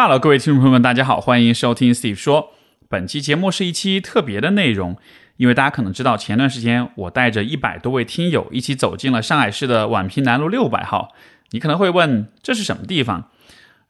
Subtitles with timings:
[0.00, 2.52] Hello，各位听众朋友们，大家好，欢迎收听 Steve 说。
[2.88, 4.96] 本期节目是一期特别的内容，
[5.38, 11.12] 因为大家可能知道，前段时间我带着一百多位听友一起走进了上海市的宛平南路六百号。
[11.50, 13.28] 你可能会问，这是什么地方？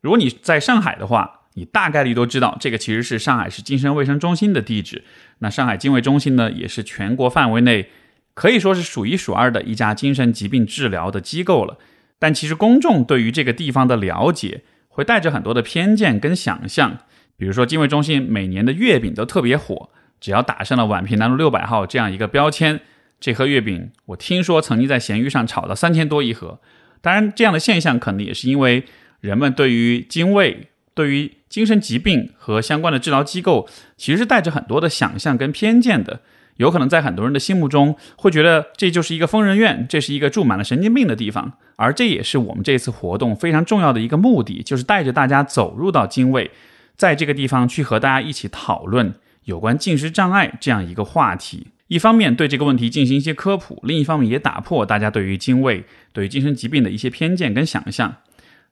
[0.01, 5.05] 如果你在上海的话，你大概率都知道，这个其实是上海市精神卫生中心的地址。
[5.41, 7.91] 那上海精卫中心呢，也是全国范围内
[8.33, 11.77] 可以说是数一数二的一家精神疾病治疗的机构了。
[12.19, 14.63] 但其实公众对于这个地方的了解，
[14.99, 16.99] 会带着很多的偏见跟想象，
[17.37, 22.81] 比如说精卫中心每年的月饼都特别火，只要打上了宛平南路六百号这样一个标签，
[23.21, 26.59] 这盒月饼我听说曾经在闲鱼上炒到三千多一盒。
[27.01, 28.83] 当然，这样的现象可能也是因为
[29.21, 36.23] 人们对于精卫、对于精神疾病和相关的治疗机构，其实是带着很多的想象跟偏见的。
[36.59, 41.55] 有可能在很多人的心目中，会觉得这就是一个疯人院，这是一个住满了神经病的地方。
[41.77, 46.51] 而这也是我们这次活动非常重要的一个目的，就是带着大家走入到精卫，
[46.97, 51.69] 在这个地方去和大家一起讨论有关进食障碍这样一个话题。
[51.87, 58.17] 一方面对这个问题进行一些科普，另一方面也打破大家对于精卫、对于精神疾病的一些偏见跟想象。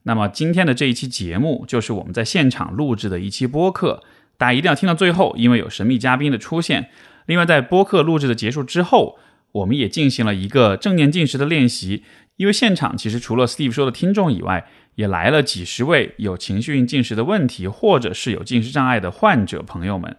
[0.02, 4.02] 那么今天的这一期节目，就是我们在现场录制的一期播客，
[4.36, 6.90] 大家一定要听到最后，因为有神秘嘉宾的出现。
[7.26, 9.18] 另外，在播客录制的结束之后，
[9.52, 12.04] 我们也进行了一个正念进食的练习。
[12.36, 20.16] 因为现场其实除了 Steve 说的听众以外，也来了几十位有情绪性进食的问题，或者是有进食障碍的患者朋友们。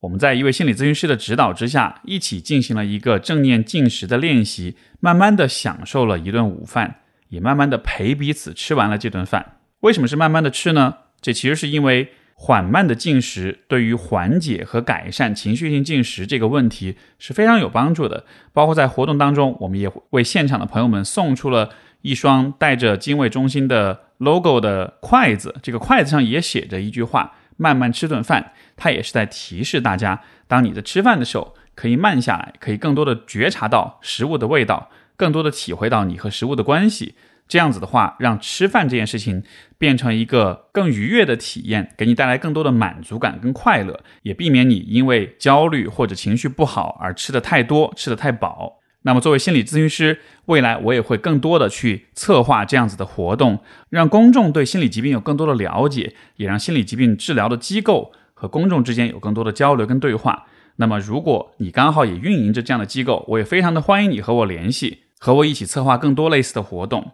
[0.00, 6.96] 我们在一位心理咨询师的指导之下，一起进行了一个正念进食的练习，慢慢的享受了一顿午饭，
[7.28, 9.58] 也慢慢的陪彼此吃完了这顿饭。
[9.80, 10.96] 为什么是慢慢的吃呢？
[11.20, 12.12] 这其实是因为。
[12.42, 18.24] 缓慢的进食对于缓解和改善情绪性进食这个问题是非常有帮助的。
[18.54, 21.68] 包括在活动当中，我们也为现场的朋友们送出了
[22.00, 37.14] 一双带着精卫中心的 logo 的筷子，这个筷子上也写着一句话：“慢慢吃顿饭。”它也是在提示大家，当你在吃饭的时候，可以慢下来，可以更多的觉察到食物的味道，更多的体会到你和食物的关系。
[37.50, 39.42] 这样子的话，让吃饭这件事情
[39.76, 48.78] 变成一个更愉悦的体验，给你带来更多的满足感跟快乐，也避免你因为焦虑或者情绪不好而吃的太多、吃的太饱。
[49.02, 60.46] 那么，作为心理咨询师，未来我也会更多的去策划这样子的活动，让公众对心理疾病有更多的了解，也让心理疾病治疗的机构和公众之间有更多的交流跟对话。
[60.76, 67.12] 那么，如果你刚好也运营着这样的机构，我也非常的欢迎你和我联系，和我一起策划更多类似的活动。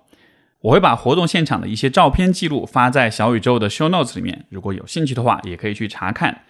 [0.62, 6.42] 我会把活动现场的一些照片记录发在小宇宙的 show notes 里面，如果有兴趣的话，也可以去查看。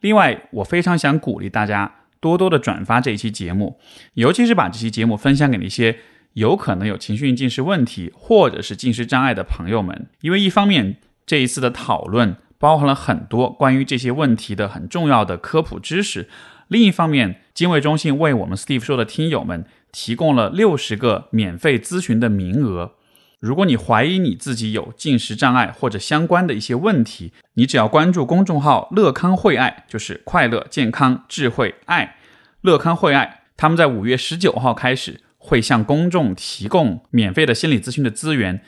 [0.00, 3.78] 另外，我非常想鼓励大家多多的转发这一期节目，
[4.14, 6.00] 尤其是把这期节目分享给那些
[6.34, 10.08] 有可能有情绪性进食问题或者是进食障碍的朋友们。
[10.20, 16.24] 因为一方面，这一次的讨论包含了很多关于这些问题的很重要的科普知识；
[16.66, 22.96] 另一方面，精卫中心为我们 Steve 说的听友们提供了六十个免费咨询的名额。
[23.42, 32.18] 如果你怀疑你自己有进食障碍或者相关的一些问题，你只要关注公众号“乐康惠爱”，就是快乐、健康、智慧、爱，
[32.60, 33.40] 乐康惠爱。
[33.56, 38.62] 他们在五月十九号开始会向公众提供免费的心理咨询的资源。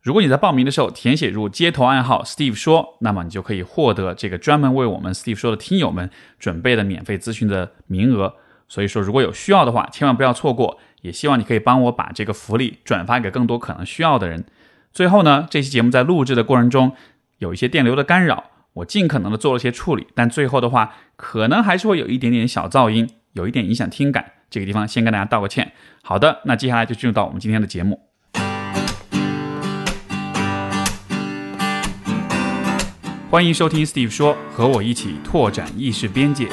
[0.00, 8.36] 如果你在报名的时候填写入街头暗号 “Steve 说”，那么你就可以获得这个专门为我们 Steve 说的听友们准备的免费咨询的名额。
[8.66, 10.78] 所以说，如果有需要的话，千万不要错过。
[11.06, 14.44] 也希望你可以帮我把这个福利转发给更多可能需要的人。
[14.92, 16.92] 最后呢，这期节目在录制的过程中
[17.38, 24.32] 有一些电流的干扰，我尽可能的做了些处理，但最后的话可能还是会有一点点小噪音，有一点影响听感。
[24.50, 25.72] 这个地方先跟大家道个歉。
[26.02, 28.00] 好的，那接下来就进入到我们今天的节目。
[33.30, 36.48] 欢迎收听 Steve 说，和我一起拓展意识边界。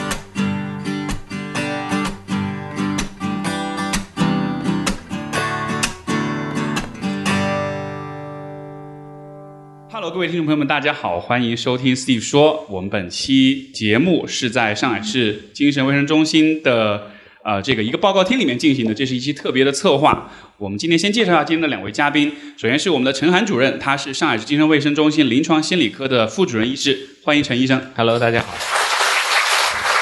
[10.13, 12.67] 各位听众朋友们，大家好，欢迎收听 Steve 说。
[12.69, 17.09] 我们本期节目是在上海市精神卫生中心的
[17.43, 20.31] 呃这个一个报告厅里面进行的，这是一期特别的策划。
[20.59, 27.81] 我们今天先介绍一下今天的两位嘉宾，首先是我们的陈涵主任，他是上海市精神卫生中心临床心理科的副主任医师，欢迎陈医生。
[27.95, 28.82] Hello，大家好。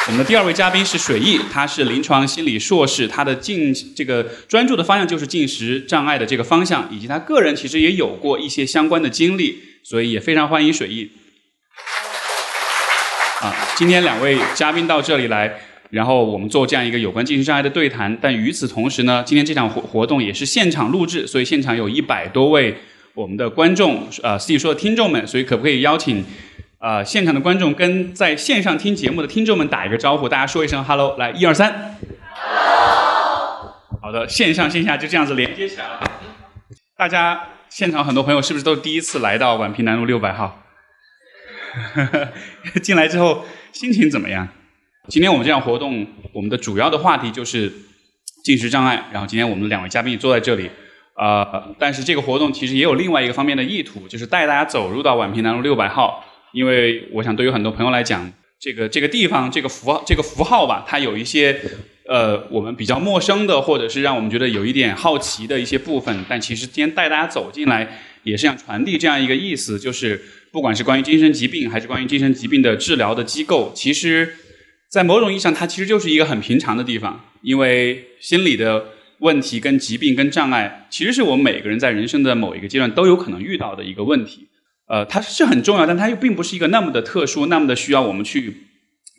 [0.08, 9.60] 我们的第二位嘉宾是水毅，他是临床心理硕士，他的进这个专注的方向就是进食障碍的这个方向，以及他个人其实也有过一些相关的经历。
[9.84, 11.10] 所以也非常欢迎水毅。
[13.42, 15.60] 啊，今天两位嘉宾到这里来，
[15.90, 18.16] 然后我们做这样一个有关进食障碍的对谈。
[18.22, 22.76] 但与此同时呢，今天这场活活动也是现场录制，所以现场有一百多位
[23.16, 26.24] 我们的观众，呃，Steve 说的听众们，所以可不可以邀请
[26.82, 31.96] 呃，现场的观众跟在线上听节目的听众们打一个招呼，大家说一声 “hello”，来，一二三。
[32.34, 33.76] Hello。
[34.02, 36.02] 好的，线上线下就这样子连接起来了。
[36.98, 40.64] 大家现场很多朋友是不是都是第一次来到宛平南路六百号？
[42.82, 44.48] 进来之后心情怎么样？
[45.08, 47.72] 今天我们这样活动，我们的主要的话题就是
[48.44, 49.06] 进食障碍。
[49.12, 50.72] 然后今天我们两位嘉宾坐在这里，
[51.16, 56.26] 呃，但是这个活动其实也有另外一个方面的意图，就是带大家走入到宛平南路六百号。
[56.54, 61.60] 因为我想，对于很多朋友来讲，这个这个地方这个符号这个符号吧，它有一些
[62.08, 66.26] 呃我们比较陌生的，或者是让我们觉得有一点好奇的一些部分。
[66.28, 70.22] 但其实今天带大家走进来，也是想传递这样一个意思，就是
[70.52, 74.36] 不管是关于精神疾病，还是关于精神疾病的治疗的机构，其实，
[74.90, 77.26] 在某种意义上，它其实就是一个很平常的地方。
[77.42, 78.86] 因为心理的
[79.18, 84.48] 问题、跟疾病、跟障碍，其实是我们每个人在人生的某一个阶段都有可能遇到的一个问题。
[84.92, 88.54] 呃，它是很重要，但它又并不是一个那么的特殊，那么的需要我们去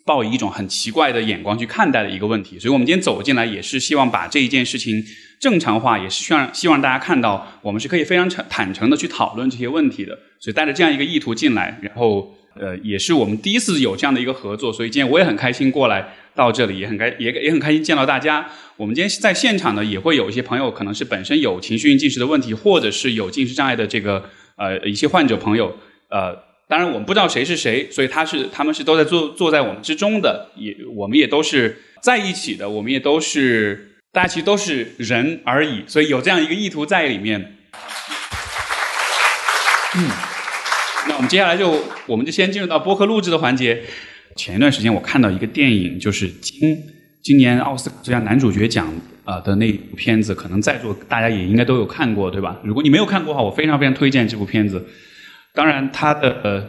[0.05, 2.59] 抱以一种很奇怪的眼光去看待的一个问题。
[2.59, 5.03] 所以，我们今天走进来，也是希望把这一件事情
[5.39, 10.15] 正常化，也是希望希望大家看到，我们是可以非常坦坦诚的去讨论这些问题的。
[10.39, 14.71] 所以，带着这样一个意图进来，然后呃，也是我们第一次有这样的一个合作。
[14.71, 18.47] 所以，今天我也很开心过来到这里，也很开也也很开心见到大家。
[18.77, 24.29] 我们今天在现场呢，也会有一些朋友，可能是本身有情绪性进食的问题，或者是有进食障碍的这个。
[24.55, 25.77] 呃，一些患者朋友，
[26.09, 26.35] 呃，
[26.67, 37.57] 当然我们不知道谁是谁，所以他是他们是都在坐坐在我们之中的，也我们也都是在一起的，我们也都是大家其实都是人而已，所以有这样一个意图在里面。
[39.95, 40.09] 嗯，
[41.07, 43.83] 那我们接下来就我们就先进入到播客录制的环节。
[44.35, 46.75] 前一段时间我看到一个电影，就是今
[47.23, 48.87] 今年奥斯卡最佳男主角奖。
[49.25, 52.59] 啊的那部片子，可能在座大家也应该都有看过，对吧？
[52.61, 54.85] 如果你没有看过的话，我非常非常推荐这部片子。
[55.53, 56.67] 当然，它的呃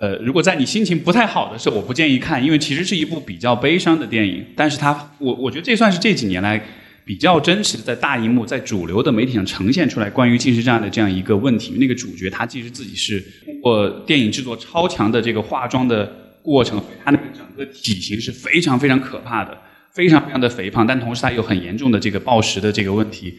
[0.00, 4.44] 呃，如果在你心情不太好的时候，我不建议看，因为其实是一部比较悲伤的电影。
[4.56, 6.60] 但是它，我我觉得这算是这几年来
[7.04, 11.76] 比较真实的，在大荧幕、在主流的媒体上呈现出来关于近视障碍的这样一个问题。
[11.78, 19.56] 那个主角他其实自己是通过电影制作超强的这个化妆的过程，他那个整个体型是非常非常可怕的。
[19.94, 23.34] 非常非常的肥胖，但同时他有很严重的这个暴食的这个问题。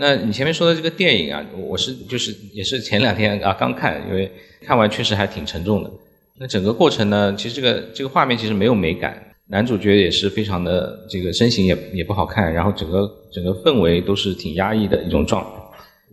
[0.00, 4.30] 那你前面说的这个电影啊，我是就是也是前两天啊刚看，因为
[4.64, 5.90] 看完确实还挺沉重的。
[6.38, 15.50] 那整个过程呢，其实这个这个画面其实没有美感，男主角也是非常的这个身形也也不好看，然后整个整个氛围都是挺压抑的一种状态。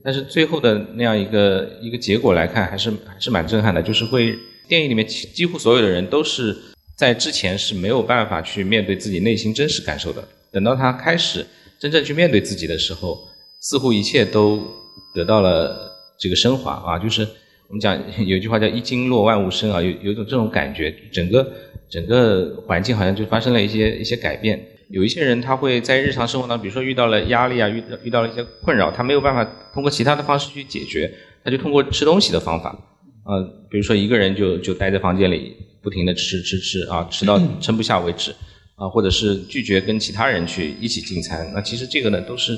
[0.03, 4.35] 但是最后的那样一个一个结果来看，还是还是蛮震撼的，就是会
[4.67, 6.55] 电影里面几乎所有的人都是。
[6.95, 10.23] 在之前是没有办法去面对自己内心真实感受的。
[10.51, 11.45] 等到他开始
[11.77, 13.17] 真正去面对自己的时候，
[13.59, 14.65] 似乎一切都
[15.13, 16.97] 得到了这个升华啊！
[16.97, 17.27] 就是
[17.67, 21.51] 我们讲有句话叫“一经落万物生”啊，有有种这种感觉，整个
[21.89, 24.65] 整个环境好像就发生了一些一些改变。
[24.89, 29.43] 有一些人他会在日常生活当中，比如说遇到了压力啊，遇到遇到了一些困扰，他没有办法
[29.73, 31.11] 通过其他的方式去解决，
[31.43, 32.77] 他就通过吃东西的方法
[33.25, 35.53] 啊，比如说一个人就就待在房间里。
[35.85, 38.31] 不停的吃吃吃啊，吃到撑不下为止
[38.73, 41.47] 啊，或者是拒绝跟其他人去一起进餐。
[41.53, 42.57] 那其实这个呢，都是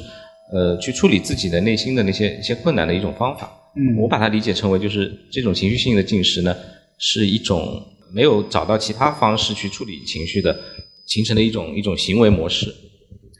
[0.54, 3.52] 呃去处理自己的内心的那些一些困难的一种方法。
[3.76, 6.56] 嗯，我把它理解成为就是这种情绪性的进食呢，
[7.00, 10.58] 是一种没有找到其他方式去处理情绪的
[11.06, 12.74] 形成的一种一种行为模式。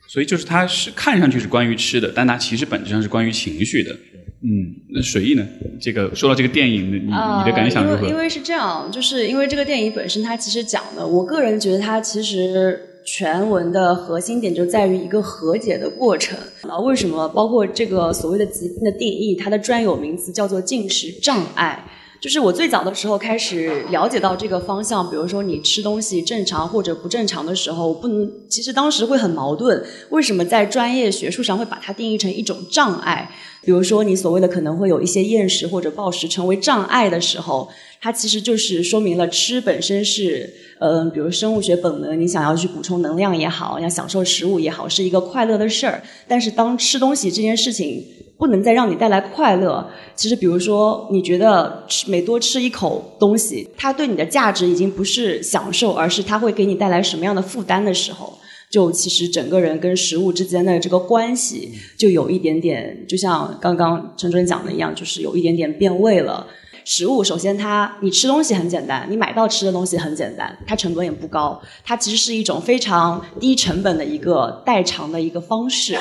[0.10, 3.98] 所以就是它是看上去是关于吃的，但它其实本质上是关于情绪的。
[4.42, 5.46] 嗯，那水艺呢？
[5.82, 7.12] 这个说到这个电影，你你
[7.46, 8.08] 的感想如何？
[8.08, 16.38] 因为是这样，就是因为这个电影本身，它其实讲的，我个人觉得它其实全文的核心点就在于一个和解的过程。
[16.62, 17.28] 啊，为什么？
[17.30, 21.86] 包括这个所谓的疾病的定义，它的专有名词叫做进食障碍。
[22.20, 29.84] 就是我最早的时候开始了解到这个方向，比如说你吃东西正常或者不正常的时候，不能，其实当时会很矛盾。
[30.10, 33.30] 为什么在专业学术上会把它定义成一种障碍？
[33.68, 37.68] 比如说你所谓的可能会有一些厌食或者暴食成为障碍的时候，
[38.00, 46.02] 它其实就是说明了吃本身是，嗯，比如生物学本能，你想要去补充能量也好，要享受食物也好，是一个快乐的事儿。
[46.30, 48.06] 但是当吃东西这件事情。
[48.40, 49.84] 不能再让你带来快乐。
[50.16, 58.38] 其实，比如说，你觉得吃每多吃一口东西，它对你的价值已经不是享受，而是它会给你带来什么样的负担的时候，
[58.70, 66.46] 就其实整个人跟食物之间的这个关系，就有一点点，就像刚刚陈主任讲的一样，就是有一点点变味了。
[66.84, 75.98] 食物首先，它你吃东西很简单，你买到吃的东西很简单，它成本也不高，它其实是一种非常低成本的一个代偿的一个方式。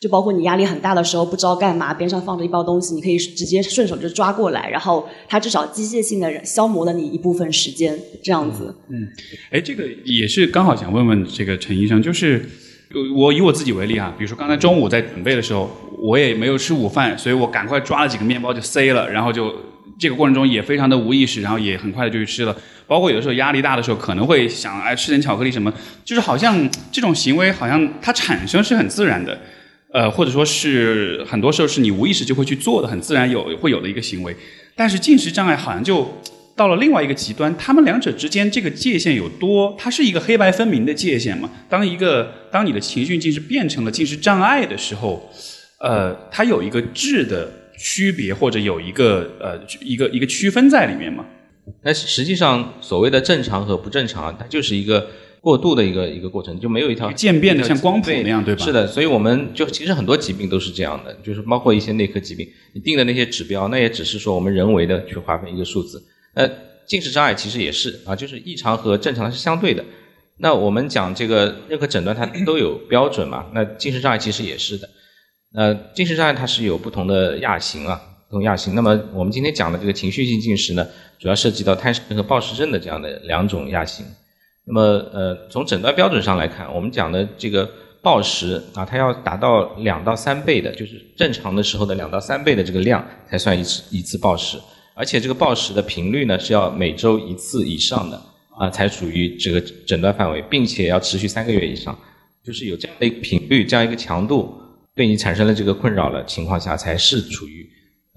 [0.00, 8.74] 就包括你压力很大的时候不知道干嘛，边上放着一包东西，你可以直接顺手就抓过来，然后它至少机械性的消磨了你一部分时间，这样子。
[8.88, 9.06] 嗯，
[9.50, 12.42] 哎，这个也是刚好想问问这个陈医生，就是
[13.14, 19.54] 我以我自己为例哈，比如说刚才中午在准备的时候，我也没有吃午饭，所以我赶快抓了几个面包就塞了，然后就
[19.98, 22.56] 这个过程中也非常的无意识，然后也很快的就去吃了。
[22.86, 25.70] 包括有的时候压力大的时候，可能会想哎吃点巧克力什么，
[26.06, 29.38] 就是好像这种行为好像它产生是很自然的。
[29.92, 34.36] 呃，或者说是很多时候是你无意识就会去做的，很自然有会有的一个行为。
[34.76, 36.08] 但是进食障碍好像就
[36.54, 39.74] 到了另外一个极端，他们两者之间这个界限有多？
[39.76, 41.50] 它是一个黑白分明的界限嘛？
[41.68, 45.28] 当一个当你的情绪进食变成了进食障碍的时候，
[45.80, 51.26] 呃，它有一个质的区别，或者有一个呃一个一个区分在里面吗？
[51.82, 55.08] 那实际上所谓的正常和不正常，它就是一个。
[55.40, 58.64] 过度的一个一个过程，就没有一条渐变的像光谱那样，对吧？
[58.64, 66.02] 是的，所以我们就其实很多疾病都是这样的，就是包括一些内科疾病，你定的那些指标，那也只是说我们人为的去划分一个数字。
[66.34, 66.48] 呃，
[66.86, 69.84] 进食障碍其实也是啊，就是异常和正常是相对的。
[70.36, 74.88] 那我们讲这个任何诊断它都有标准嘛，那进食障碍其实也是的。
[75.54, 78.74] 呃，进食障碍它是有不同的亚型啊，不同亚型。
[78.74, 80.86] 那么我们今天讲的这个情绪性进食呢，
[81.18, 84.04] 主要涉及到贪食症和暴食症的这样的两种亚型。
[84.66, 87.68] 那么，呃，从诊断标准上来看，我们讲的这个
[88.02, 94.58] 暴食啊，它要达到两到三倍的，就是正常的时候的两到三倍的这个量，才算一次一次暴食。
[94.94, 98.22] 而且这个暴食的频率呢，是要每周一次以上的
[98.58, 101.98] 啊，才属于这个诊断范围，并且要持续三个月以上，
[102.44, 104.54] 就是有这样的一个频率、这样一个强度，
[104.94, 107.66] 对你产生了这个困扰的情况下，才是处于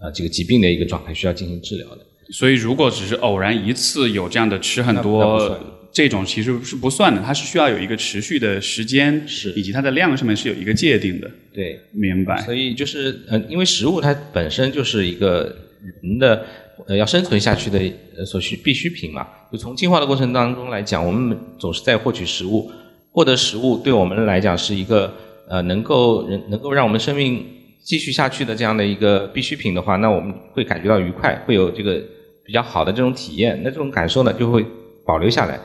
[0.02, 2.06] 呃这个疾病的一个状态，需要进行治疗的。
[2.30, 5.60] 所以，如果只是偶然一次有这样的吃很多。
[5.96, 11.30] 这种其实是不算的，它是需要有一个持续的时间，是以及它的量上面是有一个界定的。
[11.54, 12.42] 对，明白。
[12.42, 15.56] 所以就是，呃，因为食物它本身就是一个
[16.02, 16.44] 人的
[16.88, 19.28] 呃要生存下去的所需必需品嘛。
[19.52, 22.72] 就从进化的过程当中来讲，我们总是在获取食物，
[23.12, 25.14] 获得食物对我们来讲是一个
[25.48, 27.46] 呃能够人能够让我们生命
[27.84, 32.02] 继续下去的这样的一个必需品的话，那我们会感觉到愉快，会有这个
[32.46, 33.60] 比较好的这种体验。
[33.64, 34.66] 那这种感受呢，就会
[35.06, 35.60] 保留下来。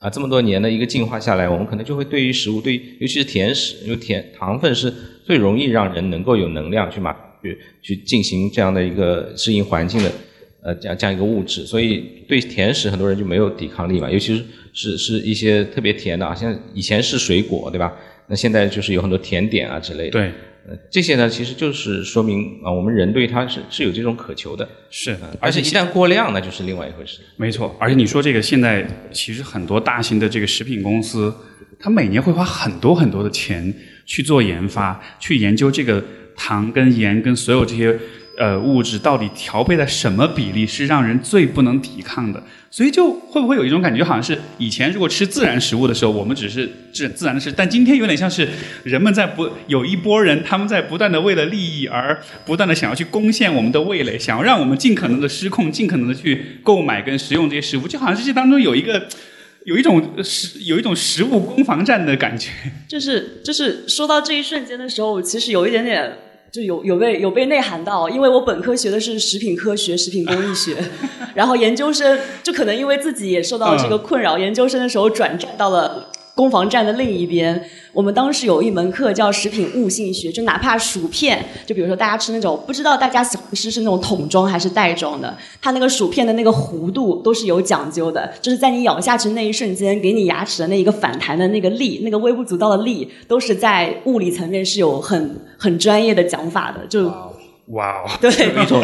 [0.00, 4.92] 啊，这么多年的一个进化下来，我们可能就会对于食物，对尤其是甜食，因为甜糖分是
[5.24, 10.10] 最容易让人能够有能量去嘛去去进行这样的一个适应环境的，
[10.62, 17.94] 呃，这样这样一个物质，所以对甜食很多人就没有抵抗力嘛，尤其是是是一些特别甜的啊，像以前是水果对吧？
[18.26, 20.12] 那现在就是有很多甜点啊之类的。
[20.12, 20.32] 对。
[20.90, 27.20] 这些呢，其实就是说明啊，我们人对它是是有这种渴求的，是，而且一旦过量，那就是另外一回事。
[27.36, 31.34] 没错，而且你说这个，现在其实很多大型的这个食品公司，
[31.78, 33.74] 它每年会花很多很多的钱
[34.06, 36.04] 去做研发，去研究这个
[36.36, 37.98] 糖跟盐跟所有这些。
[38.40, 42.42] 呃，物质到底调配在什么比例是让人最不能抵抗的？
[42.70, 48.48] 所以就会不会有一种感觉，好像是以前如果吃自然食物的时候，我们只是自自然的吃，但今天有点像是
[48.82, 59.06] 人们在不有一波人，他们在不断的为了利益而不断的想要去攻陷我们的味蕾，想要让我们尽可能的失控，尽可能的去购买跟食用这些食物，就好像是这当中有一个
[59.66, 62.48] 有一种食有一种食物攻防战的感觉。
[62.88, 66.10] 就是就是说到这一瞬间的时候，其实有一点点。
[66.52, 70.76] 就有有被有被内涵到，因为我本科学的是食品科学、食品工艺学，
[71.34, 76.08] 然后研究生就可能因为自己也受到这个困扰，研究生的时候转战到了。
[76.34, 97.12] 攻防战的另一边，我们当时有一门课叫食品物性学，就哪怕薯片，就比如说大家吃那种，不知道大家喜欢吃是那种桶装还是袋装的，它那个薯片的那个弧度都是有讲究的，就是在你咬下去那一瞬间，给你牙齿的那一个反弹的那个力，那个微不足道的力，都是在物理层面是有很很专业的讲法的，就。
[97.72, 98.30] 哇哦，对，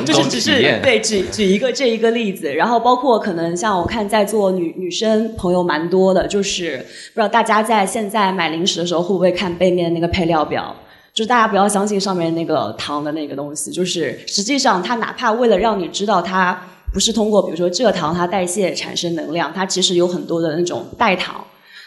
[0.04, 6.76] 就是只是对举举一个这一个例子，然后包括可能像我看在座女女生朋友蛮多的，就是
[7.12, 10.74] 不知道大家在现在买零食的时候会不会看背面那个配料表？
[11.12, 16.56] 就是大家不要相信上面那个糖的那个东西，就是实际上它哪怕为了让你知道它
[16.92, 21.42] 不是通过比如说蔗糖它代谢产生能量，它其实有很多的那种代糖。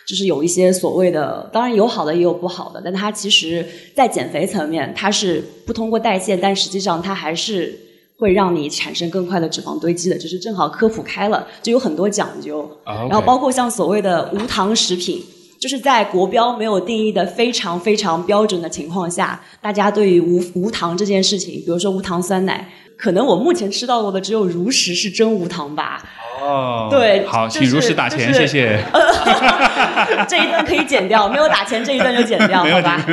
[0.09, 3.63] 就是有一些所谓的，当然有好的也有不好的，但它其实，
[3.93, 7.77] 在减肥层面，它是不通过代谢，但实际上它还是
[8.17, 10.17] 会让你产生更快的脂肪堆积的。
[10.17, 12.67] 就是正好科普开了，就有很多讲究。
[12.83, 15.23] 然后包括像所谓的无糖食品，
[15.61, 26.03] 就是在国标没有定义的非常非常标准的情况下，大家对于无无糖这件事情，比如说无糖酸奶，可能我目前吃到过的只有如实是真无糖吧。
[26.41, 28.79] 哦，对，好，请如实打钱，谢谢。
[30.27, 33.05] 这一段可以剪掉，没有打钱这一段就剪掉， 好吧？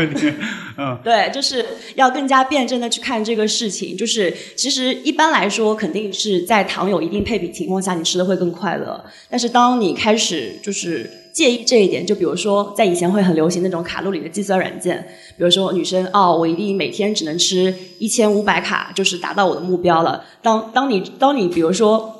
[0.78, 1.64] 嗯，对，就是
[1.94, 3.96] 要更加辩证的去看这个事情。
[3.96, 9.02] 就是其实一般来说，肯定是在糖有一定配比情况下，你吃的会更快乐。
[9.30, 15.06] 但是当你开始就是介意这一点，就比如说在以前会很流行那种卡路里的计算软件，
[15.38, 20.24] 比如说女生哦，我一定每天只能吃一千五百卡，就是达到我的目标了。
[20.42, 22.15] 当当你当你比如说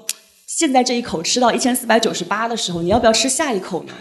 [0.46, 3.92] 现在这一口吃到一千四百九十八的时候，你要不要吃下一口呢？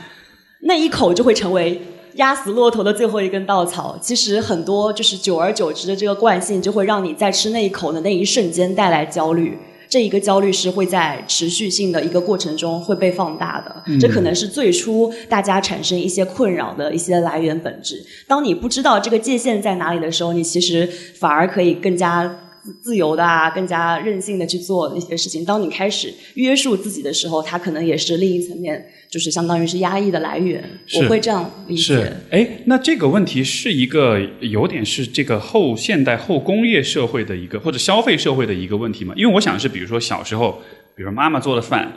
[0.62, 1.82] 那一口就会成为。
[2.16, 9.60] 压死骆驼的最后一根稻草，其实很多就是久而久之的这个惯性，就会让你在吃那一口的那一瞬间带来焦虑。
[9.90, 14.00] 这一个焦虑是会在持续性的一个过程中会被放大的。
[14.00, 18.02] 这可能是最初大家产生一些困扰的一些来源本质。
[18.30, 22.34] 当你不知道这个界限在哪里的时候，你其实反而可以更加。
[22.82, 25.44] 自由的啊，更加任性的去做一些事情。
[25.46, 30.64] 当你开始约束自己的时候，它可能也是另一层面，就是相当于是压抑的来源。
[30.96, 31.82] 我会这样理解。
[31.82, 39.14] 是，哎，那这个问题是一个有点是这个后现代后工业社会的一个或者消费社会的一个问题吗？
[39.18, 40.62] 因为我想是，比如说小时候，
[40.96, 41.92] 比如妈妈做的饭。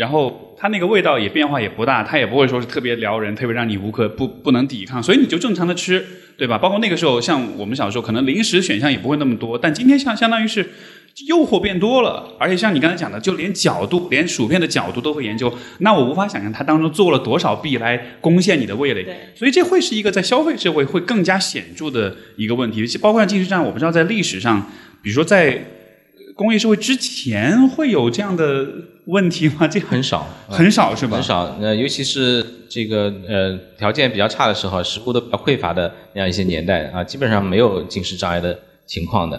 [0.00, 6.02] 然后它那个味道也变化也不大，它也不会说是特别撩人，特别让你无可不不能抵抗，所以你就正常的吃，
[6.38, 6.56] 对吧？
[6.56, 10.66] 包括那个时候，像我们小时候，可能零食选项也不会那么多，但今天像相当于是
[11.28, 19.04] 诱惑变多了，而且像你刚才讲的，就连角度，连薯片的角度都会研究，那我无法想象它当中做了多少弊来攻陷你的味蕾，
[19.34, 24.66] 所以这会是一个在消费社会会更加显著的一个问题，包括像进食障碍，我不知道在历史上，
[25.02, 25.62] 比如说在。
[26.40, 28.66] 工业社会之前会有这样的
[29.04, 29.68] 问题吗？
[29.68, 31.18] 这很少， 很少是吧？
[31.18, 31.54] 很少。
[31.60, 39.38] 呃，尤其是这个呃条件比较差的时候，食物都比较匮乏的那样一些年代啊，基本上没有进食障碍的情况的。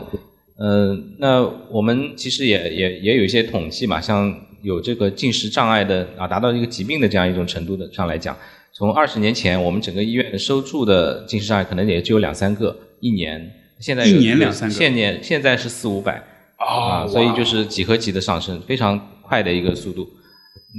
[0.59, 4.31] 嗯，那我们其实也也也有一些统计嘛，像
[4.61, 8.37] 有这个进食障碍的啊，达到一个疾病的这样一种程度的上来讲，
[8.71, 16.21] 从二十年前我们整个医院收住的进食障碍可能也只有两三个一年，现在一年两三个，现年现在是四五百。
[16.67, 20.07] 啊，所以就是几何级的上升，非常快的一个速度。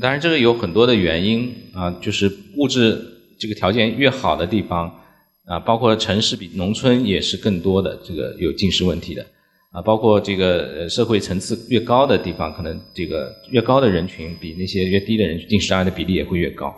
[0.01, 2.99] 当然，这个有很多的原因啊，就是物质
[3.39, 4.89] 这个条件越好的地方
[5.47, 9.27] 啊，包括城市比农村也是更多的这个有近视问题的
[9.73, 16.69] 啊，包括这个社会层次越高的地方，可能这个越高的人群比那些越低的人群近视障碍的比例也会越高。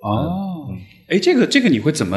[0.00, 0.53] 哦，
[1.06, 2.16] 哎，这个这个你会怎么？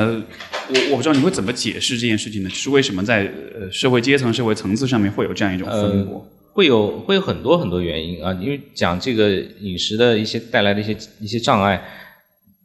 [0.70, 2.50] 我我不知道你会怎么解释这件事情呢？
[2.50, 6.26] 是为什么在呃社会阶层、社会层次上面会有这样一种分布？
[6.54, 11.82] 会有会有很多很多原因啊，因为讲这个饮食的一些带来的一些一些障碍，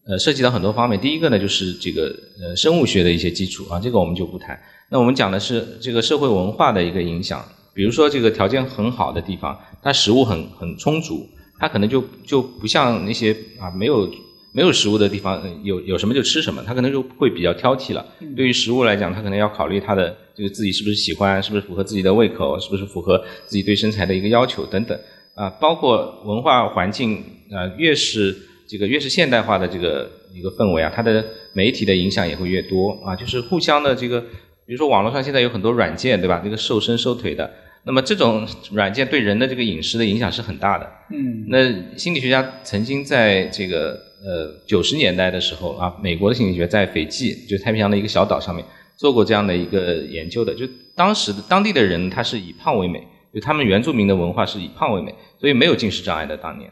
[0.07, 0.99] 呃，涉及到很多方面。
[1.01, 4.59] 第一个呢，就是这个呃生物学的一些基础啊，这个我们就不谈。
[4.91, 11.29] 那我们讲的是这个社会文化的一个影响，比如说这个条件很好的地方，它食物很很充足，
[11.59, 14.09] 它可能就就不像那些啊没有。
[14.53, 18.05] 没有食物的地方，有有什么就吃什么，他可能就会比较挑剔了。
[18.37, 24.99] 对于食物来讲，他可能要考虑他的这个自己是不是喜欢，是不是符合自己的胃口，是不是符合自己对身材的一个要求等等。
[25.35, 28.37] 啊，包括文化环境啊，越是
[28.69, 34.21] 这个越是现代化的这个一个氛围啊，它的媒体的影响也会越多啊，就是互相的这个，
[34.67, 36.43] 比如说网络上现在有很多软件，对吧？
[36.45, 37.51] 这个瘦身瘦腿的。
[37.85, 40.89] 那么这种软件对人的这个饮食的影响是很大的。
[41.11, 48.65] 嗯，那心理学家曾经在这个呃九十年代的时候啊，美国的心理学在斐济，就太平洋的一个小岛上面
[48.97, 50.55] 做过这样的一个研究的。
[50.55, 50.65] 就
[50.95, 56.71] 当时的当地的人他是以胖为美，就他们原住民的文化是以胖为美，所以没有进食障碍的当年。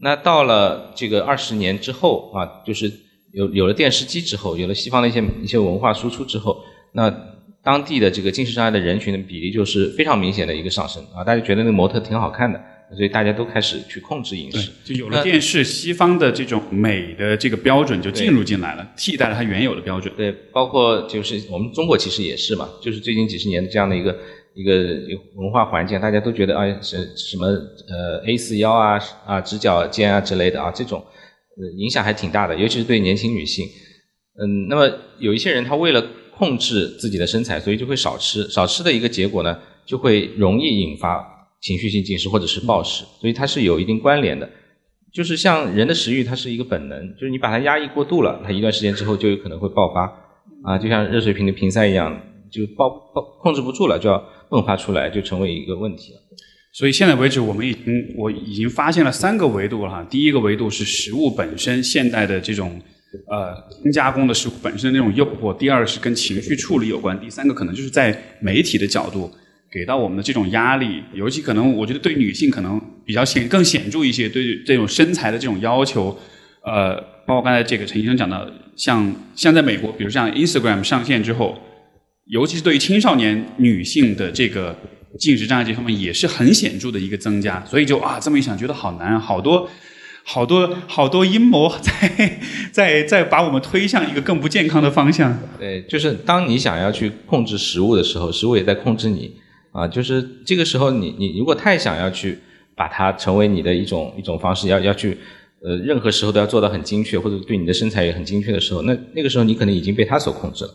[0.00, 2.92] 那到了这个二十年之后啊，就是
[3.32, 6.60] 有有了电视机之后，有了西方的一些一些文化输出之后，
[6.92, 7.29] 那。
[7.62, 11.22] 当地的这个近视障碍的人群的比例就是非常明显的一个上升啊！
[11.22, 12.58] 大家觉得那个模特挺好看的，
[12.96, 14.70] 所以大家都开始去控制饮食。
[14.82, 20.12] 就有了电视，西方的这种美的这个标准就进入进来了，替代了它原有的标准。
[20.16, 24.18] 对，包括就是我们中国其实也是嘛，就是最近几十年的这样的一个
[24.54, 24.72] 一个
[25.36, 31.04] 文化环境，大家都觉得啊，什什么呃 A 四腰啊啊直角肩啊之类的啊，这种
[31.76, 33.66] 影响还挺大的，尤其是对年轻女性。
[34.42, 36.02] 嗯，那么有一些人他为了
[36.40, 38.48] 控制自己的身材，所以就会少吃。
[38.48, 41.22] 少吃的一个结果呢，就会容易引发
[41.60, 44.48] 情绪性进食或者是暴食，所以它是有一定关联的。
[45.12, 50.10] 就是像人的食欲，它是一个本能，就是你把它压抑过度了，它一段时间之后就有可能会爆发。
[50.64, 52.18] 啊，就像热水瓶的瓶塞一样，
[52.50, 54.16] 就爆爆控制不住了，就要
[54.48, 56.20] 迸发出来，就成为一个问题了。
[56.72, 60.02] 所以现在为止，我们已经我已经发现了三个维度了哈。
[60.08, 62.80] 第一个维度是食物本身，现代的这种。
[63.28, 65.56] 呃，精加工的食物本身的那种诱惑。
[65.56, 67.18] 第二是跟情绪处理有关。
[67.20, 69.28] 第三个可能就是在媒体的角度
[69.70, 74.28] 给到我们的这种压力，尤其可能我觉得对女性可能比较显更显著一些。
[74.28, 76.16] 对这种身材的这种要求，
[76.64, 76.94] 呃，
[77.26, 81.58] 包括刚才这个陈医生讲的，像像在美国，比如像 Instagram 上线之后，
[82.26, 84.76] 尤其是对于青少年女性的这个
[85.18, 89.68] 进食障碍这方面也是很显著的一个增加，所以就啊这么一想，觉得好难，好多
[90.32, 92.38] 好多好多阴谋 在
[92.70, 95.36] 在在把我们推向一个更不健康的方向。
[95.58, 99.34] 对，就是当你想要去控制食物的时候，食物也在控制你
[99.72, 99.88] 啊。
[99.88, 102.38] 就是这个时候，你你如果太想要去
[102.76, 105.18] 把它成为你的一种一种方式，要要去
[105.64, 110.70] 呃任何时候都要做到很精确，或者对你的身材也很精确的时候，那那个时候你可能已经被它所控制了。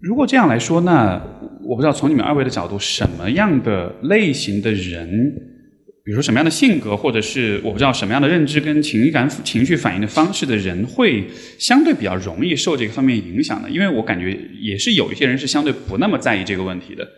[0.00, 1.20] 如果这样来说，那
[1.62, 5.06] 我不知道从你们二位的角度，什么样的类型的人，
[6.10, 11.24] 比如说什么样的性格，或者是我不知道什么样的认知跟情感情绪反应的方式的人，会
[11.56, 13.70] 相对比较容易受这个方面影响的？
[13.70, 17.08] 因为我感觉也是有一些人是相对不那么在意这个问题的。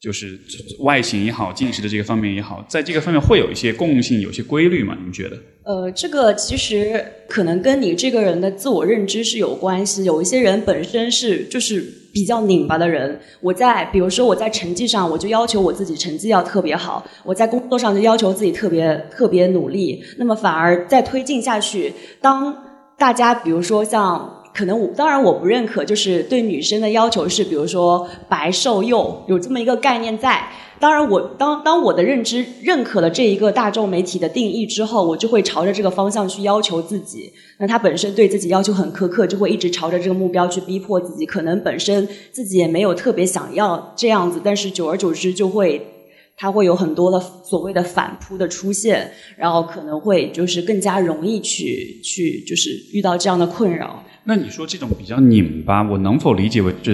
[0.00, 0.38] 就是
[0.80, 4.94] 外形也好，进食的这个方面也好，在这个方面会有一些共性，有些规律吗？
[4.98, 5.36] 你们觉得？
[5.64, 10.04] 呃，这个其实可能跟你这个人的自我认知是有关系。
[10.04, 11.82] 有一些人本身是就是
[12.12, 20.04] 比较拧巴的人，我在比如说我在成绩上，我就要求我自己成绩要特别好；我在工作上就要求自己特别特别努力。
[20.18, 22.54] 那么反而在推进下去，当
[22.98, 24.32] 大家比如说像。
[24.56, 30.48] 可能我当然我不认可，就是对女生的要求是，比如说白瘦幼有这么一个概念在。
[30.78, 37.30] 当然我当当我的认知认可了这一个大众媒体的定义之后，我就会朝着这个方向去要求自己。
[37.58, 41.26] 那他本身对自己要求很苛刻，就会一直朝着这个目标去逼迫自己。
[41.26, 45.95] 可能本身自己也没有特别想要这样子，但是久而久之就会。
[46.36, 54.04] 它会有很多的所谓的反扑的出现，然后可能会就是更加容易去去就是遇到这样的困扰。
[54.24, 56.92] 那你说这种比较拧巴，我能否理解为就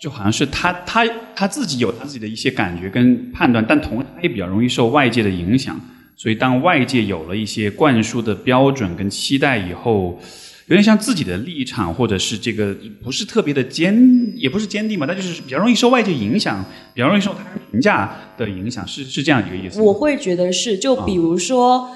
[0.00, 1.06] 就好像是他他
[1.36, 5.80] 他自己有他自己的一些感觉跟判断，但同时他也比较容易受外界的影响，
[6.16, 10.18] 所以当外界有了一些灌输的标准跟期待以后。
[10.66, 13.94] 有点像自己的立场，或者是这个不是特别的坚，
[14.34, 19.78] 也不是坚定嘛，但就是比较容易受外界影响，比较容易受他人评价的影响，是是这样一个意思。
[19.82, 21.90] 我会觉得是，就比如说，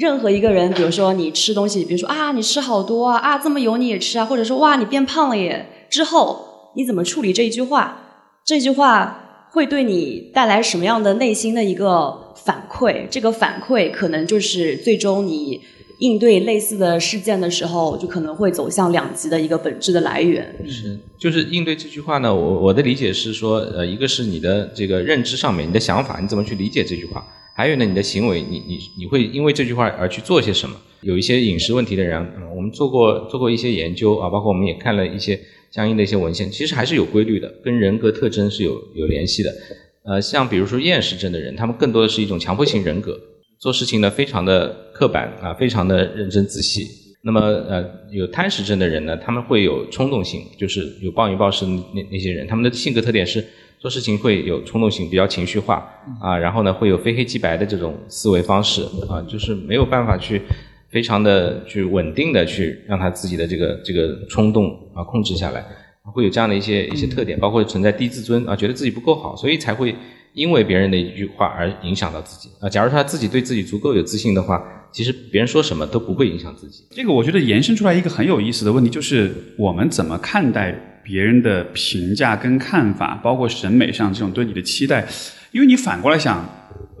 [0.00, 8.00] 任何一个人，比如说你吃东西，比如说啊，你吃好多啊，啊这么油你也吃啊，或者说哇你变胖了耶，之后你怎么处理这一句话？
[8.46, 13.06] 这句话会对你带来什么样的内心的一个反馈？
[13.10, 15.60] 这个反馈可能就是最终你。
[15.98, 20.54] 应对类似的事件的时候，就可能会走向两极的一个本质的来源。
[20.68, 27.20] 是，就是应对这句话呢，我我的理解是说，呃，一个是你的这个认知上面，你的想法，你怎么去理解这句话；
[27.54, 30.76] 还有呢，你的行为，你你你会因为这句话而去做些什么？
[31.02, 35.38] 有一些饮食问题的人，我们做过做过一些研究啊，包括我们也看了一些
[35.70, 39.54] 相应的一些文献，其实还是有规律的，跟人格特征是有有联系的。
[40.04, 43.18] 呃，像比如说厌食症的人，他们更多的是一种强迫性人格。
[43.66, 46.86] 做事情呢，非常的刻板啊，非常的认真仔细。
[47.22, 53.44] 那么，呃，有贪食症的人呢，他们会有冲动性，就是有暴饮暴食那那些人，他们的性格特点是
[53.80, 55.84] 做事情会有冲动性，比较情绪化
[56.20, 60.40] 啊，然后呢，会有非黑即白的这种思维方式啊，就是没有办法去
[60.88, 65.66] 非常的去稳定的去让他自己的这个这个冲动啊控制下来，
[66.12, 69.94] 会有这样的一些一些特点，包括存在低自尊啊，觉得自己不够好，所以才会。
[70.36, 72.68] 因为别人的一句话而影响到自己啊！
[72.68, 76.84] 假如他自己对自己足够有自信的话，其实别人说什么都不会影响自己。
[76.90, 85.08] 这个我觉得延伸出来一个很有意思的问题，就是我们怎么看待别人的评价跟看法，包括审美上这种对你的期待。
[85.52, 86.46] 因为你反过来想，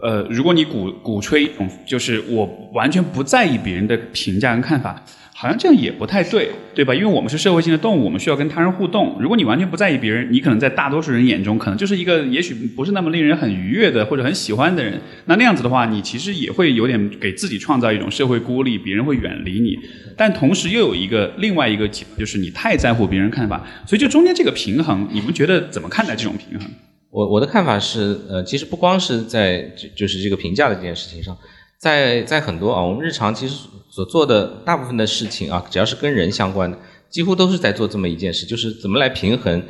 [0.00, 5.04] 呃，如果你鼓鼓吹一种，就是我完全不在意别人的评价跟看法。
[5.38, 6.94] 好像这样也不太对，对吧？
[6.94, 9.18] 因为我们是社会性的动物，我们需要跟他人互动。
[9.20, 14.98] 如果你完全不在意别人，你可能在大多数人眼中，可能就是一个也许不是那么令人很愉悦的或者很喜欢的人。
[15.26, 19.76] 那那样子的话，你其实也会有点给自己创造一种社会孤立，别人会远离你。
[20.16, 26.66] 但同时又有一个另外一个就是你太在乎别人看法，所以就中间这个平衡，你们觉得怎么看待这种平衡？
[27.10, 31.36] 我我的看法是，呃，其实不光是在就就是这个评价的这件事情上。
[31.78, 33.54] 在在很多啊，我们日常其实
[33.96, 36.76] 所做的大部分的事情啊，只要是跟人相关的，
[37.08, 39.62] 几乎都是在做这么一件事，就是怎么来平衡，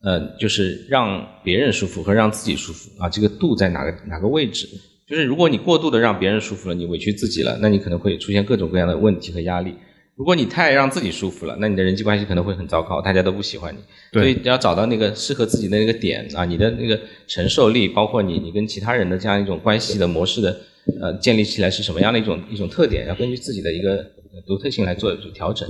[0.00, 4.66] 呃，就是让别人舒服和让自己舒服啊，这个度在哪个哪个位置？
[5.06, 9.72] 就是如果你过度的让别人舒服了，你委屈自己了，那你可能会出现各种各样的问题和压力；
[10.16, 13.80] 如果你太让自己舒服了，那你的人际关系可能会很糟糕，大家都不喜欢你。
[14.14, 20.58] 所以要找到那个适合自己的那个点啊，你的那个承受力，包括你你跟其他人的这样一种关系的模式的。
[21.00, 23.06] 呃，建立起来是什么样的一种一种特点？
[23.06, 24.04] 要根据自己的一个
[24.46, 25.68] 独特性来做调整。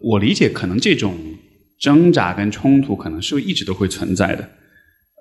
[0.00, 1.16] 我理解，可能这种
[1.78, 4.48] 挣扎跟冲突可能是一直都会存在的。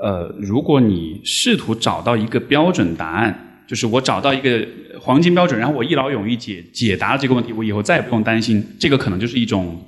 [0.04, 4.68] 呃，如果你试图找到一个标准答案，就是我找到一个
[5.00, 8.62] 黄金标准，然后我一劳永逸解解答了这个问题，我以后再也不用担心。
[8.78, 9.82] 这个可能就是一种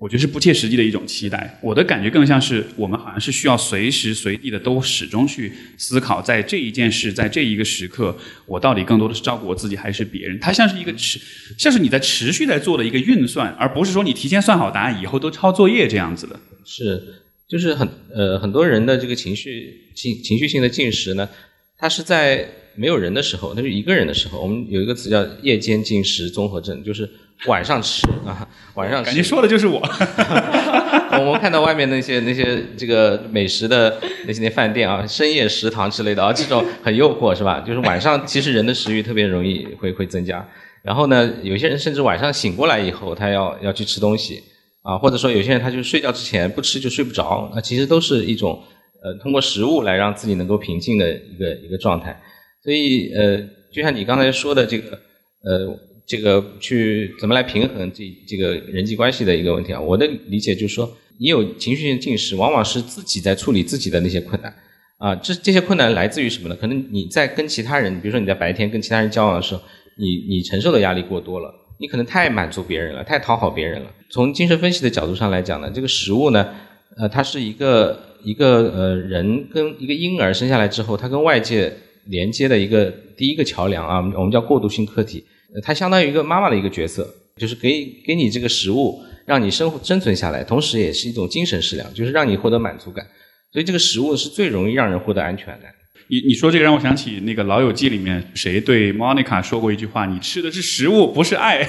[0.00, 1.58] 我觉得是不切实际的一种期待。
[1.62, 10.40] 我的感觉更像是我们好像是需要随时随地的都始终去思考，在这一件事，在这一个时刻，我到底更多的是照顾我自己还是别人？
[10.40, 11.20] 它像是一个持，
[11.58, 16.40] 像是你在持续在做的一个运算，而不是说你提前算好答案，以后都抄作业这样子的。
[16.64, 17.02] 是，
[17.46, 21.28] 就是很呃很多人的这个情绪情情绪性的进食呢，
[21.76, 27.08] 它是在没有人的时候，那就一个人的时候，我们有一个词叫夜间进食综合症，就是。
[27.46, 29.06] 晚上吃啊， 晚上吃。
[29.06, 29.80] 感觉说的就是我。
[31.18, 37.58] 我们看到外面那些那些这个美食的那些那饭店啊，深夜食堂之类的啊，这种很诱惑是吧？
[37.66, 40.46] 就是晚上其实人的食欲特别容易会会增加。
[40.82, 44.42] 然后呢，有些人甚至晚上醒过来以后，他要要去吃东西
[44.82, 48.62] 啊，或者说有些人他就睡觉之前不吃就睡不着，那其实都是一种
[49.02, 52.20] 呃通过食物来让自己能够平静的一个一个状态。
[52.62, 53.38] 所以呃，
[53.72, 54.98] 就像你刚才说的这个
[55.44, 55.78] 呃。
[56.06, 59.80] 这个去怎么来平衡这这个人际关系的一个问题啊？
[59.80, 64.52] 我的理解就是说，你有情绪性进食，往往是自己在处理自己的那些困难
[64.98, 65.14] 啊。
[65.14, 66.56] 这这些困难来自于什么呢？
[66.60, 69.62] 可能你在跟其他人，比如说你在白天跟其他人交往的时候，
[69.98, 73.86] 你你承受的压力过多了，你可能太满足别人了，太讨好别人了。
[74.10, 76.52] 从精神分析的角度上来讲呢，这个食物呢，
[76.96, 81.72] 呃，它是一个一个呃人跟一个婴儿生下来之后，他跟外界
[82.06, 85.24] 连接的一个第一个桥梁啊，我们叫过渡性客体。
[85.62, 93.04] 它相当于一个妈妈的一个角色，就是给给你这个食物，让你生生存下来，同时也是一种精神食粮，就是让你获得满足感。
[93.52, 95.72] 所以这个食物是最容易让人获得安全感。
[96.08, 101.68] 你你说这个让我想起那个《老友记》里面谁对 Monica 说过一句话：“你吃的是食物，不是爱。”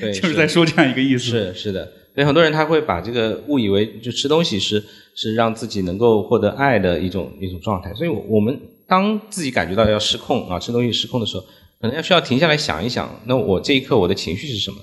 [0.00, 1.30] 对， 就是在说这样一个意思。
[1.30, 4.82] 是是的，所以很多人他会把这个误以为就吃东西是
[5.14, 7.92] 是让自己能够获得爱的一种一种状态。
[7.94, 8.58] 所以我我们
[8.92, 11.42] 当自己感觉到要失控啊，吃东西失控的时候。
[11.80, 14.76] 可能要需要停下来想一想，那我这一刻我的情绪是什么？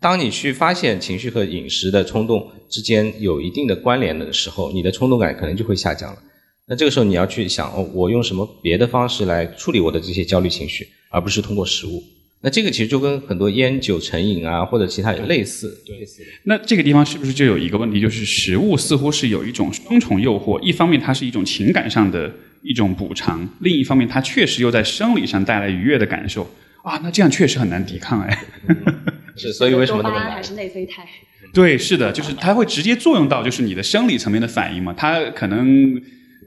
[0.00, 6.18] 当你去发现情绪和饮食的冲动之间有一定的关联的时候，你的冲动感可能就会下降了。
[6.66, 12.02] 那这个时候你要去想，哦，我用什么别的方式来处理我的这些焦虑情绪，而不是通过食物。
[12.40, 15.68] 那这个其实就跟很多烟酒成瘾啊，或者其他类似。
[15.88, 16.22] 类似。
[16.44, 22.32] 那这个地方是不是就有一个问题，就是食物似乎是有一种双重诱惑，一方面它是一种情感上的。
[22.62, 26.42] 一种补偿，另一方面，它确实又在生理上带来愉悦的感受
[26.82, 28.44] 啊，那这样确实很难抵抗哎。
[29.36, 30.32] 是，所以为什么那么难？
[30.32, 31.06] 还是内啡肽？
[31.54, 34.92] 对，是的，就是它会直接作用到就是你的生理层面的反应嘛。
[34.96, 36.00] 它可能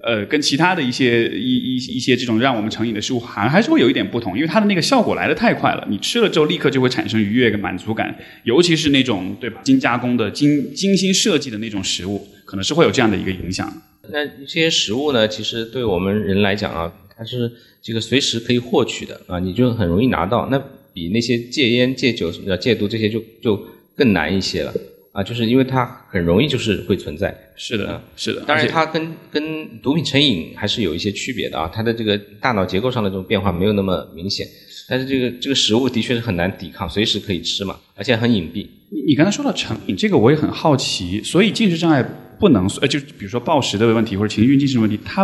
[0.04, 13.74] 呃跟其他的一些一一一些这种让我们成瘾的食物，好像还是会有一点不同，因为它的那个效果来的太快了，你吃了之后立刻就会产生愉悦跟满足感，尤其是那种对吧精加工的精精心设计的那种食物，可能是会有这样的一个影响。
[14.10, 15.28] 那这些食物呢？
[15.28, 20.48] 其实对我们人来讲啊，它是这个随时可以获取的啊，你就很容易拿到。
[20.52, 20.62] 那
[20.94, 23.60] 比那些戒烟、戒酒、戒毒这些就就
[23.96, 24.74] 更难一些了
[25.14, 27.34] 啊，就是因为它很容易就是会存在。
[27.56, 28.42] 是的，是的。
[28.42, 34.46] 当然，它跟跟毒品成瘾还是有一些区别的啊，它的这个大脑结构上的这种变化没有那么明显。
[34.90, 38.68] 但是这个这个食物的确是很难抵抗，随时可以吃嘛，而且很隐蔽。
[38.94, 42.08] 你你刚才说到成瘾，这个我也很好奇，所以进食障碍。
[42.40, 45.24] 不能呃，就比如说暴食的问题或者情绪进食问题，它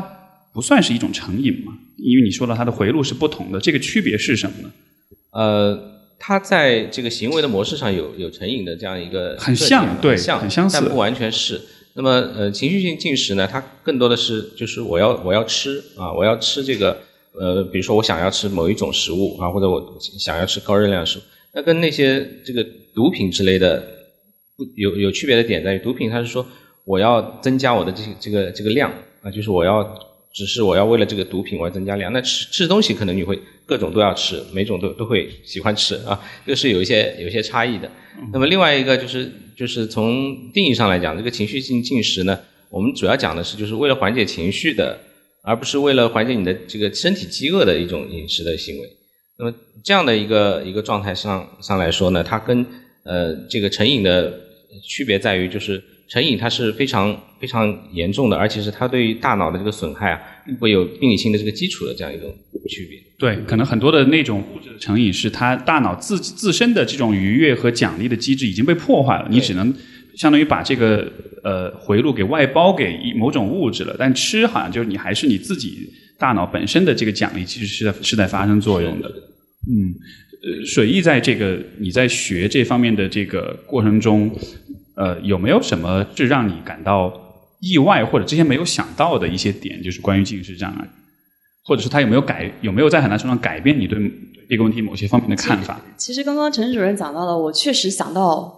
[0.53, 1.73] 不算是一种成瘾嘛？
[1.97, 4.71] 因为你说到它的回路是不同的，这个区别是什么呢？
[5.32, 5.77] 呃，
[6.17, 11.60] 它在这个行为的模式上有有成瘾的这样一个很像，对，像很相似，但不完全是。
[11.95, 16.97] 那么呃，情绪性进食呢，它更多的是就是我要我要吃啊，我要吃这个
[17.34, 21.21] 呃，比如说我想要吃某一种食物啊，或者我想要吃高热量食物，
[21.53, 22.65] 那跟那些这个
[22.99, 23.69] 毒品之类的
[24.57, 26.45] 不有有区别的点在于，毒品它是说。
[26.85, 29.73] 我要增加我的这这个这个量啊，就是我要
[30.33, 32.12] 只是我要为了这个毒品我要增加量。
[32.12, 37.91] 那吃吃东西可能你会各种都要吃，每种都都会喜欢吃啊，这个是有一些有一些差异的。
[38.33, 42.39] 那么另外一个就是就是从定义上来讲，这个情绪性进食呢，
[42.71, 44.99] 我们主要讲的是就是为了缓解情绪的，
[45.43, 48.89] 而不是为了缓解你的这个身体饥饿的一种饮食的行为。
[49.38, 52.65] 那么这样的一个一个状态上上来说呢，它跟
[53.09, 54.31] 呃这个成瘾的
[54.87, 55.83] 区别在于就是。
[56.11, 60.19] 成瘾它是非常非常严重的，而且是它对于大脑的这个损害啊，
[60.59, 62.35] 会有病理性的这个基础的这样一种
[62.67, 62.97] 区别。
[63.19, 69.71] 对，可能很多的那种物质的成瘾是它大脑自自身的这种愉悦和奖励的机制已经被破坏了，你只能
[70.17, 71.07] 相当于把这个
[71.43, 73.95] 呃回路给外包给某种物质了。
[73.99, 79.07] 但吃好像就是你还是你自己大脑本身的这个奖励其实是在是在发生作用的。
[79.07, 79.93] 嗯，
[80.41, 84.32] 呃，水毅在这个你在学这方面的这个过程中。
[84.95, 87.10] 呃，有没有什么是让你感到
[87.62, 89.82] 意外或者之前没有想到的一些点？
[89.82, 90.86] 就是关于进食障碍，
[91.63, 93.97] 或者是他有没有改，有没有在很大程度上改变你对
[94.49, 95.80] 这个问题某些方面的看法？
[95.97, 98.54] 其实刚刚陈主任讲到了，我确实想到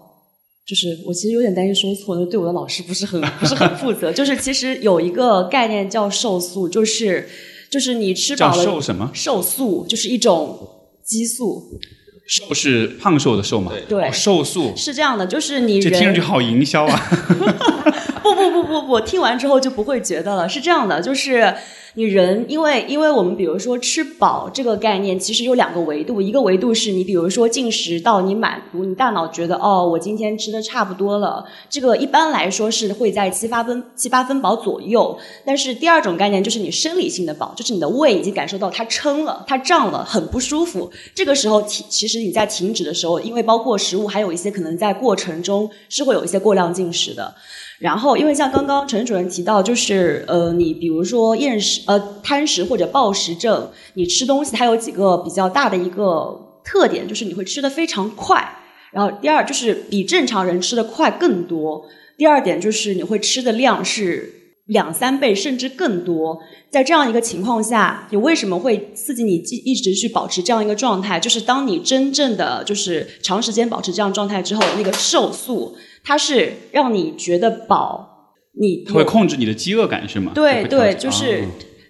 [0.65, 4.11] 就是我其实有点担心说错，就对我的老师不是很不是很负责。
[4.11, 7.29] 就是其实有一个概念叫瘦素，就是
[7.69, 9.11] 就是你吃饱了瘦什么？
[9.13, 10.57] 瘦素就是一种
[11.03, 11.79] 激素，
[12.27, 13.71] 瘦是胖瘦的瘦嘛？
[13.89, 16.99] 对哦瘦素，是这样的，就是你这听上去好营销啊！
[18.23, 20.47] 不不不不不，听完之后就不会觉得了。
[20.47, 21.53] 是这样的，就是
[21.93, 35.17] 你人，因为因为我们比如说吃饱这个概念，其实有两个维度，一个维度是你比如说进食到你满足，你大脑觉得哦，我今天吃的差不多了，这个一般来说是会在七八分七八分饱左右。
[35.45, 40.89] 但是第二种概念就是你生理性的饱，就是你的胃已经感受到它撑了，它胀了，很不舒服。
[41.13, 47.35] 这个时候停，其实你在停止的时候，因为包括食物，还有一些可能在过程中是会有一些过量进食的。
[47.81, 58.57] 然后，因为像刚刚陈主任提到，就是呃，你比如说厌食、呃贪食或者暴食症，你吃东西它有几个比较大的一个特点，就是你会吃的非常快。
[58.91, 61.83] 然后第二就是比正常人吃的快更多。
[62.17, 64.31] 第二点就是你会吃的量是
[64.67, 66.39] 两三倍甚至更多。
[66.69, 71.19] 在这样一个情况下，你为什么会刺激你一直去保持这样一个状态？
[71.19, 75.75] 就是当你真正的就是长时间保持这样状态之后，那个瘦素。
[76.03, 80.31] 它是让你觉得饱，你它会控制你的饥饿感是吗？
[80.33, 81.43] 对对，就是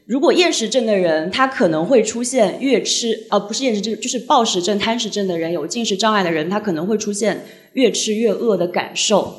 [0.05, 9.33] 如果厌食症的人，他可能会出现越吃，呃，不是厌食症，就是暴食症、贪食症的人，有进食障碍的人，他可能会出现越吃越饿的感受。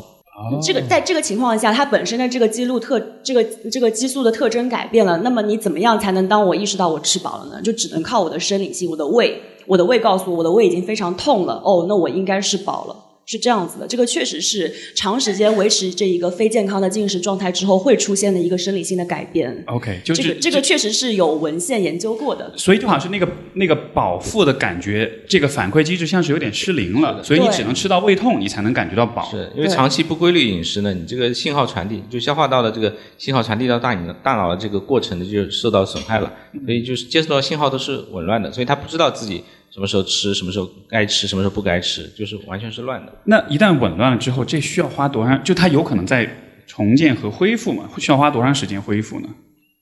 [0.63, 7.61] 这个在这个情况下，它本身的这个激素特，这个这个激素的特征改变了，那么你怎么样才能当我意识到我吃饱了呢？
[7.63, 12.97] 就只能靠我的生理性，我的胃，我的胃告诉我，我的胃已经非常痛了，哦，那我应该是饱了。
[13.25, 19.63] 是这样子的，这个确实是长时间维持这一个非健康的进食状态之后会出现的一个生理性的改变。
[19.67, 22.53] OK，就这个这个确实是有文献研究过的。
[22.57, 29.31] 所以就好像是那个那个饱腹的感觉，这个反馈机制像是有点失灵了，所以你只能吃到胃痛，你才能感觉到饱。
[29.31, 36.33] 是因为长期不规律饮食呢，你这个信号传递就消化道的这个信号传递到大脑大脑的这个过程呢就受到损害了，
[36.67, 39.45] 所以就是接受到信号都是紊乱的，所以他不知道自己。
[39.73, 43.13] 什么时候吃，什么时候该吃，什么时候不该吃，就是完全是乱的。
[43.25, 45.43] 那一旦紊乱了之后，这需要花多长？
[45.43, 46.29] 就它有可能在
[46.67, 47.89] 重建和恢复嘛？
[47.99, 49.29] 需要花多长时间恢复呢？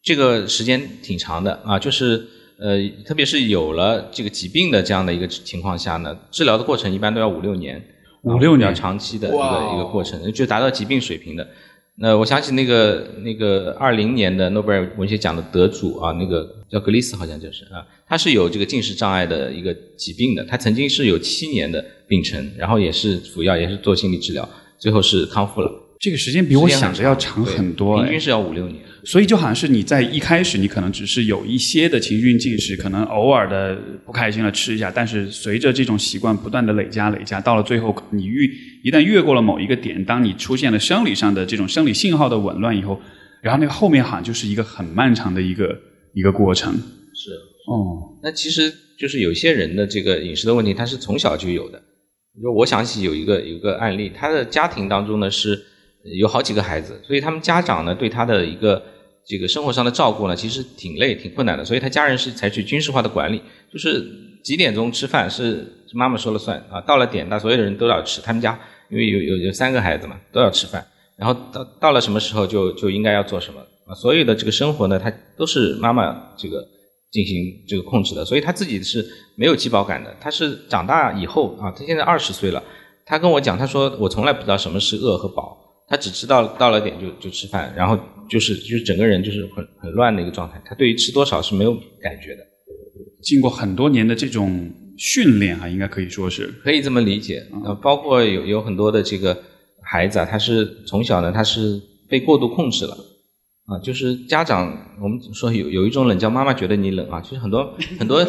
[0.03, 2.25] 这个时间挺长的啊，就是
[2.61, 7.85] 呃，特别是有了这个疾病的这样的一个情况下呢，治疗的过程一般都要五六年，
[8.23, 11.47] 五六年长期的一个一个过程，就达到疾病水平的。
[12.03, 25.71] 那我想起那个那个二零年的诺贝尔文学奖的得主啊，那个叫格里斯，好像就是啊，他是有这个进食障碍的一个疾病的，他曾经是有七年的病程，然后也是服药，也是做心理治疗，最后是康复了。
[25.99, 28.83] 这个时间比我想的要长很多，平均是要五六年。
[29.05, 38.47] 所以就好像是你在一开始，你可能只是有一些的情绪进食，可能偶尔的不开心了吃一下，但是随着这种习惯不断的累加累加，到了最后，你越
[38.83, 43.01] 一旦越过了某一个点，当你出现了生理上的这种生理信号的紊乱以后，
[43.41, 45.79] 然后那个后面好像就是一个很漫长的一个
[46.15, 46.73] 一个过程。
[46.75, 47.31] 是
[47.67, 51.83] 哦，那其实就是有些人的这个饮食的问题，他是从小就有的。
[52.43, 55.65] 就我想起有一个有一个案例，他的家庭当中呢是。
[56.03, 58.83] 有好几个孩子，所以他们家长呢对他的一个
[59.27, 61.65] 这个生活上的照顾呢，其实挺累、挺困难的。
[61.65, 64.05] 所以他家人是采取军事化的管理，就是
[64.43, 68.23] 几点钟吃饭是妈妈说了算啊，到了点，那所有的人都要吃。
[68.23, 68.59] 他们家
[68.89, 70.85] 因为有有有三个孩子嘛，都要吃饭，
[71.17, 76.67] 然后到到了什么时候就就应该要做什么啊，所有的这个生活呢，他都是妈妈这个
[77.13, 77.37] 进行
[77.69, 80.17] 这个控制的，所以他自己是没有饥饱感的。
[80.19, 82.63] 他是长大以后啊，他现在二十岁了，
[83.05, 85.59] 他跟我讲，他说我从来不知道什么是饿和饱。
[85.91, 87.99] 他只知道到了点就就吃饭，然后
[88.29, 90.63] 就是就是整个人就是很很乱的一个状态。
[90.65, 92.47] 他对于吃多少是没有感觉的。
[93.21, 97.45] 经过很多年的这种训练啊，应该可以说是可以这么理解。
[97.65, 99.37] 呃，包括有有很多的这个
[99.83, 102.97] 孩子啊，他是从小呢他是被过度控制了
[103.71, 108.27] 啊，就是家长我们说有有一种冷叫妈妈觉得你冷啊，其实很多 很多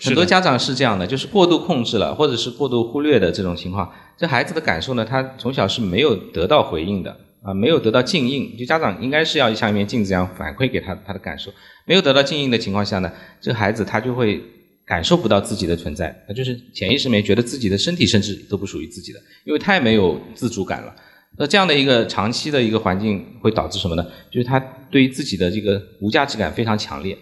[0.00, 3.92] 很多家长是这样的，就是过度控制了，或者是过度忽略的这种情况。
[4.16, 7.10] 这孩子的感受呢，他从小是没有得到回应的
[7.42, 8.56] 啊，没有得到静应。
[8.56, 11.50] 就家长应该是要像一面镜子一样反馈给他他的感受，
[11.86, 14.40] 没有得到静应的情况下呢，这个孩子他就会
[14.86, 20.94] 感受不到自己的存在，他就是潜意识里面觉得自己的身体甚至都不属于自己的，因为太没有自主感了。
[21.38, 24.06] 那这样的一个长期的一个环境会导致什么呢？
[24.30, 24.58] 就是他
[24.90, 27.16] 对于自己的这个无价值感非常强烈。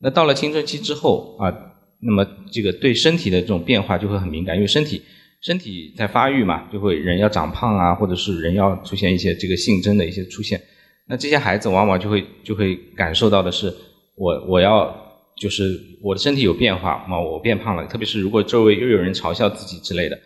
[0.00, 1.52] 那到了青春期之后啊，
[2.00, 5.02] 那么这个对身体的这种变化就会很敏感，因为身体。
[5.42, 10.60] 身体在发育嘛，就会人要长胖啊，或者是人要出现一些这个性征的一些出现。
[11.06, 13.72] 那这些孩子往往就会就会感受到的是，
[14.16, 14.92] 我我要
[15.38, 17.86] 就是我的身体有变化嘛，我变胖了。
[17.86, 20.18] 特别是如果周围又有人嘲笑自己之类的，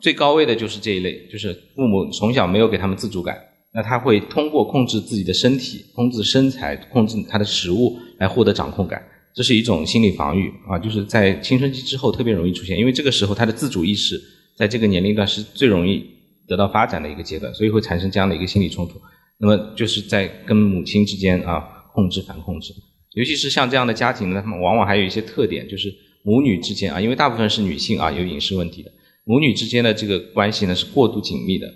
[0.00, 3.38] 最高位的就是这一类，就是父母从小没有给他们自主感，
[3.74, 9.02] 那他会通过控制自己的身体、控制身材、控制他的食物来获得掌控感，
[9.34, 14.20] 这是一种心理防御啊，就是在青春期之后特别容易出现，因为这个时候他的自主意识
[14.56, 16.04] 在这个年龄段是最容易
[16.46, 19.00] 得到发展的一个阶段，所以会产生这样的一个心理冲突。
[19.38, 21.60] 那么就是在跟母亲之间啊
[21.94, 22.72] 控制反控制，
[23.14, 25.92] 尤其是像这样的家庭呢，他们往往还有一些特点，就是
[26.22, 28.90] 母女之间啊，因为大部分是女性啊有饮食问题的。
[29.28, 31.66] 母女之间的这个关系呢是过度紧密的，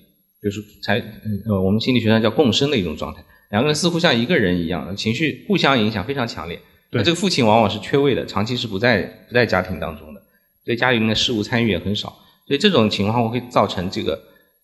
[0.40, 1.00] 就是才
[1.44, 3.20] 呃我们心理学上叫共生的一种状态，
[3.50, 6.56] 两个人似乎像一个人一样，情绪互相影响非常强烈。
[6.92, 10.22] 对，这个父亲往往是缺位的，长期是不在不在家庭当中的，
[10.64, 12.08] 对家里面的事务参与也很少，
[12.46, 14.20] 所以这种情况会造成这个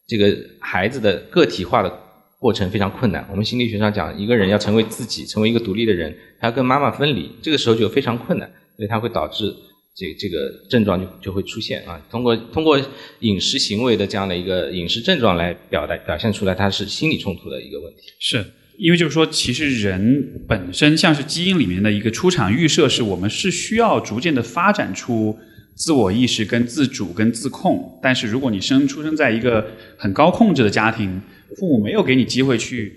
[0.07, 1.93] 这个孩子的个体化的
[2.39, 3.27] 过程非常困难。
[3.29, 9.53] 我们心理学上讲，一个人要成为自己，成为一个独立的人，他要跟妈妈分离，这个时候就非常困难，所以他会导致。
[9.97, 12.79] 这这个症状就就会出现啊，通过通过
[13.21, 18.13] 饮食行为的这样的一个饮食症状来表达表现出来，它是心理冲突的一个问题。
[18.21, 18.45] 是
[18.77, 25.35] 因为就是说，其实人本身像是基因里面的一个出厂预设，是我们是需要逐渐的发展出
[25.75, 27.99] 自我意识、跟自主、跟自控。
[28.03, 29.67] 但是如果你生出生在一个
[29.97, 31.19] 很高控制的家庭，
[31.57, 32.95] 父母没有给你机会去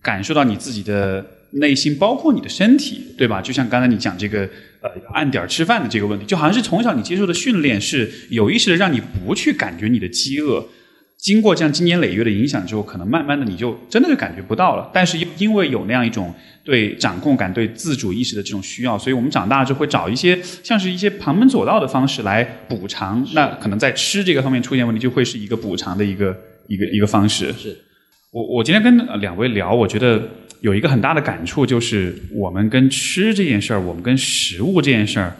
[0.00, 3.42] 感受到你自己的内心，包括你的身体，对吧？
[3.42, 4.48] 就像刚才你讲这个。
[4.86, 10.64] 呃，按点吃饭的这个问题，就好像是从小你接受的训练是有意识的让你不去感觉你的饥饿，
[11.18, 14.88] 经过这样经年累月的影响之后，可能慢慢的你就真的就感觉不到了。
[14.94, 16.32] 但是因为有那样一种
[16.62, 23.26] 对掌控感、对自主意识的这种需要，所以我们长大之后会找一些像是一些旁门左道的方式来补偿。
[23.34, 26.36] 那可能在吃这个方面出现问题，就会是一个补偿的一个
[26.68, 27.52] 一个一个方式。
[27.58, 27.76] 是
[28.30, 30.22] 我我今天跟两位聊，我觉得。
[30.60, 35.34] 有一个很大的感触，就是我们跟吃这件事儿，我们跟食物这件事儿，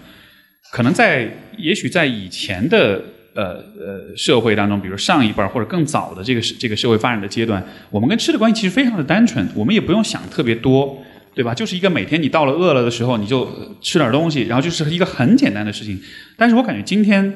[0.73, 3.03] 可能在也许在以前的
[3.35, 11.03] 呃呃社会当中，比如上一辈或者更早的这个这个社会发展的阶段，我们跟吃的关系其实非常的单纯，我们也不用想特别多，
[11.35, 11.55] 对吧？
[11.55, 13.49] 就是一个每天你到了饿了的时候，你就
[13.81, 15.99] 吃点东西，然后就是一个很简单的事情。
[16.37, 17.33] 但是我感觉今天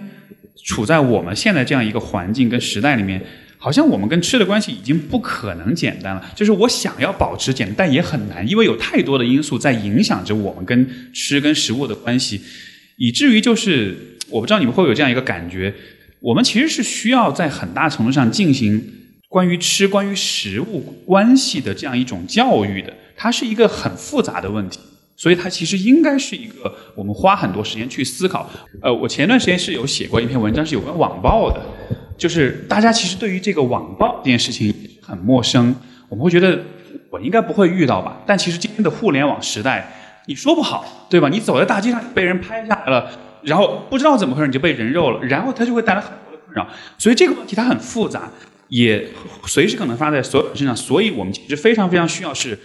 [0.65, 3.21] 处在我们现在这样一个环境跟时代里面。
[3.63, 12.41] 好像我们跟吃的关系已经不可能简单了，就是我想要保持简单，也很难，因为有太多的因素在影响着我们跟吃跟食物的关系，
[12.97, 15.75] 以至于就是我不知道你们会有这样一个感觉，
[16.21, 18.83] 我们其实是需要在很大程度上进行
[19.29, 24.81] 关于吃、关于食物关系的这样一种教育的，它是一个很复杂的问题，
[25.17, 28.51] 所以它其实应该是一个我们花很多时间去思考。
[28.81, 31.61] 呃，我前段时间是有写过一篇文章，是有关网暴的。
[32.21, 35.75] 就是大家其实对于这个网暴这件事情很陌生，
[36.11, 36.63] 我们会觉得
[37.09, 38.21] 我应该不会遇到吧？
[38.27, 39.91] 但其实今天的互联网时代，
[40.27, 41.31] 你说不好，对吧？
[41.31, 43.11] 你走在大街上被人拍下来了，
[43.43, 46.69] 然后不知道怎么回事你就被人肉了，然后它就会带来很多的困扰。
[46.99, 48.31] 所以这个问题它很复杂，
[48.69, 49.09] 也
[49.47, 50.77] 随时可能发生在所有人身上。
[50.77, 52.59] 所以我们其实非常非常需要是，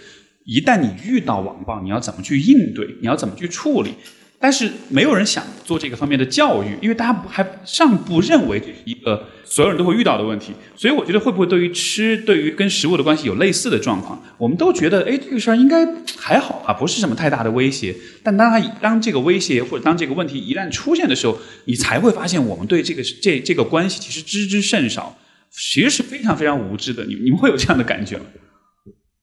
[0.44, 2.86] 一旦你遇到网暴，你要怎么去应对？
[3.00, 3.94] 你要怎么去处理？
[4.38, 10.52] 但是没有人想做这个方面的教育，因为大家还尚不认为这是一个所有人都会遇到的问题。
[10.76, 14.22] 所以我觉得会不会对于吃、对于跟食物的关系有类似的状况？
[14.36, 15.86] 我们都觉得，哎，这个事儿应该
[16.18, 17.96] 还好啊，不是什么太大的威胁。
[18.22, 25.16] 但当它当这个威胁或者当这个问题一旦出现的时候，你才会发现我们对这个这这个关系其实知之甚少，
[25.50, 27.06] 其实是非常非常无知的。
[27.06, 28.24] 你你们会有这样的感觉吗？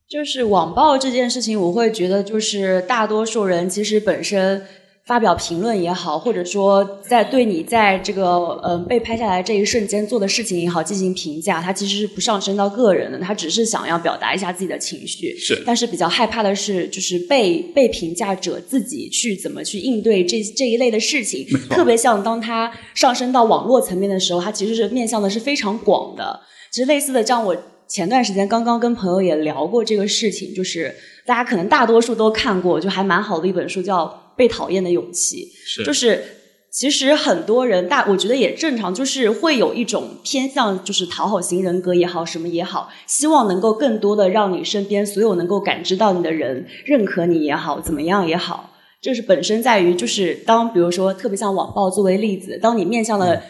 [0.09, 4.65] 就是网暴这件事情，我会觉得就是大多数人其实本身。
[5.05, 15.37] 发表评论也好，或者说在对你在这个嗯被拍下来这一瞬间做的事情也好进行评价，他其实是不上升到个人的，他只是想要表达一下自己的情绪。
[15.37, 21.45] 是，但是比较害怕的是，就是被被评价者自己去怎么去应对这这一类的事情。
[21.69, 26.39] 特别像当他上升到网络层面的时候，他其实是面向的是非常广的。
[26.71, 27.53] 其实类似的，像我
[27.89, 30.95] 前段时间刚刚跟朋友也聊过这个事情，就是
[31.25, 34.22] 大家可能大多数都看过，就还蛮好的一本书叫。
[34.35, 36.23] 被讨厌的勇气，是就是
[36.71, 48.71] 其实很多人大，我觉得也正常，就是会有一种偏向，就是讨好型人格也好，什么也好，希望能够更多的让你身边所有能够感知到你的人认可你也好，怎么样也好，
[49.01, 53.43] 就是本身在于就是当比如说特别像网暴作为例子，当你面向了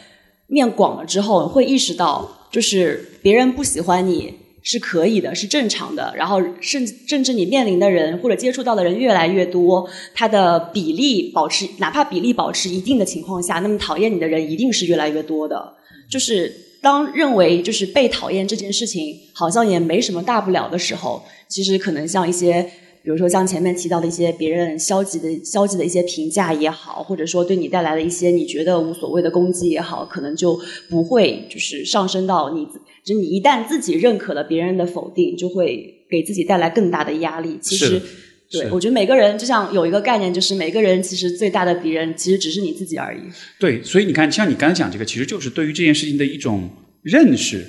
[0.47, 4.42] 面广了之后，会意识到就是别人不喜欢你。
[4.63, 6.13] 是可以的，是正常的。
[6.15, 15.73] 然后，甚甚至你面临的人或者接触到的人越来越多，它的比例保持，哪怕比例保持一定的情况下，那么讨厌你的人一定是越来越多的。
[16.09, 16.51] 就是
[16.81, 22.61] 当认为就是被讨厌这件事情好像也没什么大不了的时候，其实可能像一些
[23.03, 30.57] 比如说像前面提到的一些别人消极的消极的一些评价也好，或者说对你带来的一些你觉得无所谓的攻击也好，可能就
[30.89, 32.65] 不会就是上升到你，
[33.03, 37.57] 就你一旦自己认可了别人的否定，就会给自己带来更大的压力。
[37.61, 38.01] 其实，
[38.49, 43.19] 对我觉得每个人就像有一个概念，就是每个人其实最大的敌人其实只是你自己而已。
[43.59, 46.69] 对，所以你看，像你刚才讲这个，其实就是对于这件事情的一种
[47.01, 47.65] 认识。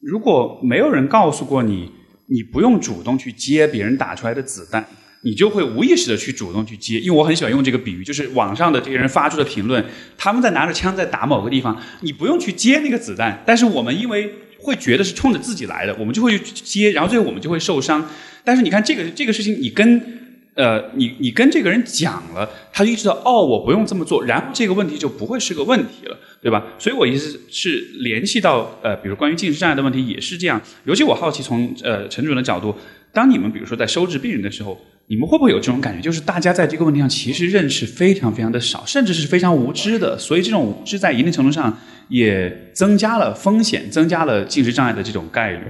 [0.00, 1.90] 如果没有人告诉过你，
[2.28, 4.86] 你不用主动去接别人打出来的子弹，
[5.22, 7.00] 你就会无意识的去主动去接。
[7.00, 9.82] 因为我很喜欢用这个比喻，就是网上的这些人发出的评论，
[10.18, 14.30] 他们在拿着枪在打某个地方，你不用去接那个子弹，但是我们因为
[14.64, 18.04] 会觉得是冲着自己来的，我们就会去接，然后最后我们就会受伤。
[18.42, 20.24] 但是你看这个这个事情，你跟。
[20.56, 26.64] 呃，你你跟这个人讲了，他就意识到哦，我不用这么做，然后这个问题就不会是个问题了，对吧？
[26.78, 30.62] 所以我意思是联系到呃，比如关于近视障碍的问题也是这样。
[30.84, 32.72] 尤其我好奇从呃陈主任的角度，
[33.12, 41.76] 当你们比如说在收治病人的时候，你们会不会有这种感觉，就是大家在这个问题上其实认识非常非常的少，甚至是非常无知的，所以这种无知在一定程度上
[42.08, 45.60] 也增加了风险，增加了近视障碍的这种概率。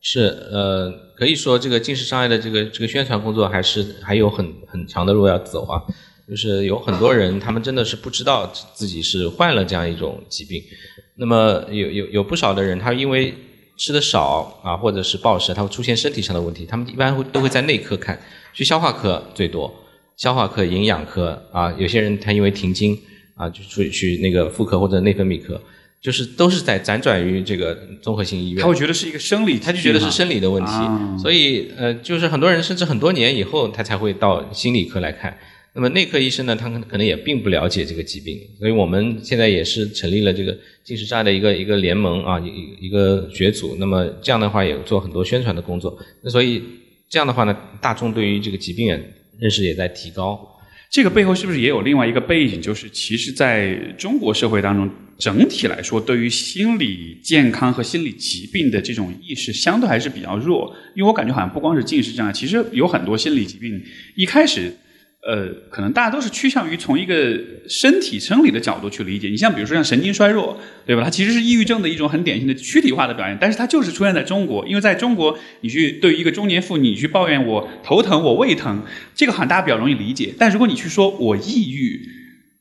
[0.00, 0.20] 是
[0.52, 5.82] 呃，可以说这个近视障碍的这个这个宣传工作还是还有很很长的路要走啊。
[6.28, 10.60] 就是有很多人，他们真的是不知道自己是患了这样一种疾病。
[11.14, 13.32] 那么有有有不少的人，他因为
[13.76, 16.66] 吃的少啊，或者是暴食，他会出现身体上的问题。
[16.66, 18.20] 他们一般会都会在内科看，
[18.52, 19.72] 去消化科最多，
[20.16, 21.72] 消化科、营养科啊。
[21.78, 22.98] 有些人他因为停经
[23.36, 25.60] 啊，就去去那个妇科或者内分泌科。
[25.98, 30.70] 就是都是在辗转于这个综合性医院，他会觉得是一个生理，他就觉得是生理的问题，
[31.20, 35.36] 所以呃，就是很多人甚至很多年以后，他才会到心理科来看。
[35.72, 43.74] 那么内科医生呢，他可能可能也并不了解这个疾病，所以我们现在也是成立了这个近视障碍的一个一个联盟啊，一一个学组。
[43.80, 45.98] 那么这样的话也做很多宣传的工作。
[46.22, 46.62] 那所以
[47.08, 48.88] 这样的话呢，大众对于这个疾病
[49.40, 50.55] 认识也在提高。
[50.90, 52.60] 这个背后是不是也有另外一个背景？
[52.60, 54.90] 就是其实在中国社会当中。
[55.18, 60.76] 整体来说，对于心理健康和心理疾病的这种意识，相对还是比较弱。
[60.94, 63.82] 因为我感觉好像不光是近视障碍，其实有很多心理疾病，
[64.14, 64.70] 一开始，
[65.26, 67.36] 呃，可能大家都是趋向于从一个
[67.68, 69.28] 身体生理的角度去理解。
[69.28, 70.56] 你像比如说像神经衰弱，
[70.86, 71.02] 对吧？
[71.02, 74.64] 它其实是抑郁症的一种很典型的躯体化的表现，但是它就是出现在中国。
[74.68, 78.80] 因为在中国，你去对于一个中年妇女去抱怨我头疼、我胃疼，
[79.16, 80.32] 这个好像大家比较容易理解。
[80.38, 82.08] 但如果你去说我抑郁，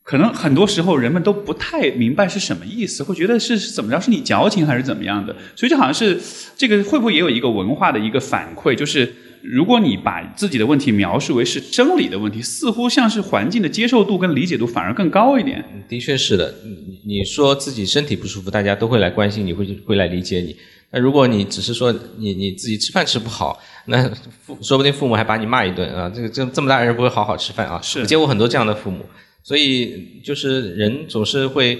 [0.01, 5.35] 可能很多时候人们都不太明白是什么意思，会觉得是怎么着，是你矫情还是怎么样的？
[5.55, 6.19] 所以就好像是
[6.57, 9.13] 这个会不会也有一个文化的一个反馈，就是
[9.51, 15.63] 如果你把自己的问题描述为是生理的问题，似乎像是环境的接受度跟理解度反而更高一点。
[15.87, 20.55] 的确是的，你你说自己身体不舒服，大家都会来关心你，会会来理解你。
[20.91, 24.09] 那如果你只是说你你自己吃饭吃不好，那
[24.45, 26.09] 父说不定父母还把你骂一顿啊！
[26.13, 27.79] 这个这这么大人不会好好吃饭啊！
[27.81, 29.05] 是我见过很多这样的父母。
[29.43, 31.79] 所以就是人总是会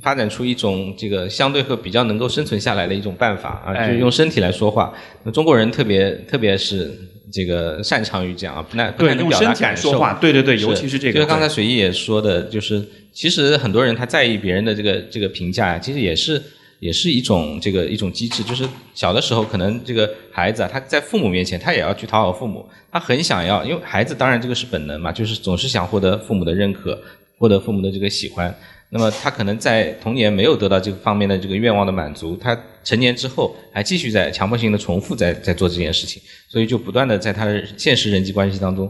[0.00, 4.92] 发展出一种这个相对和比较能够生存下来的一种办法啊，就是用身体来说话。
[5.24, 6.90] 那中国人特别特别是
[7.32, 9.92] 这个擅长于这样啊，不太不太能表达感受。
[10.20, 11.14] 对对对，尤其是这个。
[11.14, 16.42] 就是刚才水毅也说的，就是其实很多人他在意别人的这个这个评价呀，其实也是。
[16.78, 18.62] 也是一种这个一种机制，就是
[18.94, 27.00] 小的时候可能这个孩子啊，他在父母面前他也要去讨好父母，他很想要，因为孩子当然这个是本能嘛，就是总是想获得父母的认可，
[27.38, 28.54] 获得父母的这个喜欢。
[28.90, 38.86] 那么他可能在童年没有得到这个方面的这个愿望的满足，他成年之后还继续在强迫性的重复在在做这件事情，所以就不断的在他的现实人际关系当中，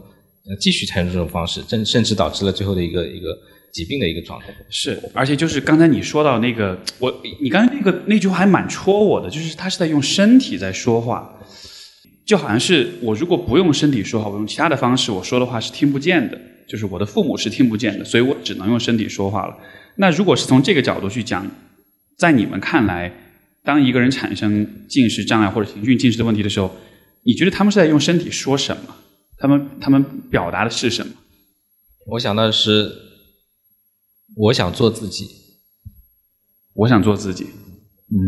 [0.49, 3.28] 呃，继续采用这种方式，甚甚至导致了最后的一个一个。
[3.72, 11.30] 疾病的一个状态是，而且就是刚才你说到那个，我你刚才那个那句话还蛮戳我的，就是他是在用身体在说话，
[12.24, 19.55] 就好像是我如果不用身体说话，我用其他的方式我说的话是听不见的，就是我的父母是听不见的，所以我只能用身体说话了。
[19.97, 21.47] 那如果是从这个角度去讲，
[22.16, 23.12] 在你们看来，
[23.62, 26.74] 当一个人产生近视障碍或者情绪近视的问题的时候，
[27.24, 28.97] 你觉得他们是在用身体说什么？
[29.38, 31.12] 他们他们表达的是什么？
[32.12, 33.05] 我想到的是。
[34.38, 35.24] 我想做自己，
[36.74, 37.44] 我想做自己，
[38.12, 38.18] 嗯，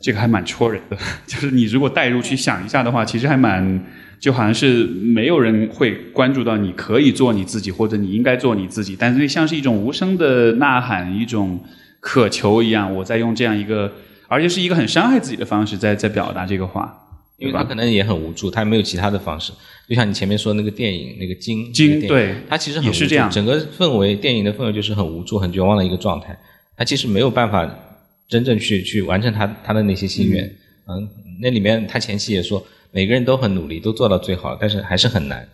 [0.00, 0.96] 这个还蛮戳人的。
[1.26, 3.84] 就是你如果代入去想一下的话，其实还蛮，
[4.24, 11.60] 就好像是没有人会关注到你可以做你自己，或者你应该做你自己，但是像是一种无声的呐喊，一种
[12.00, 12.96] 渴求一样。
[12.96, 13.92] 我在用这样一个，
[14.26, 17.02] 而且是一个很伤害自己的方式，在在表达这个话。
[17.36, 19.52] 因为他可能也很无助，他没有其他的方式。
[19.86, 26.34] 就像你前面说那个电影，那个金金，对，他其实很无助，整个氛围，电影的氛围就是很无助、很绝望的一个状态。
[26.78, 27.68] 他其实没有办法
[28.26, 30.44] 真正去去完成他他的那些心愿，
[30.88, 31.06] 嗯，
[31.42, 32.64] 那里面他前期也说，
[32.94, 35.46] 每个人都很努力，都做到最好，但是还是很难。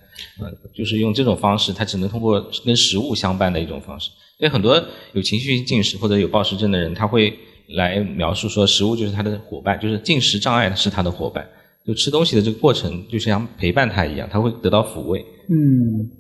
[0.43, 4.11] 嗯，就是用这种方式，他只能通过跟食物相伴的一种方式。
[4.39, 4.83] 所以很多
[5.15, 7.35] 有情绪性进食或者有暴食症的人，他会
[7.69, 11.49] 来描述说，食物就是他的伙伴，就是进食障碍是他的伙伴。
[11.87, 15.25] 就吃东西的这个过程，就像陪伴他一样，他会得到抚慰。
[15.49, 16.11] 嗯。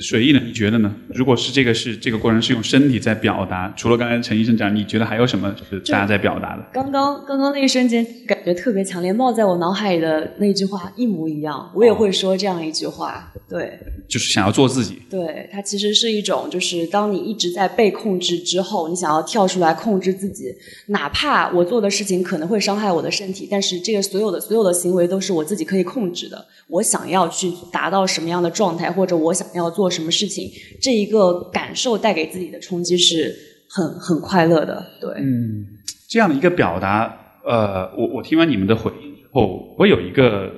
[0.00, 0.40] 水意呢？
[0.44, 0.94] 你觉得呢？
[1.08, 6.64] 如果是这个是这个过程是用身体在表达，除了刚才陈医生讲，你觉得还有什么是大家在表达的？
[6.72, 13.32] 刚刚刚刚那一瞬间感觉特别强烈，冒在我脑海里的那句话一模一样，我也会说这样一句话。
[13.48, 13.78] 对，
[14.08, 15.02] 就是想要做自己。
[15.10, 20.44] 对，它其实是一种，就是当你一直在被控制之后，你想要跳出来控制自己，
[20.86, 26.46] 哪怕我做的事情可能会伤害我的身体，但是这个所有的所有的行为都是我自己可以控制的。
[26.68, 30.48] 我想要去达到什么样的状态，或者我想要做做什么事情，
[30.80, 33.34] 这一个感受带给自己的冲击是
[33.68, 34.80] 很很快乐的。
[35.00, 35.66] 对，嗯，
[36.08, 37.12] 这样的一个表达，
[37.44, 40.54] 呃，我我听完你们的回应之后，我有一个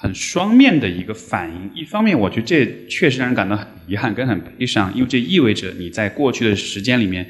[0.00, 1.68] 很双面的一个反应。
[1.74, 7.28] 一方面，我觉得这确实让人感到很遗憾跟很悲伤，因为这意味着你在过去的时间里面，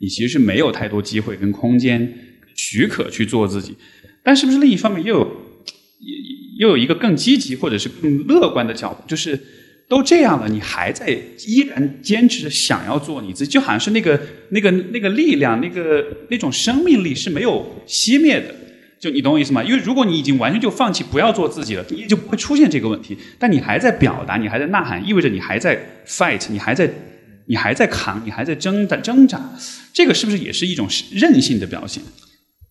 [0.00, 2.12] 你其实是没有太多机会跟空间
[2.56, 3.76] 许可去做自己。
[4.24, 5.30] 但是不是另一方面又有？
[6.56, 9.38] 又有一个更积极或者是更乐观的角度，就是
[9.88, 11.08] 都这样了，你还在
[11.46, 14.20] 依然坚持着想要做你自己，就好像是那个
[14.50, 18.54] 那个那个力量，那个那种生命力是没有熄灭的。
[18.98, 19.62] 就你懂我意思吗？
[19.62, 23.16] 因为如果你已经完全就放弃不要做自己了，你也就不会出现这个问题。
[23.38, 26.90] 但你还在表达，你还在呐喊，意味着你还在 fight，你还在
[27.46, 29.52] 你还在扛，你还在挣扎挣扎。
[29.92, 32.02] 这个是不是也是一种韧性的表现？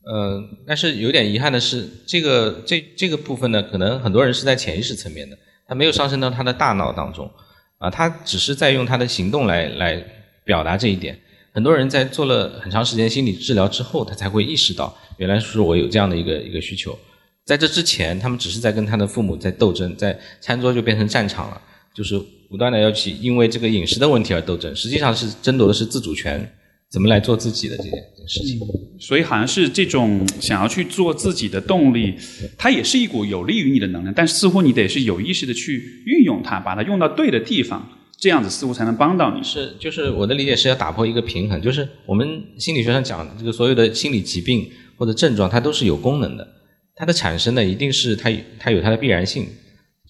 [0.06, 5.38] 呃，但是有点遗憾的是，这个这这个部分呢，可能很多人是在潜意识层面的，
[5.68, 7.30] 他没有上升到他的大脑当中，
[7.78, 10.04] 啊，他只是在用他的行动来来
[10.44, 11.20] 表达这一点。
[11.52, 16.98] 很多人在做了很长时间心理治疗之后，他才会意识到，原来是我有这样的一个一个需求。
[17.46, 21.62] 在这之前，他们只是在跟他的父母在斗争，在餐桌就变成战场了，
[21.94, 26.52] 就是不断的要去因为这个饮食的问题而斗争，实际上是争夺的是自主权。
[26.94, 27.92] 怎么来做自己的这件
[28.28, 28.60] 事情？
[29.00, 32.14] 所以好像是这种想要去做自己的动力，
[32.56, 37.90] 它也是一股有利于你的能量，但是似乎你得是有意识的去运用它，把它用到对的地方，
[38.20, 39.44] 这样子似乎才能帮到你。
[39.44, 46.48] 是，就是我的理解是要打破一个平衡，就是我们心理学上讲这个所有的心理疾病或者症状，它都是有功能的，
[46.96, 49.48] 它的产生呢一定是它它有它的必然性，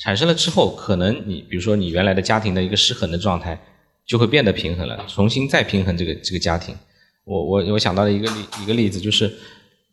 [0.01, 3.57] 产生了之后，可能你比如说你原来的家庭的一个失衡的状态。
[4.06, 6.76] 就会变得平衡了，重新再平衡这个这个家庭。
[7.26, 9.34] 我我我想到了一个例一个例子，就是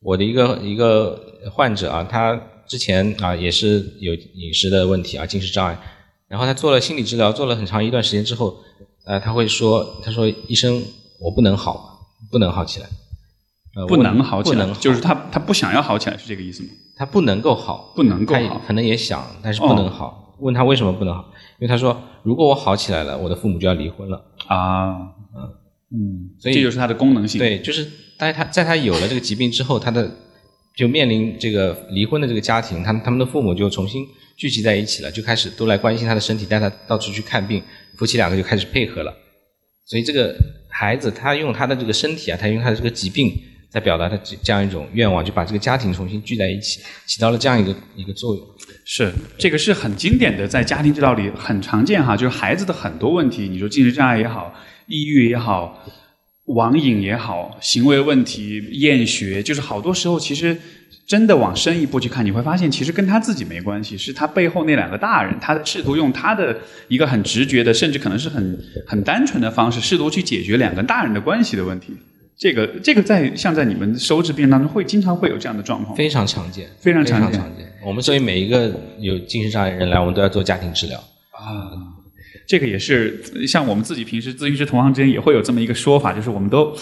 [0.01, 1.21] 我的一个一个
[1.53, 2.35] 患者啊，他
[2.67, 5.79] 之前啊也是有饮食的问题啊，进食障碍，
[6.27, 8.57] 然后他做了心理治疗，做了很长一段时间之后，
[9.05, 10.83] 呃，他会说，他说医生，
[11.21, 12.87] 我不能好，不能好起来，
[13.77, 16.71] 呃不能好起来，就是他他不想要好起来，是这个意思吗？
[16.97, 20.37] 他不能够好，不能够好，可能也想，但是不能好。
[20.41, 21.31] 问他为什么不能好？
[21.61, 24.93] 因为他说，如果我好起来了，我的父母就要离婚了啊，
[25.37, 25.53] 嗯
[25.93, 27.39] 嗯，所以这就是他的功能性。
[27.39, 27.87] 对，就是
[28.19, 30.11] 在他在他有了这个疾病之后，他的
[30.75, 34.07] 就面临这个离婚的这个家庭，他他们的父母就重新
[34.39, 37.63] 聚集在一起了，就开始都来关心他的身体，带他到处去看病，
[37.97, 39.15] 夫妻两个就开始配合了。
[39.85, 40.35] 所以这个
[40.71, 43.33] 孩子他用他的这个身体啊，他用他的这个疾病。
[43.71, 48.45] 在表达他这这样一种愿望，就把这个家庭重新聚在一起，起到了这样一个一个作用。
[48.85, 52.17] 是，这个是很经典的，在家庭治疗里很常见哈。
[52.17, 54.53] 就是孩子的很多问题，你说进食障碍也好，
[54.89, 55.85] 抑郁也好，
[56.47, 60.57] 网瘾也好，行为问题、厌学，就是好多时候其实
[61.07, 66.59] 真的往深一步去看，你会发现其实跟他自己没关系，是他背后那两个大人，他试图用他的
[66.89, 71.95] 一个很直觉的，甚至可能是很很单纯的方式，试图去解决两个大人的关系的问题。
[72.41, 77.39] 这个这个在像在你们收治病人当中会经常会有这样的状况，非常常见，非常常见。
[77.85, 80.99] 我们所以每一个有精神障碍人来，我们都要做家庭治疗
[81.33, 81.69] 啊。
[82.49, 86.75] 这个也是像我们自己平时咨询师同行之间也会有这么一个说法，就是我们都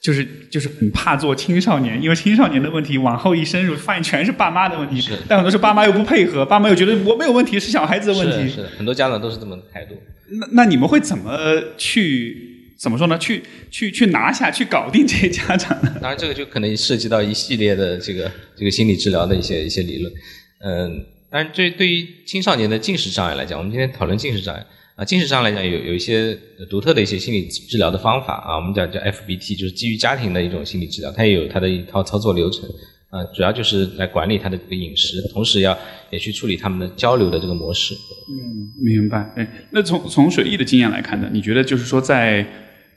[0.00, 5.16] 就是就是很怕做青少年，因为青少年的问题往后一深入，发现全是爸妈的问题，是。
[5.28, 9.94] 但很多时候爸妈又不配合，爸妈又觉得我没有问题，是小孩子的问题，是很多家长都是这么态度。
[10.40, 11.38] 那那你们会怎么
[11.76, 12.57] 去？
[12.78, 13.18] 怎么说呢？
[13.18, 15.76] 去去去拿下去搞定这些家长？
[16.00, 20.12] 当然，这个就可能涉及到一系列的这个这个心理治疗的一些一些理论。
[20.60, 24.64] 嗯，但是对对于青少年的进食障碍来讲，我们今天讨论进食障碍
[24.94, 26.38] 啊，进食障碍来讲有有一些
[26.70, 32.62] 独特的一些心理治疗的方法啊，我们讲叫 FBT，就是基于家庭的一种心理治疗，它也有它的一套操作流程
[33.10, 35.76] 啊，主要就是来管理他的这个饮食，同时要
[36.10, 37.94] 也去处理他们的交流的这个模式。
[37.94, 39.32] 嗯，明白。
[39.34, 42.46] 哎，那从从水毅的经验来看呢，你觉得就是说在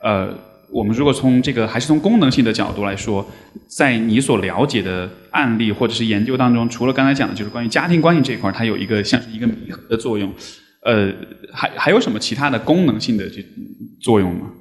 [0.03, 0.33] 呃，
[0.71, 3.25] 我们如果从这个还是从功能性的角度来说，
[3.67, 10.31] 在你所了解的案例或者是研究当中，除了刚才讲的就是关于家庭关系这一块，它有一个像是一个弥合的作用，
[10.83, 11.13] 呃，
[11.51, 13.43] 还还有什么其他的功能性的这
[14.01, 14.51] 作用吗？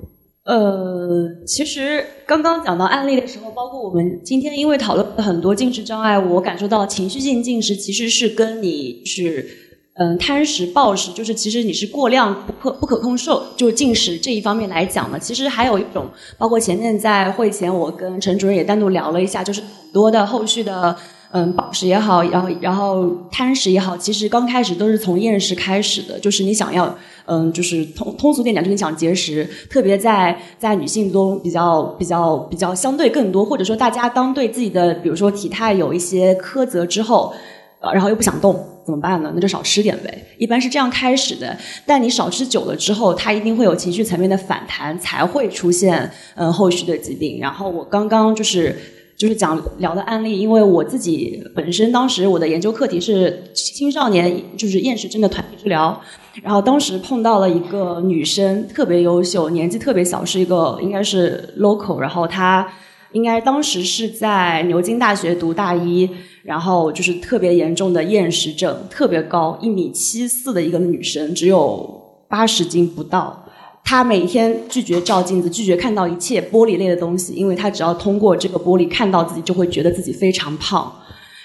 [0.45, 9.47] 呃，其实刚刚讲到案例的时候，包括我们今天因为讨论了很多进食障碍，我感受到情绪性进食其实是跟你是
[9.95, 16.07] 嗯贪食暴食，就是其实你是过量不可不可控受，就是进食这一方面来讲呢，其实还有一种，
[16.38, 20.97] 包括前面在会前我跟陈主任也单独聊了一下，就是很多的后续的。
[21.32, 26.93] 嗯，暴食也好，然后然后贪食也好，其实刚开始都是从厌食开始的，就是你想要，
[27.26, 37.32] 嗯，就是通通俗点讲，就是你想节食，特别在在女性中比较比较比较相对更多，或者说大家当对自己的比如说体态有一些苛责之后，
[37.81, 39.33] 呃，然后又不想动，怎么办呢？
[39.35, 41.57] 那就少吃点呗，一般是这样开始的。
[41.85, 47.39] 但你少吃久了之后，它一定会有情绪层面的反弹，才会出现嗯后续的疾病。
[47.41, 48.76] 然后我刚刚就是。
[49.20, 56.01] 就是讲聊的案例，因为我自己本身当时我的研究课题是青少年就是厌食症的团体治疗，
[56.43, 62.66] 然后当时碰到了一个女生特别优秀，年纪特别小，是一个应该是 local，然后她
[63.12, 66.09] 应该当时是在牛津大学读大一，
[66.43, 73.45] 然后就是特别严重的厌食症，特别高，一米七四的一个女生，只有八十斤不到。
[73.82, 80.93] 她每天拒绝照镜子，拒绝看到一切玻璃类的东西，因为她只要通过这个玻璃看到自己，就会觉得自己非常胖。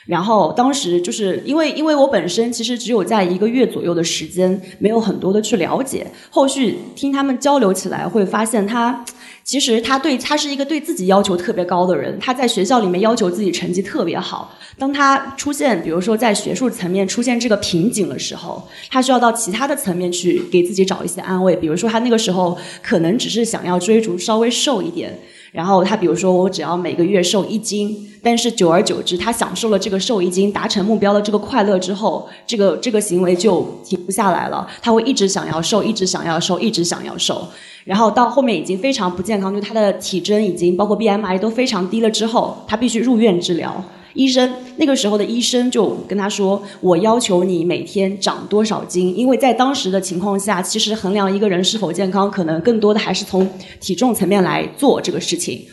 [0.05, 6.05] 然后当时就是因为因为我本身其实只有在一个月左右的时间，没有很多的去了解。
[6.29, 9.03] 后续听他们交流起来，会发现他
[9.43, 12.17] 其实他对他是一个对自己要求特别高的人。
[12.19, 14.55] 他在学校里面要求自己成绩特别好。
[14.77, 21.55] 当他出现比如说在学术层面出现这个瓶颈的时候，他需要到其他的层面去给自己找一些安慰。
[21.55, 25.17] 比如说他那个时候可能只是想要追逐稍微瘦一点。
[25.55, 34.67] 然后他比如说我只要每个月瘦一斤，但是久而久之，他享受了这个瘦一斤达成目标的这个快乐之后，这个这个行为就停不下来了。
[34.81, 37.47] 他会一直想要瘦，一直想要瘦，一直想要瘦。
[37.85, 43.81] 然后到后面已经非常不健康，就他的体征已经包括 BMI 都非常低了之后，他必须入院治疗。
[44.13, 49.17] 医生那个时候的医生就跟他说：“我要求你每天长多少斤？
[49.17, 53.49] 因为在当时的情况下，其实衡量一个人是否健康，可能更多的还是从
[53.79, 55.65] 体重层面来做这个事情。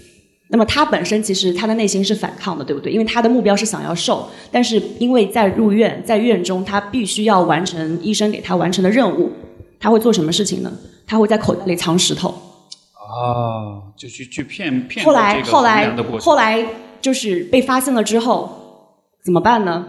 [0.49, 2.93] 那么他本身其实他的内心是反抗的，对不对？
[2.93, 9.31] 因为他的目标是想要瘦，但是因为在入院，在院中，他必须要完成医生给他完成的任务。
[9.81, 10.73] 他会做什么事情呢？
[11.07, 12.29] 他会在口袋里藏石头。
[12.99, 16.67] 哦，就去去骗骗后来后来后来。
[17.03, 18.62] 就是被发现了之后
[19.25, 19.87] 怎么办呢？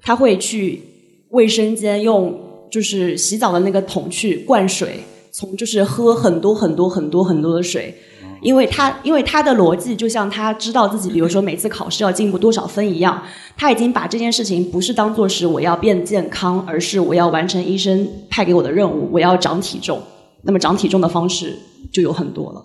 [0.00, 0.82] 他会去
[1.30, 2.38] 卫生间用
[2.70, 5.00] 就是洗澡的那个桶去灌水，
[5.32, 7.92] 从就是喝很多很多很多很多的水，
[8.40, 13.20] 因为他因为他的逻辑就像他知道自己，比如说每次考试要进步多少分一样，
[13.56, 20.00] 他已经把这件事情不是当做是我要变健康，而是我要完成医生派给我的任务，我要长体重。
[20.42, 21.58] 那么长体重的方式
[21.92, 22.64] 就有很多了。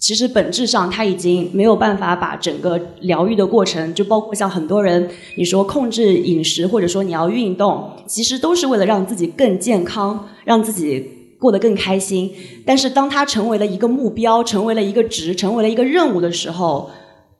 [0.00, 11.06] 其实本质上他已经没有办法把整个疗愈的过程，就包括像很多人你说控制饮食，或者说你要运动，其实都是为了让自己更健康，让自己
[11.38, 12.32] 过得更开心。
[12.64, 16.90] 但是当他成为了一个目标，成为了一个值，成为了一个任务的时候，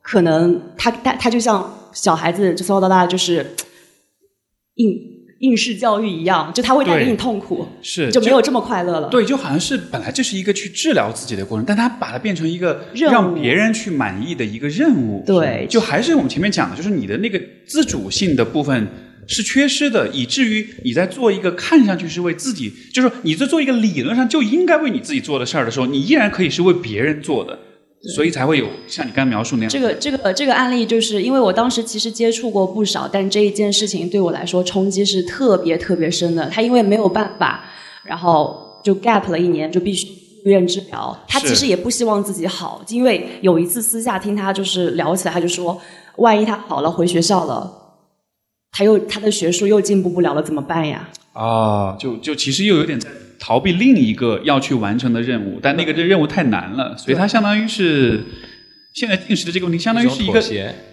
[0.02, 3.56] 可能他他他就像小孩子从小到大就是
[4.76, 5.19] 硬。
[5.41, 9.09] 应试教育一样，就他会带给你痛苦，是就没有这么快乐了。
[9.09, 15.24] 对，就好像是本来这是一个去治疗自己的过程，但他把它变成一个让别人去满意的一个任务。
[15.26, 18.86] 对，就还是我们前面讲的，就是你的那个自主性的部分
[19.26, 27.59] 是缺失的，以至于你在做一个看上去是为自己，就是你在做一个理论上就应该为你自己做的事儿的时候，你依然可以是为别人做的。
[28.14, 29.68] 所以才会有像你刚刚描述那样。
[29.68, 36.48] 这个这个这个案例，就是因为我当时其实接触过不少，但这一件事情对我来说冲击是特别特别深的。
[36.48, 37.62] 他因为没有办法，
[38.03, 41.14] 然后就 gap 了一年，就必须住院治疗。
[41.28, 45.78] 他其实也不希望自己好，因为有一次私下听他就是聊起来，他就说，
[46.16, 47.70] 万一他好了回学校了，
[48.72, 51.07] 他又他的学术又进步不了了，怎么办呀？
[51.34, 53.11] 啊，就就其实又有点在。
[53.41, 58.22] 逃避另一个要去完成的任务，但那个这任务太难了，所以它相当于是
[58.93, 60.43] 现在定时的这个问题，相当于是一个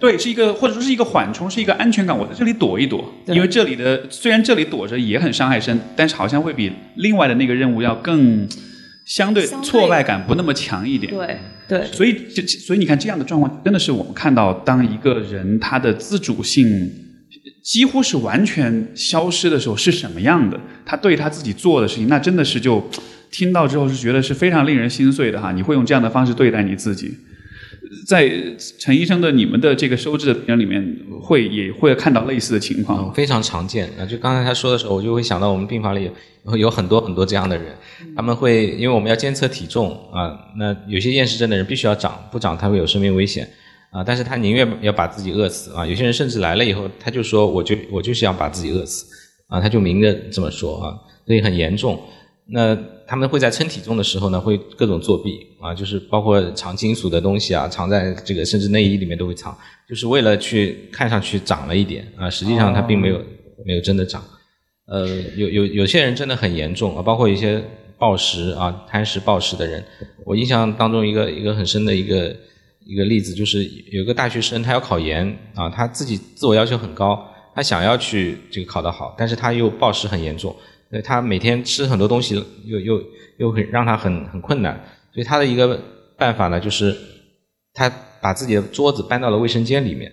[0.00, 2.16] 对，是一个或者说是一个缓冲，是一个安全感。
[2.16, 8.48] 我在这里躲一躲，因为这里的虽然这里躲着也很伤害身，但是好像会比另外的那个任务要更
[9.04, 11.12] 相对挫败感不那么强一点。
[11.12, 11.38] 对
[11.68, 17.04] 对，所以就所以你看这样的状况，真的是我们看到当一个人他的自主性。
[17.68, 20.58] 几乎是完全消失的时候是什么样的？
[20.86, 22.82] 他对他自己做的事情，那真的是就
[23.30, 25.52] 听到之后是觉得是非常令人心碎的哈。
[25.52, 27.12] 你会用这样的方式对待你自己，
[28.06, 28.32] 在
[28.78, 33.12] 陈医生的你们的这个收治的病人里面，会也会看到类似的情况。
[33.12, 33.90] 非常常见。
[33.98, 36.10] 那就刚才他说的时候，我就会想到我们病房里
[36.46, 37.66] 有有很多很多这样的人，
[38.16, 43.46] 他们会因为我们要监测体重啊，那有些厌食症的人必须要长，不长他会有生命危险
[43.90, 45.86] 啊，但是他宁愿要把自己饿死啊。
[45.86, 49.06] 有些人甚至来了以后，他就说我就我就是要把自己饿死
[49.48, 51.98] 啊，他就明着这么说啊，所以很严重。
[52.50, 52.76] 那
[53.06, 59.56] 他们会在称体重的时候呢，会各种作弊啊，就是包括藏金属的东西啊，藏在这个甚至内衣里面都会藏，
[59.88, 63.20] 就是为了去看上去长了一点啊，实际上他并没有
[63.66, 64.22] 没有真的长。
[64.86, 67.62] 呃，有有有些人真的很严重啊，包括一些
[67.98, 69.84] 暴食啊、贪食暴食的人。
[70.24, 72.34] 我印象当中一个一个很深的一个
[72.88, 73.62] 一个例子，就是
[73.92, 77.22] 有个大学生他要考研啊，他自己自我要求很高，
[77.54, 80.56] 他想要去这个考得好，但是他又暴食很严重。
[80.90, 83.02] 所以他每天吃很多东西，又又
[83.36, 84.74] 又很让他很很困难，
[85.12, 85.78] 所以他的一个
[86.16, 86.96] 办法呢，就是
[87.74, 90.10] 他把自己的桌子搬到了卫生间里面，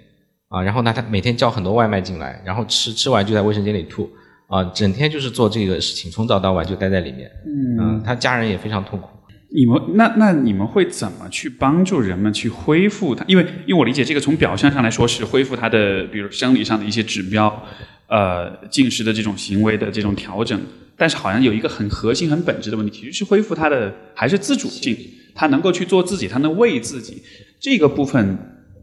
[0.49, 4.09] 啊，然后呢，他每天叫很多外卖进来，然后吃吃完就在卫生间里吐，
[4.47, 7.31] 啊，整天就是做这个事情，从早到晚就待在里面，
[7.79, 9.07] 嗯，他家人也非常痛苦。
[9.55, 13.23] 你们那那你们会怎么去帮助人们去恢复它？
[13.27, 17.65] 因为因为我理解这个从表象上来说是恢复它的，比如生理上的一些指标。
[18.07, 20.61] 呃，进食的这种行为的这种调整，
[20.95, 24.95] 但是好像有一个很核心、很本质的问题，其实是恢复它的还是自主性，
[25.33, 27.23] 他能够去做自己，他能为自己
[27.59, 28.37] 这个部分，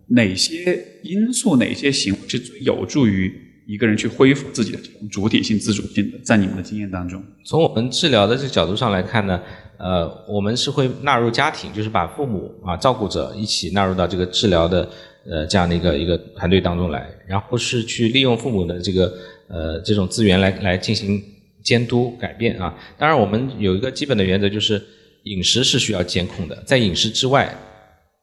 [0.08, 3.32] 哪些因素、哪些行为是最有助于
[3.64, 6.18] 一个人去恢复自己的这种主体性、自主性的？
[6.24, 9.40] 在你们的经验当中，从我们治疗的这个角度上来看呢，
[9.82, 14.88] 呃，我们是会纳入家庭，就是把父母啊、照顾者一起纳入到这个治疗的。
[15.24, 19.14] 呃，这样的一个一个团队当中来，然后是去利用父母的这个
[19.46, 21.22] 呃这种资源来来进行
[21.62, 22.74] 监督改变啊。
[22.98, 24.82] 当然，我们有一个基本的原则，就是
[25.22, 26.60] 饮食是需要监控的。
[26.66, 27.56] 在饮食之外，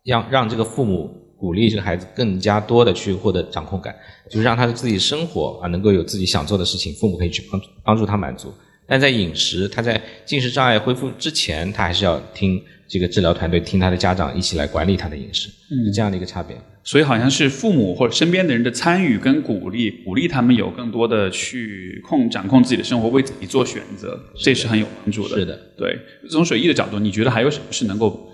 [0.04, 3.96] 让让这个父母鼓励这个孩子更加多的去获得掌控感，
[4.30, 8.54] 就是让他的自己生活啊能够有自己想做的事情，父母可以去帮帮助他满足。
[8.90, 16.58] 但在饮食，他在进食障碍恢复之前，他还是要听这个治疗团队，听他的家长一起来管理他的饮食，是这样的一个差别。
[16.84, 25.36] 所以好像是父母或者身边的人的参与跟鼓励，鼓励他们有更多的去控掌控自己的生活，为自己做选择，这是很有帮助的。
[25.36, 25.96] 是的，对。
[26.32, 28.28] 从水艺的角度，你觉得还有什么是能够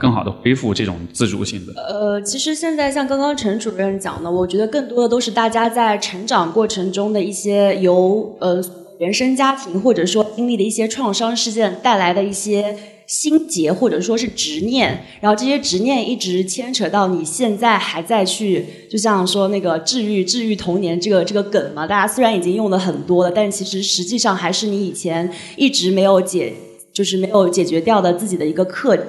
[0.00, 1.74] 更好的恢复这种自主性的？
[1.74, 8.64] 呃，其实现在像刚刚陈主任讲的，我觉得更多的都是大家在成长过程中的一些由呃
[9.04, 12.74] 原生家庭或者说经历的一些创伤事件带来的一些。
[13.06, 26.54] 心结或者说是执念，然后这些执念一直牵扯到你现在还在去，就像说那个治愈治愈童年这个这个梗嘛，大家虽然已经用的很多了，但其实实际上还是你以前一直没有解，
[26.94, 29.04] 就是没有解决掉的自己的一个课题。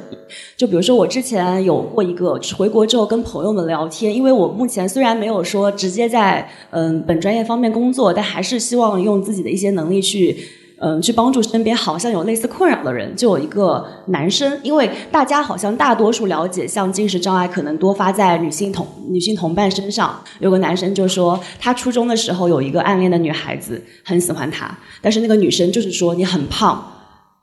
[0.57, 10.36] 就比如说我之前有过一个回国之后跟朋友们聊天，因为我目前虽然没有说直接在嗯本专业方面工作，但还是希望用自己的一些能力去。
[10.77, 20.21] 嗯，去帮助身边好像有类似困扰的人，就有一个男生，因为大家好像大多数了解，像进食障碍可能多发在女性同女性同伴身上。
[20.39, 26.86] 有个男生就说，他初中的时候有一个暗恋的女孩子，很喜欢他，但是那个女生就是说你很胖，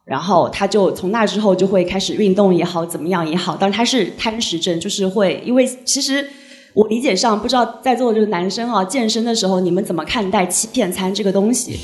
[0.04, 6.28] 然后他就从那之后就会开始运动也好，怎么样也好，但是他是贪食症，就是会因为其实
[6.74, 11.78] 我理解上不知道在座的这个男生啊，健身的时候你们怎么看待欺骗餐这个东西？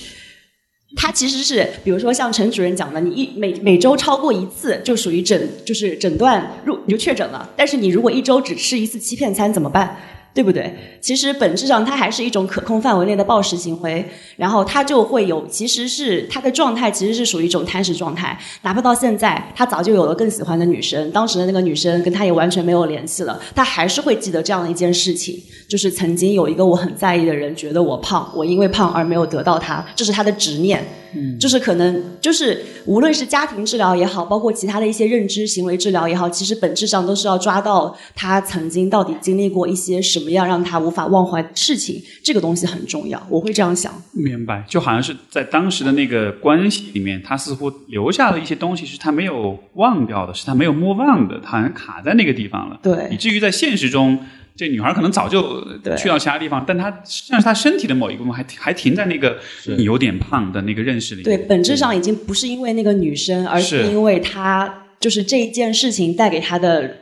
[0.97, 7.49] 它其实是，比如说像陈主任讲的，你一每每周超过一次，就属于诊，就是诊断入你就确诊了。
[7.55, 9.97] 但是你如果一周只吃一次欺骗餐怎么办？
[10.35, 10.73] 对不对？
[11.01, 14.05] 其实本质上它还是一种可控范围内的暴食行为，
[14.37, 18.39] 然后它就会有，其实是它的状态其实是属于一种贪食状态。
[18.63, 25.37] 哪怕到现在，他早就有了更喜欢的女生，当时的那个女生跟他也完全没有联系了，他还是会记得这样的一件事情，
[25.69, 30.87] 就是曾经有一个我很在意的人觉得我胖，我因为胖而没有得到他，这是他的执念。
[31.15, 43.25] 嗯，就是可能就是无论是家庭治疗也好，包括其他的一些认知行为治疗也好，其实本质上都是要抓到他曾经到底经历过一些什么样让他无法忘怀的事情，这个东西很重要。
[43.29, 43.93] 我会这样想。
[44.13, 52.79] 明白，就好像是在当时的那个关系里面，他似乎留下了一些东西是他没有忘掉的，是他没有莫忘的，他好像卡在那个地方了。
[52.83, 54.19] 对，以至于在现实中。
[54.57, 55.65] 这女孩可能早就
[55.97, 59.39] 去到其他地方，但她实际上是她身体的某一部分还还停在那个
[59.79, 61.23] 有点胖的那个认识里。
[61.23, 66.93] 对，本质上已经不是因为那个女生，而是因为她就是这一件事情带给她的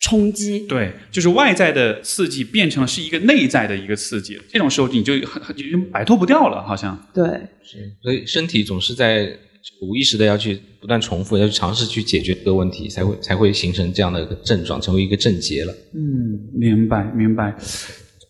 [0.00, 0.60] 冲击。
[0.66, 6.98] 对，就是外在的刺激变成了是一个内在的一个刺激，这种时候你就很很就摆脱不掉了，好像。
[7.14, 7.24] 对，
[7.62, 9.36] 是，所以身体总是在。
[9.82, 15.72] 无意识的要去不断重复，要去尝试去解决这个问题，才会才会形成这样的一个症状，成为一个症结了。
[15.94, 17.54] 嗯，明白明白。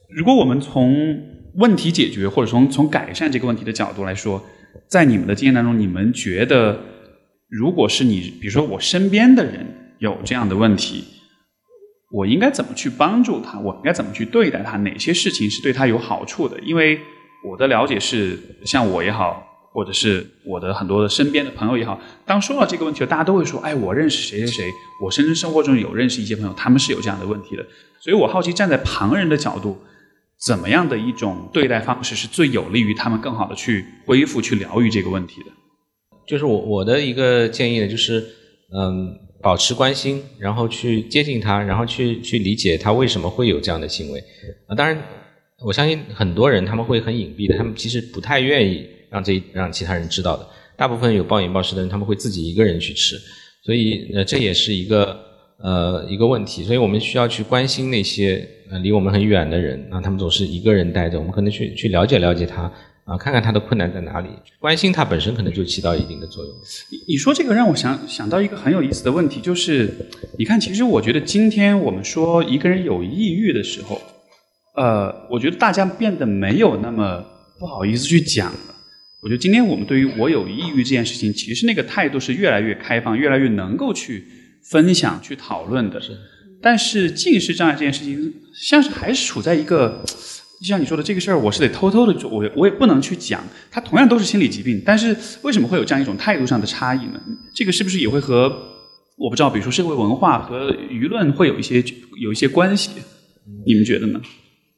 [0.09, 1.17] 如果我们从
[1.55, 4.43] 问题解决或者从从改善这个问题的角度来说，
[4.89, 6.81] 在你们的经验当中，你们觉得，
[7.49, 9.65] 如果是你，比如说我身边的人
[10.01, 11.05] 有这样的问题，
[12.11, 13.59] 我应该怎么去帮助他？
[13.59, 14.77] 我应该怎么去对待他？
[14.79, 16.59] 哪些事情是对他有好处的？
[16.61, 16.99] 因为
[17.45, 24.65] 我的了解是，像我也好，或者是我的很多的身边的朋友也好，当说到这个问题，大家都会说：“哎，我认识谁谁谁，
[25.05, 27.65] 我甚至生活中有认识一些朋友，他们是有这样的问题的。”
[28.01, 29.77] 所以我好奇，站在旁人的角度，
[30.41, 35.51] 怎么样的一种对待方式是最有利于他们更好的去恢复、去疗愈这个问题的？
[36.27, 38.25] 就是我我的一个建议呢，就是
[38.73, 44.19] 嗯，保持关心，然后去接近他，然后去去理解他为什么会有这样的行为。
[44.67, 45.01] 啊，当然，
[45.65, 50.47] 我相信很多人他们会很隐蔽的，他们其实不太愿意让这让其他人知道的。
[50.77, 53.17] 大部分有暴饮暴食的人，他们会自己一个人去吃，
[53.65, 55.19] 所以呃，这也是一个
[55.59, 56.65] 呃一个问题。
[56.65, 62.73] 所以我们需要去关心那些呃离我们很远的人啊，他们总是一个人待着，我们可能去去了解了解他。
[63.09, 64.29] 啊，看看他的困难在哪里，
[64.59, 66.55] 关心他本身可能就起到一定的作用。
[66.91, 69.91] 你你说这个让我想想到一个很有意思的问题，就是
[70.39, 73.99] 你看，其实我觉得今天我们说一个人有抑郁的时候，
[74.77, 77.25] 呃，我觉得大家变得没有那么
[77.59, 78.75] 不好意思去讲了。
[79.23, 84.23] 我觉得今天我们对于我有抑郁这件事情，其实那个态度是越来越开放，越来越能够去
[84.71, 85.99] 分享、去讨论的。
[85.99, 86.15] 是，
[86.61, 90.05] 但是近视障碍这件事情，像是还是处在一个。
[90.61, 93.41] 就像你说的这个事儿，我是得偷偷的做，我我也不能去讲。
[93.71, 97.21] 它同样都是心理疾病，但是为什么会有这样一种态度上的差异呢？
[97.55, 98.51] 这个是不是也会和
[99.17, 101.85] 我不知道，比如说社会文化和舆论会有一些
[102.21, 102.91] 有一些关系？
[103.65, 104.21] 你们觉得呢？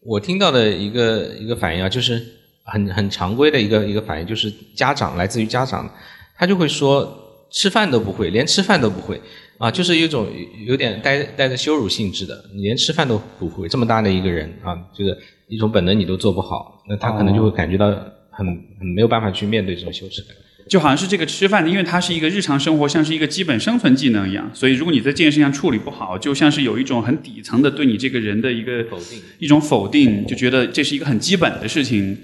[0.02, 2.22] 我听到的一个一个反应啊，就是
[2.64, 5.90] 很很常规的一个一个反应，就是家长来自于家长，
[6.36, 9.18] 他就会说吃饭都不会，连吃饭都不会
[9.56, 10.28] 啊，就是一种
[10.66, 15.16] 有点带带着羞辱性质的，你连吃饭都不会，这么大的一个人啊，这个。
[15.50, 17.90] 一种本能你都做不好，那他可能就会感觉到
[18.30, 18.46] 很
[18.78, 20.30] 很没有办法去面对这种羞耻感，
[20.68, 32.16] 就好像是这个吃饭，因为它是一个日常生活，像是一个基本生存技能一样，所以如果你在这件事情上处理不好，就像是有一种很底层的对你这个人的一个否定，一种否定，就觉得这是一个很基本的事情。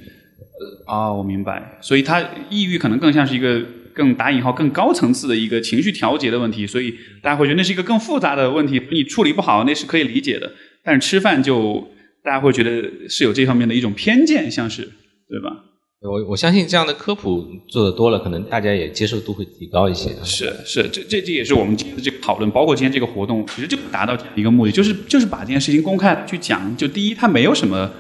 [0.87, 3.61] 呃，啊，我明白，所以他抑郁可能更像是一个
[3.93, 10.53] 更打引号更高层次的一个情绪调节的问题，所以大家会觉得那是一个更复杂的问题，你处理不好那是可以理解的，
[10.85, 11.91] 但是吃饭就。
[12.27, 15.63] 大家会觉得是有这方面的一种偏见，像是对吧？
[16.03, 20.11] 我我相信这样的科普做的多了，可能大家也接受度会提高一些。
[20.25, 26.77] 是是，这这这也是我们今天的这个讨论，包括今天这个活动，其实就达到这样一个目的，就是就是把这件事情公开去讲。
[26.77, 27.91] 就第一，它没有什么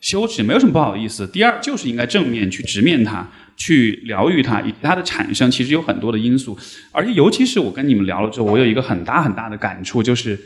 [0.00, 4.60] 羞耻，没有什么不好意思；第二，就是应该正面去直面它，去疗愈它。
[4.62, 6.56] 以及它的产生其实有很多的因素，
[6.90, 10.36] 而且尤其是我跟你们聊了之后，我有一个很大很大的感触，就是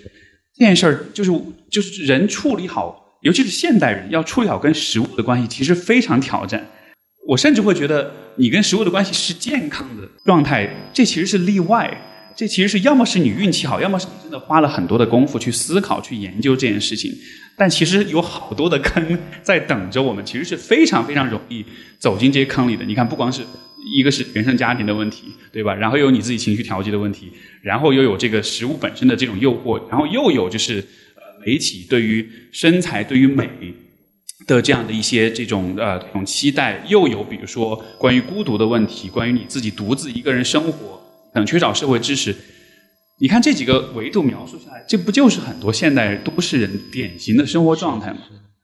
[0.55, 1.31] 这件事儿，就是
[1.71, 3.06] 就是人处理好。
[3.23, 6.65] 尤其是现代人要处理好跟食物的关系，其实非常挑战。
[7.29, 12.03] 我甚至会觉得，你跟食物的关系是健康的状态，这其实是例外。
[12.37, 17.11] 这其实是要么是你运气好，要么是你真的花了很多的功夫去思考、去研究这件事情。
[17.57, 21.65] 但其实有好多的坑 在等着我们，其实是非常非常容易
[21.99, 22.85] 走进这些坑里的。
[22.85, 23.43] 你看，不光是
[23.91, 25.75] 一个是原生家庭的问题，对吧？
[25.75, 30.85] 然后又有你自己情绪调节的问题，然后又有这个食物本身的这种诱惑，然后又有就是。
[31.47, 33.49] 媒体对于身材、对于美
[34.49, 41.01] 的这样的一些这种呃这种期待，又有比如说关于孤独的问题，关于你自己独自一个人生活
[41.33, 42.35] 等缺少社会支持，
[43.21, 48.19] 你看这几个维度描述下来，这不就是很多现代都市人典型的生活状态吗？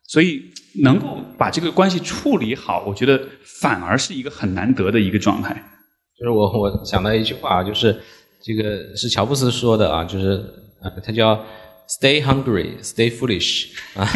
[0.07, 0.43] 所以
[0.83, 3.21] 能够把这个关系处理好，我觉得
[3.61, 5.55] 反而是一个很难得的一个状态。
[6.19, 7.97] 就是我我想到一句话，就是
[8.45, 10.45] 这个是乔布斯说的啊，就是
[10.83, 11.43] 呃他叫。
[11.89, 14.07] Stay hungry, stay foolish 啊，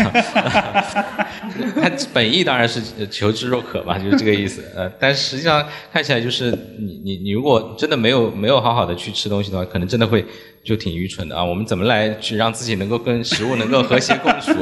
[1.74, 4.64] 他本意当然是求知若渴嘛，就是这个意思。
[4.74, 10.24] 呃，但实际上看起来就是你你你如果真的没有没有好好的去吃东西的话，可能真的会
[10.64, 11.44] 就挺愚蠢的啊。
[11.44, 14.52] 我们怎么来去让自己能够跟食物能够和谐共处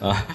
[0.00, 0.26] 啊？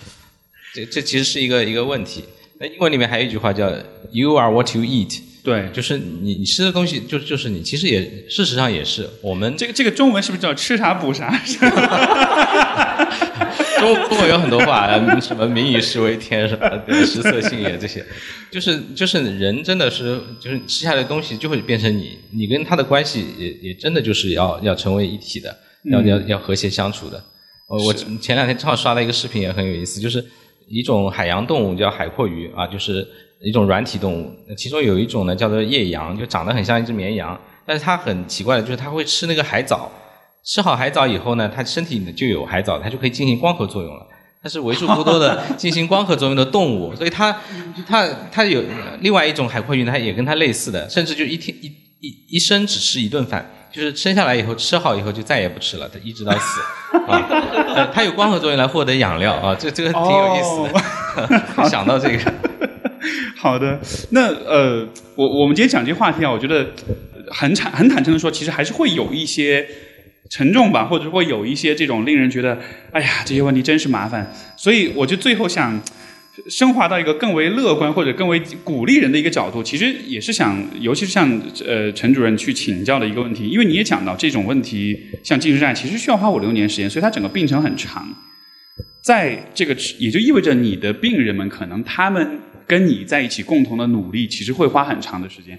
[0.75, 2.23] 这这其实是一个一个问题。
[2.59, 3.67] 那英文里面还有一句话叫
[4.11, 5.19] “You are what you eat”。
[5.48, 11.34] 对，就是你你吃的东西，就就是你，其实也事实上也是我们这个这个中文是不是叫吃啥补啥？
[13.80, 14.89] 中中国有很多话，
[15.22, 16.70] 什么民以食为天，什么
[17.06, 18.06] 食色性也这些，
[18.52, 27.24] 就是就是人真的是就是吃下来的东西就会变成你，你跟他的关系也也真的就是要要成为一体的，要要要和谐相处的。
[27.70, 30.26] 我我前两天正好刷了一个视频，也很有意思，就是
[30.68, 33.08] 一种海洋动物叫海蛞蝓啊，就是
[33.42, 34.32] 一种软体动物。
[34.58, 39.92] 其中有一种呢叫做夜羊，就长得很像一只绵羊，但是它很奇怪的，就是它会吃那个海藻。
[40.46, 44.08] 吃好海藻以后呢，它身体就有海藻，它就可以进行光合作用了。
[44.42, 47.36] 它是为数不多的 进行光合作用的动物，所以它
[47.88, 48.64] 它它有
[49.02, 51.68] 另外一种海蛞蝓，它也跟它类似的，甚至就一天一
[52.00, 53.46] 一一生只吃一顿饭。
[53.70, 56.62] 就是生下来以后吃好以后就再也不吃了，它一直到死
[57.06, 57.92] 啊。
[57.94, 61.68] 它有光合作用来获得养料啊，这这个挺有意思的。
[61.70, 62.34] 想到这个，
[63.38, 63.80] 好的，
[64.10, 66.68] 那呃，我我们今天讲这个话题啊，我觉得
[67.30, 69.66] 很坦很坦诚的说，其实还是会有一些
[70.30, 72.58] 沉重吧，或者会有一些这种令人觉得，
[72.92, 74.34] 哎呀，这些问题真是麻烦。
[74.58, 75.82] 所以我就最后想。
[76.52, 81.28] 升华到一个更为乐观或者更为鼓励人的一个角度，其实也是想，尤其是像
[81.66, 88.08] 呃陈主任去请教的一个问题，因为你也讲到这种问题，像近视障碍其实需要花五六年时间，所以它整个病程很长。
[89.04, 95.57] 在这个也就意味着你的病人们可能他们跟你在一起共同的努力，其实会花很长的时间。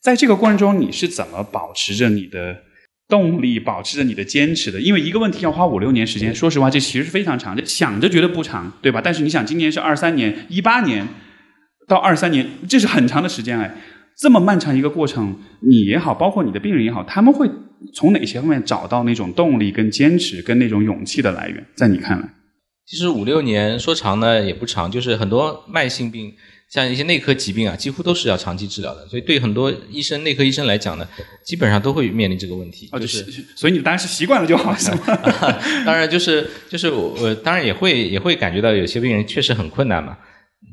[0.00, 2.62] 在这个过程中，你是怎么保持着你的？
[3.08, 6.34] 动力保持着你的坚持的，因为一个问题要花五六年时间。
[6.34, 9.02] 说实话，这其实是非常长的，想着觉得不长，对吧？
[9.04, 11.06] 但是你想，今年是二三年，一八年
[11.86, 13.74] 到二三年，这是很长的时间哎。
[14.16, 17.50] 这么漫长一个过程，你也好，包括你的病人也好，他们会
[17.92, 21.62] 从哪些方面找到那种动力、跟坚持、跟那种勇气的来源？
[21.74, 22.26] 在你看来，
[22.92, 26.30] 其实五六年说长呢也不长，就是很多慢性病。
[26.68, 31.08] 像一些内科疾病啊，几乎都是要长期治疗的，所以对很多医生、内科医生来讲呢，
[31.42, 32.86] 基本上都会面临这个问题。
[32.92, 33.24] 就是，
[33.56, 34.98] 所以你当然是习惯了就好，是吗？
[35.86, 40.18] 当然，就是就是我当然也会也会感觉到有些病人确实很困难嘛。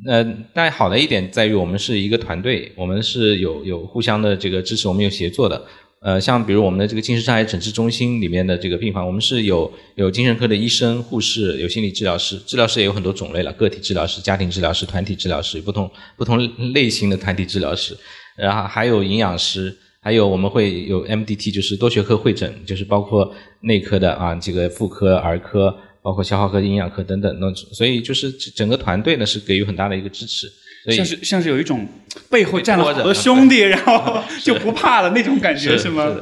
[0.06, 5.66] 呃，但好的一点在于我们是一个团队，我们是有有互相的这个支持，我们有协作的。
[6.02, 16.40] 呃，像比如我们的这个近视障碍诊治中心里面的这个病房，我们是有有精神科的医生、护士，有心理治疗师，治疗师也有很多种类了，个体治疗师、家庭治疗师、团体治疗师，不同不同
[16.74, 17.98] 类型的团体治疗师，
[18.38, 30.50] 然后还有营养师，还有我们会有 MDT，就是多学科会诊，就是包括内科的啊，这个妇科、儿科，包括消化科、营养科等等，那所以就是整个团队呢是给予很大的一个支持。
[30.92, 31.88] 像是像是有一种
[32.30, 36.16] 背后站了好多兄弟，然后就不怕了那种感觉，是吗？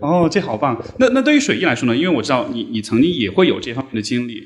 [0.00, 0.82] 哦，这好棒。
[0.98, 1.96] 那那对于水印来说呢？
[1.96, 4.42] 因为我知道你你曾经也会有这方面的经历，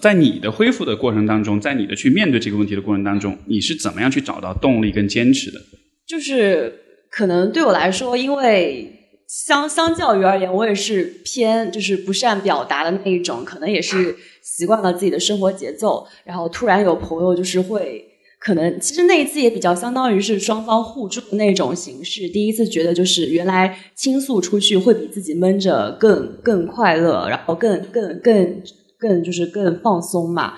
[0.00, 5.60] 在你的恢复的过程当中，在你的去面对这个问题的过程当中，你是怎么样去找到动力跟坚持的？
[6.06, 6.72] 就是
[7.10, 8.90] 可能对我来说，因为
[9.28, 18.06] 相相较于而言，我也是偏就是不善表达的那一种，可能也是习惯了自己的生活节奏，然后突然有朋友就是会。
[18.40, 22.28] 可能其实那一次也比较相当于是双方互助的那种形式。
[22.28, 28.62] 第一次觉得就是原来倾诉出去会比自己闷着更更快乐，然后更更更
[28.96, 30.54] 更就是更放松嘛。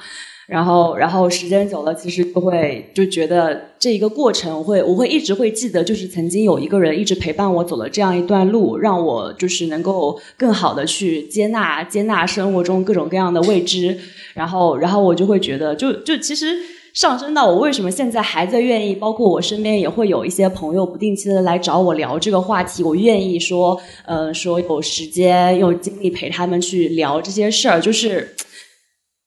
[0.47, 13.97] 然后然后时间久了，其实就会就觉得这一个过程，我会我会一直会记得，就是曾经有一个人一直陪伴我走了这样一段路，让我就是能够更好的去接纳接纳生活中各种各样的未知。
[14.35, 16.59] 然后然后我就会觉得，就就其实。
[16.95, 28.35] 上升到我为什么现在还在愿意，包括我身边也会有一些朋友不定期的来找我聊这个话题，我愿意说，呃，说有时间有精力陪他们去聊这些事儿，就是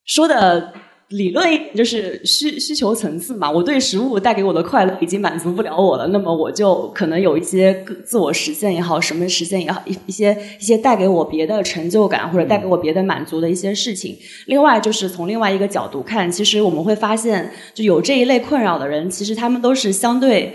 [0.06, 0.74] 说的。
[1.14, 14.18] 理论一点就是需需求层次嘛，我对食物带给我的快乐已经满足不了我了，那么我就可能有一些自我实现也好，什么实现也好，一一些一些带给我别的成就感或者带给我别的满足的一些事情。
[14.48, 20.54] 另外就是从另外一个角度看，其实我们会发现，就有这一类困扰的人，其实他们都是相对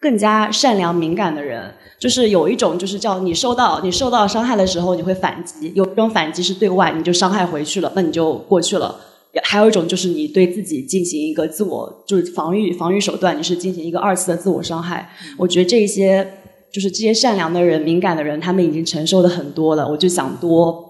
[0.00, 1.74] 更加善良敏感的人。
[1.98, 8.94] 就是有一种就是叫你受到你受到伤害的时候，你会反击，有一种反击是对外，你就伤害回去了，那你就过去了。
[9.42, 15.10] 还有一种就是你对自己进行一个自我，就是防御防御手段，你是进行一个二次的自我伤害。
[15.36, 16.26] 我觉得这些
[16.72, 19.88] 就是这些善良的人、敏感的人，他们已经承受的很多了。
[19.88, 20.84] 我就想多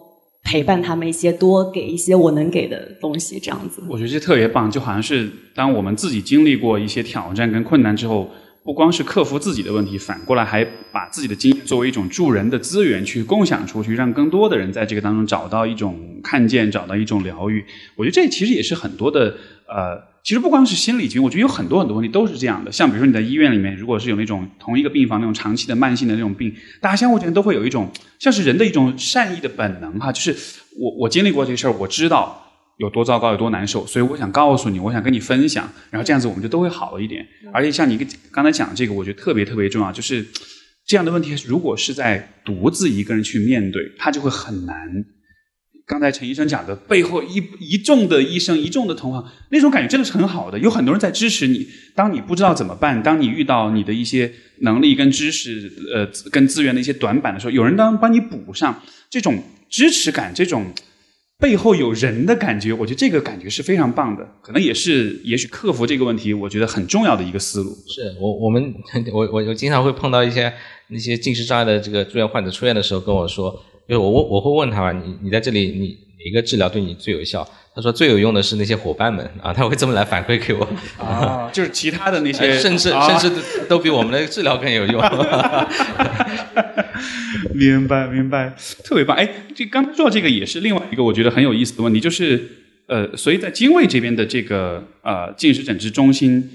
[0.44, 3.82] 陪伴他们一些，多给一些我能给的东西，这样子。
[3.88, 8.28] 我觉得这特别棒，就好像是当我们自己经历过一些挑战跟困难之后。
[8.68, 10.62] 不光是克服自己的问题，反过来还
[10.92, 17.64] 把自己的经验作为一种助人的资源去共享出去，让更多的人在这个当中找到一种看见，找到一种疗愈。
[17.96, 19.34] 我觉得这其实也是很多的
[19.66, 22.70] 呃，其实不光是心理疾病，我觉得有很多很多问题都是这样的。
[22.70, 30.36] 像比如说你在医院里面，如果是有那种同一个病房那种长期的慢性的那种病，大家相互之间都会有一种像是人的一种善意的本能哈，就是
[30.78, 32.47] 我我经历过这事儿，我知道。
[32.78, 37.26] 有多糟糕，有多难受，所以我想告诉你，我想跟你分享，然后这样子我们就都会好一点。
[37.52, 37.98] 而且像你
[38.32, 40.26] 刚才讲这个，我觉得特别特别重要，就是
[40.86, 44.76] 这样的问题，如果是在独自一个人去面对，他就会很难
[45.88, 50.58] 刚才陈医生讲的，背后一一众的医生，一众的同行，那种感觉真的是很好的。
[50.58, 54.30] 有很多人在支持你，当你不知道怎么办，当你遇到你的一些
[54.60, 60.66] 能力跟知识，呃，跟资源的一些短板的时候，有人当帮你补上，这种支持感，这种
[61.40, 64.26] 背后有人的感觉，我觉得这个感觉是非常棒的。
[64.42, 67.70] 可能也是，也许克服这个问题，我觉得很重要的一个思路。
[67.86, 68.74] 是我我们
[69.12, 70.52] 我我 我经常会碰到一些
[70.88, 73.64] 那些近视障碍的这个住院患者出院的时候跟我说。
[73.86, 77.48] 因为我我我会问他吧，你你在这里你哪个治疗对你最有效？
[77.74, 80.68] 他说最有用的是那些伙伴们啊，他会这么来反馈给我
[80.98, 83.30] 啊，就是其他的那些， 甚至甚至
[83.68, 85.00] 都比我们的治疗更有用。
[87.54, 89.16] 明白明白，特别棒。
[89.16, 92.48] 哎，这刚说到这个也是另外一个我觉得很有意思的问题，就是
[92.86, 96.50] 呃，所以在精卫这边的这个呃近视诊治中心。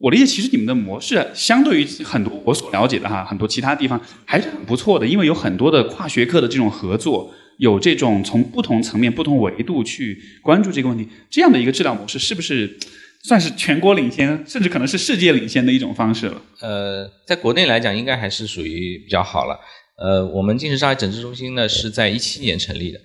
[0.00, 12.78] 我理解，其实你们的模式相对于很多我所了解的哈，很多其他地方还是很不错的，因为有很多的跨学科的这种合作，有这种从不同层面、不同维度去关注这个问题，这样的一个治疗模式，是不是
[13.24, 16.40] 算是全国领先，甚至可能是世界领先的一种方式了？
[16.60, 19.58] 呃，在国内来讲，应该还是属于比较好了。
[20.00, 23.00] 呃，我们近视障碍诊治中心呢，是在一七年成立的。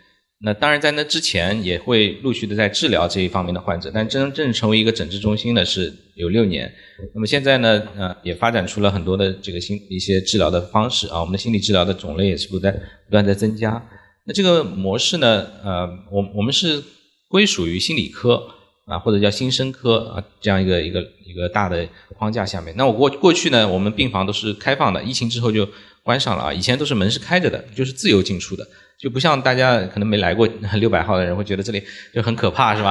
[0.45, 6.71] 那当然，在那之前也会陆续的在治疗这一方面的患者，但真正成为一个诊治中心呢，是有六年。
[7.15, 12.73] 那么现在呢，呃，也发展出了很多的这个新一些治疗的方式啊，我们的心理治疗的种类也是不断
[13.05, 13.81] 不断在增加。
[14.25, 16.81] 那这个模式呢，呃，我我们是
[17.27, 18.47] 归属于心理科
[18.85, 21.87] 啊，或者叫新生科啊这样一个一个一个大的
[22.17, 22.73] 框架下面。
[22.77, 25.67] 那我过过去呢，我们病房都是开放的，疫情之后就
[26.03, 28.65] 关上了啊，以前都是门是开着的，就是自由进出的。
[29.03, 30.47] 就不像大家可能没来过
[30.79, 32.89] 六百号的人会觉得这里就很可怕，是吧？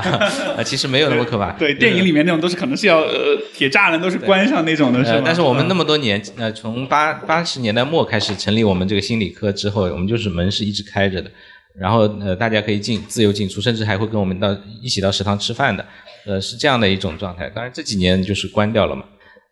[0.58, 1.50] 啊， 其实没有那么可怕。
[1.52, 3.14] 对，电影里面那种都是可能是要呃
[3.54, 11.30] 铁栅栏都是关上那种的，是但是我们那么多年，呃，从八八十年代末开始成立我们这个心理科之后，我们就是门是一直开着的，
[11.80, 15.82] 然后呃大家可以进自由进出，甚至还会跟我们到一起到食堂吃饭的，
[16.26, 17.48] 呃是这样的一种状态。
[17.54, 19.02] 当然这几年就是关掉了嘛。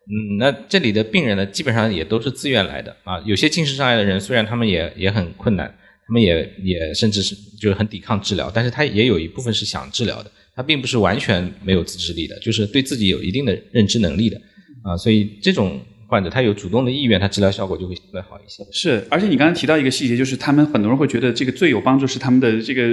[0.05, 3.19] 嗯，那这里的病人呢，基本上也都是自愿来的啊。
[3.25, 5.73] 有些近视障碍的人，虽然他们也也很困难。
[6.07, 14.41] 他们也也甚至是就是很抵抗治疗，但是他也有一部分是想治疗的，他并不是完全没有自制力的，就是对自己有一定的认知能力的
[14.83, 18.61] 啊，所以这种患者他有主动的意愿，他治疗效果就会相对好一些。
[18.73, 22.89] 是，而且你刚才提到一个细节，就是他们很多人会觉得这个最有帮助是他们的这个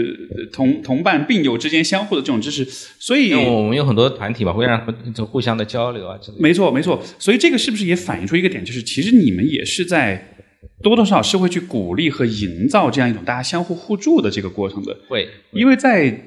[0.53, 2.65] 同同伴病友之间相互的这种支持，
[3.01, 6.43] 所以我们有很多团体嘛，会让他们互相的交流啊之类的。
[6.43, 10.37] 没错，没错，所以这个是不是也反映出一个点，就是其实你们也是在。
[10.83, 14.97] 多多少少是会去鼓励和营造这样一种大家相互互助的这个过程的。
[15.09, 16.25] 会，因为在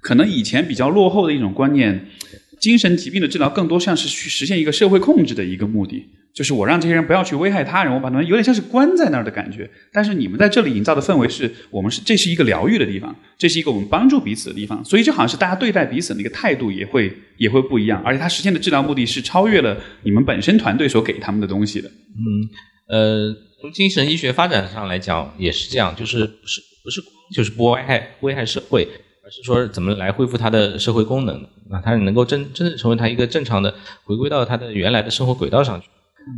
[0.00, 2.06] 可能以前比较落后的一种观念，
[2.60, 9.68] 精神疾病的治疗更多像是去实现一个社会控制的一个目的，就是我让这些人不要去危害他人，我把他们有点像是关在那儿的感觉。
[9.92, 21.88] 但是你们在这里营造的氛围是我们是这是一个疗愈的地方，这是一个我们帮助彼此的地方，所以就好像是大家对待彼此的一个态度也会也会不一样，而且它实现的治疗目的是超越了你们本身团队所给他们的东西的。
[21.88, 22.48] 嗯，
[22.88, 23.36] 呃。
[23.62, 27.00] 从精神医学发展上来讲，也是这样，就是不是不是
[27.32, 28.82] 就是不危害危害社会，
[29.24, 31.36] 而是说怎么来恢复它的社会功能
[31.70, 33.72] 啊，它能够真真正成为它一个正常的
[34.02, 35.86] 回归到它的原来的生活轨道上去。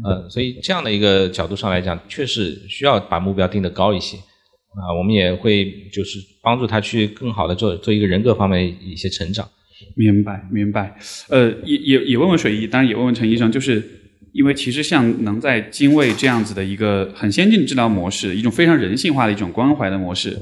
[0.05, 4.93] 呃，所以这样的一个角度上来讲，确实需要把目标定得高一些啊。
[4.99, 9.49] 我们也会就是帮助他去更好的做做一个人格方面一些成长。
[9.97, 10.95] 明白明白。
[11.31, 14.03] 呃，也也也问问水医，当然也问问陈医生，就是。
[14.35, 20.37] 因为其实像能在精卫这样子的一个很先进的治疗模式，一种非常人性化的一种关怀的模式，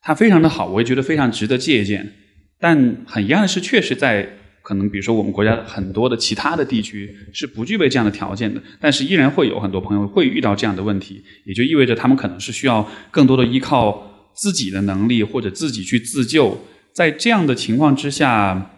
[0.00, 2.14] 它非常的好，我也觉得非常值得借鉴。
[2.58, 4.26] 但很遗憾的是，确实在
[4.62, 16.58] 可能比如说我们国家很多的其他的地区是不具备这样的条件的，但是依然会有很多朋友会遇到这样的问题，也就意味着他们可能是需要更多的依靠自己的能力或者自己去自救。
[16.94, 18.72] 在这样的情况之下。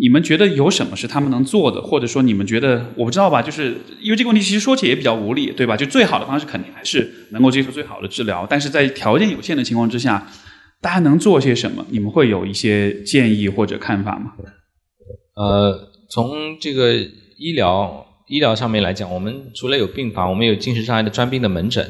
[0.00, 3.42] 你们觉得有什么是他们能做的，或者说你们觉得我不知道吧？
[3.42, 5.76] 就是因为这个问题其实说起来也比较无力，对吧？
[5.76, 10.30] 就最好的方式肯定还是能够接受最好的治疗，但是在条件有限的情况之下，
[10.80, 11.84] 大家能做些什么？
[11.90, 14.34] 你们会有一些建议或者看法吗？
[15.34, 21.84] 呃，从这个医疗医疗上面来讲，我们除了有病房，我们有精神障碍的专病的门诊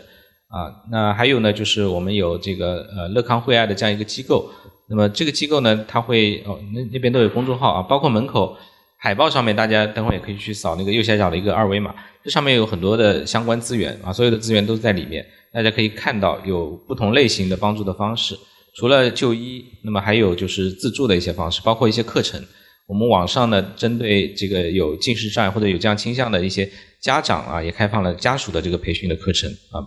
[0.48, 4.51] 啊，那还有呢，就是我们有这个呃乐康惠爱的这样一个机构。
[4.89, 8.56] 那么这个机构呢，它会哦，那那边都有公众号啊，包括门口
[8.98, 18.35] 海报上面，大家等会也可以去扫那个右下角的一个二维码，这上面有很多的相关资源啊，所有的资源都在里面，大家可以看到有不同类型的帮助的方式，
[18.77, 22.43] 除了就医，那么还有就是自助的一些方式，包括一些课程。
[22.86, 26.70] 我们网上呢，针对这个有近视障碍或者有这样倾向的一些
[27.01, 29.81] 家长啊，也开放了家属的这个培训的课程啊，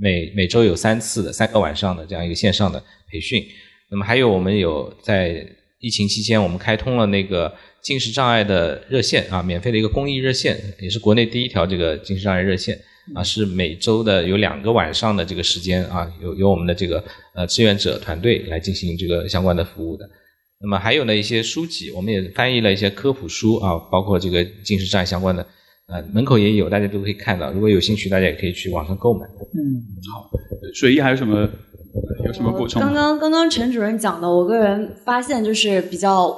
[0.00, 3.44] 每每周有三次的三个晚上的这样一个线上的培训。
[3.90, 5.46] 那么还有我们有在
[5.78, 12.76] 疫情期间，我们开通了那个近视障碍的热线啊，免费的一个公益热线，也是国内第一条这个近视障碍热线
[13.14, 17.04] 啊，是每周的有两个晚上的这个时间啊，有有我们的这个
[17.34, 20.08] 呃志愿者团队来进行这个相关的服务的。
[20.58, 25.46] 那么还有呢一些书籍，我们也翻译了一些科普书啊，包括这个近视障碍相关的，
[25.88, 27.52] 呃门口也有，大家都可以看到。
[27.52, 29.24] 如果有兴趣，大家也可以去网上购买。
[29.54, 29.82] 嗯，
[30.12, 30.30] 好，
[30.74, 31.48] 水一还有什么
[32.24, 32.82] 有什么补充？
[32.82, 36.36] 刚刚刚刚陈主任讲的，我个人发现就是比较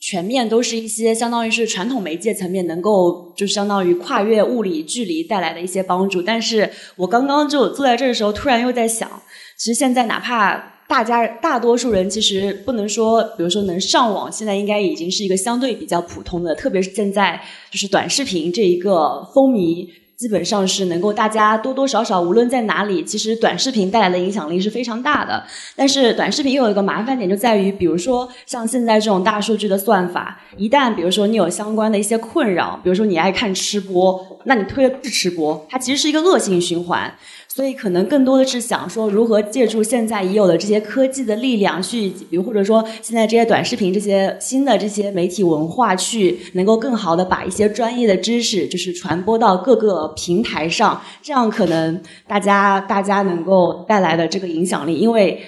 [0.00, 6.20] 全面，都是一些相当于是传统媒介层面能够就相当于跨越物理距离带来的一些帮助。
[6.20, 9.08] 但是我刚刚就坐在这的时候，突然又在想，
[9.56, 10.79] 其实现在哪怕。
[10.90, 17.40] 大家大多数人其实不能说，比如说能上网，现在应该已经是一个相对比较普通的，特别是现在
[17.70, 19.86] 就是短视频这一个风靡，
[20.16, 25.44] 基本上是能够大家多多少少无论在哪里，其实短视频带来的影响力是非常大的。
[25.76, 37.14] 但是短视频又有一个麻烦点，就在于比如说像现在这种大数据的算法，一旦比如说你有相关的一些困扰，比如说你爱看吃播，那你推的是吃播，它其实是一个恶性循环。
[37.52, 55.40] 所以可能更多的是想说，如何借助现在已有的这些科技的力量，去比如或者说现在这些短视频这些新的这些媒体文化，去能够更好的把一些专业的知识，就是传播到各个平台上，这样可能大家大家能够带来的这个影响力，因为。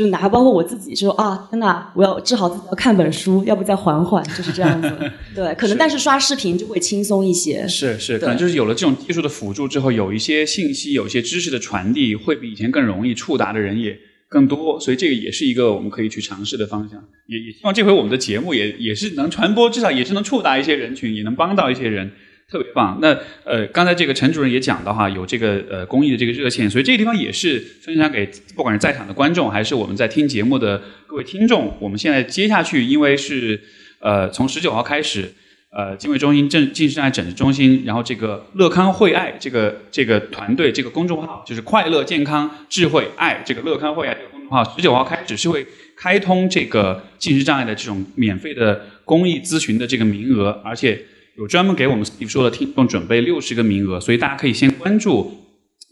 [0.00, 4.90] 就哪怕包括我自己说啊，天呐，我要治好自己要看本书，要不再缓缓，就是这样子。
[5.36, 7.68] 对，可能但是刷视频就会轻松一些。
[7.68, 13.94] 是是，可能就是有了这种技术的辅助之后，有一些信息、有一些知识的传递，会比以前更容易，触达的人也
[14.30, 14.80] 更多。
[14.80, 16.98] 所以这个也是一个我们可以去尝试的方向。
[17.26, 22.10] 也也希望这回我们的节目也也是能传播，至少也是能触达一些人群，也能帮到一些人。
[22.50, 22.98] 特别棒。
[23.00, 31.76] 那呃，刚才这个陈主任也讲到哈，有这个呃公益的这个热线，所以这个地方也是分享给不管是在场的观众，还是我们在听节目的各位听众。
[31.78, 33.60] 我们现在接下去，因为是
[34.00, 35.32] 呃从十九号开始，
[35.70, 45.64] 呃，经纬中心正近视障碍诊治中心，然后这个乐康惠爱这个这个团队这个公众号，就是快乐健康智慧爱这个乐康惠爱这个公众号，十九号开始是会
[45.96, 51.00] 开通这个近视障碍的这种免费的公益咨询的这个名额，而且。
[51.36, 55.32] 有专门给我们 Steve 说的听众准备六十个名额，所以大家可以先关注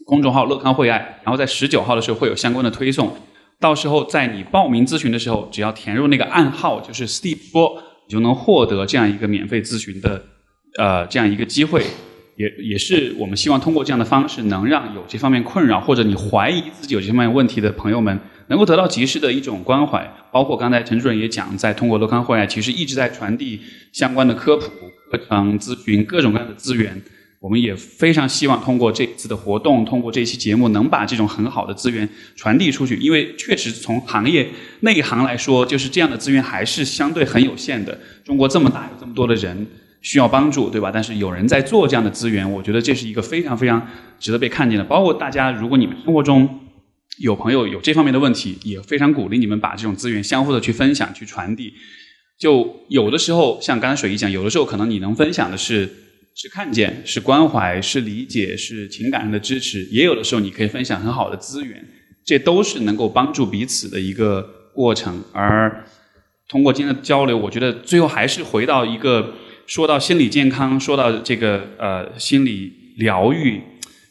[0.05, 3.15] 公众号“乐康惠爱”，然后在十九号的时候会有相关的推送。
[3.59, 10.23] 到时候在你报名咨询的时候，只要填入那个暗号，就是 Steve 说，你就能获得这样一个免费咨询的
[10.77, 11.83] 呃这样一个机会。
[12.37, 18.17] 也也是我们希望通过这样的方式，能让有这方面困扰或者你怀疑自己有这方面问题的朋友们，
[18.47, 20.09] 能够得到及时的一种关怀。
[20.31, 23.59] 包括刚才陈主任也讲，在通过乐康惠爱，其实一直在传递
[23.91, 24.69] 相关的科普。
[25.11, 27.01] 课程咨询各种各样的资源，
[27.39, 32.95] 我们也非常希望通过这次的活动，通过这期节目，能把这种很好的资源传递出去。
[32.97, 34.47] 因为确实从行业
[34.81, 37.99] 内行来说，就是这样的资源还是相对很有限的。
[38.23, 39.65] 中国这么大，有这么多的人
[40.01, 40.91] 需要帮助，对吧？
[40.93, 43.87] 但是有人在做这样的资源，我觉得这是一个非常非常
[44.19, 44.83] 值得被看见的。
[44.83, 46.59] 包括大家，如果你们生活中
[47.17, 51.73] 有朋友有这方面的问题，也非常鼓励你们把这种资源相互的去分享、去传递。
[52.39, 55.89] 就有的时候，像刚才水一讲，有的时候可能你能分享的是
[56.33, 61.85] 是看见、是关怀、是理解、是情感上的支持；也有的时候你可以分享很好的资源，
[62.23, 64.41] 这都是能够帮助彼此的一个
[64.73, 65.21] 过程。
[65.33, 65.83] 而
[66.47, 69.33] 通过今天的交流，我觉得最后还是回到一个
[69.67, 73.61] 说到心理健康、说到这个呃心理疗愈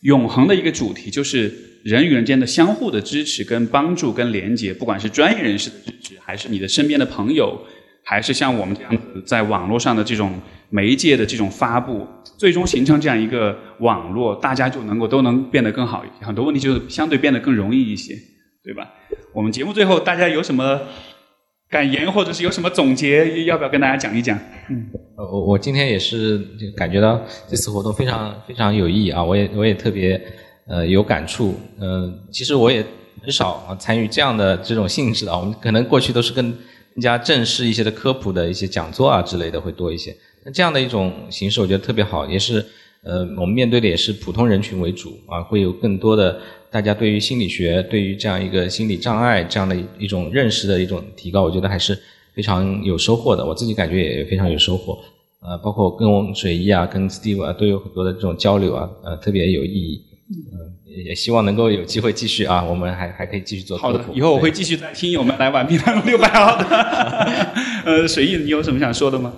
[0.02, 1.50] 永恒的一个主题，就是
[1.82, 7.58] 人与人间的相互的支持、跟帮助、跟连接，不管是专业人士的支持，还是你的身边的朋友。
[8.08, 10.32] 还是像我们这样子，在网络上的这种
[10.70, 12.06] 媒介的这种发布，
[12.38, 18.14] 最终形成这样一个网络，大家就能够都能变得更好一些，很多问题就相对变得更容易一些，
[18.64, 18.88] 对吧？
[19.34, 20.80] 我们节目最后大家有什么
[21.68, 24.38] 感言，或者是有什么总结，要不要跟大家讲一讲？
[24.70, 26.38] 嗯，我我今天也是
[26.74, 30.18] 感觉到这次活动非常非常有意义啊，我也我也特别
[30.66, 31.54] 呃有感触。
[31.78, 32.82] 嗯，其实我也
[33.20, 36.56] 很少参与这样的这种性质的，我们可能过去都是跟。
[36.98, 40.12] 更加正式一些的科普的一些讲座啊之类的会多一些。
[40.44, 42.54] 那这样的一种形式，我觉得特别好，也是
[43.04, 46.40] 呃，我们面对的也是普通人群为主啊，会有更多的
[46.72, 51.96] 大家对于心理学、对于这样一个心理障碍这样的一种认识的一种提高，我觉得还是
[52.34, 53.46] 非常有收获的。
[53.46, 54.98] 我自己感觉也非常有收获。
[55.40, 60.02] 呃，包括跟水一啊、跟 Steve 啊都有很多的这种交流啊，呃，特别有意义。
[60.52, 60.74] 嗯。
[61.04, 63.76] 也希望能够有机会继续啊，我们还还可以继续做。
[63.78, 66.64] 好的，以后我会继续再听友们来玩平台六百号的。
[67.84, 69.32] 呃，水印，你有什么想说的吗？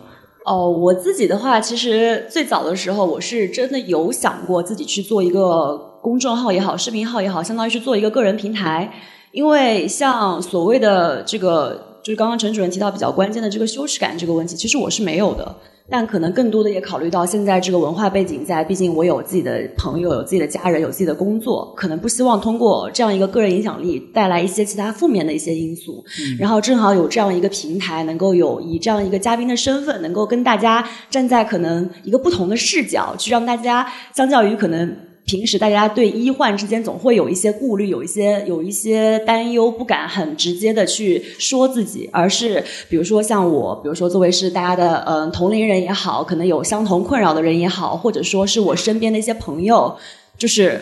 [0.45, 8.93] 哦，我自己的话，其实最早的时候，我是真的有想过自己去做一个公众号也好，视频号也好，相当于是做一个个人平台。
[9.33, 15.55] 因为像所谓的这个，就是刚刚陈主任提到比较关键的这个羞耻感这个问题，其实我是没有的。
[15.91, 26.05] 但可能更多的也考虑到现在这个文化背景在，毕竟我有自己的朋友，有自己的家人，有自己的工作，可能不希望通过这样一个个人影响力带来一些其他负面的一些因素。
[26.39, 35.10] 然后正好有这样一个平台，能够有以这样一个嘉宾的身份，能够跟大家站在可能一个不同的视角，去让大家相较于可能。
[35.31, 49.97] 平时大家对医患之间总会有一些顾虑，有一些有一些担忧，不敢很直接的去说自己，而是比如说像我，比如说作为是大家的嗯同龄人也好，可能有相同困扰的人也好，或者说是我身边的一些朋友，
[50.37, 50.81] 就是。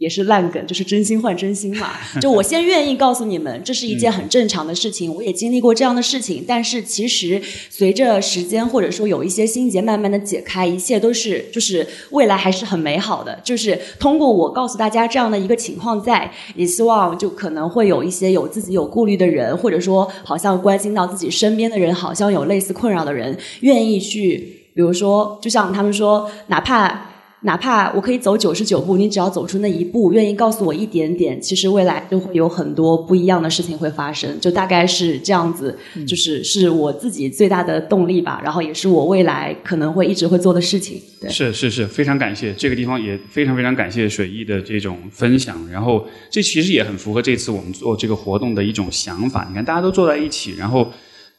[0.00, 1.90] 也是烂梗，就是真心换真心嘛。
[2.22, 6.42] 就我先愿意告诉你们，这是一件很正常的事情，我也经历过这样的事情。
[6.48, 13.38] 但是其实随着时间，或者说有一些心结慢慢的解开，一切都是就是未来还是很美好的。
[13.44, 27.09] 就是通过我告诉大家这样的一个情况，在也希望就可能会有一些有自己有顾虑的人，或者说好像关心到自己身边的人，好像有类似困扰的人，愿意去，比如说，就像他们说，哪怕。
[27.42, 34.38] 哪怕我可以走九十九步，你只要走出那一步，愿意告诉我一点点，其实未来就会有很多不一样的事情会发生。
[34.40, 35.76] 就大概是这样子，
[36.06, 38.40] 就是是我自己最大的动力吧。
[38.44, 41.00] 然后也是我未来可能会一直会做的事情。
[41.30, 45.56] 是是是，非常感谢这个地方，也非常非常感谢水艺的这种分享。
[45.70, 49.46] 然后这其实也很符合这次我们做这个活动的一种想法。
[49.48, 50.86] 你看，大家都坐在一起，然后。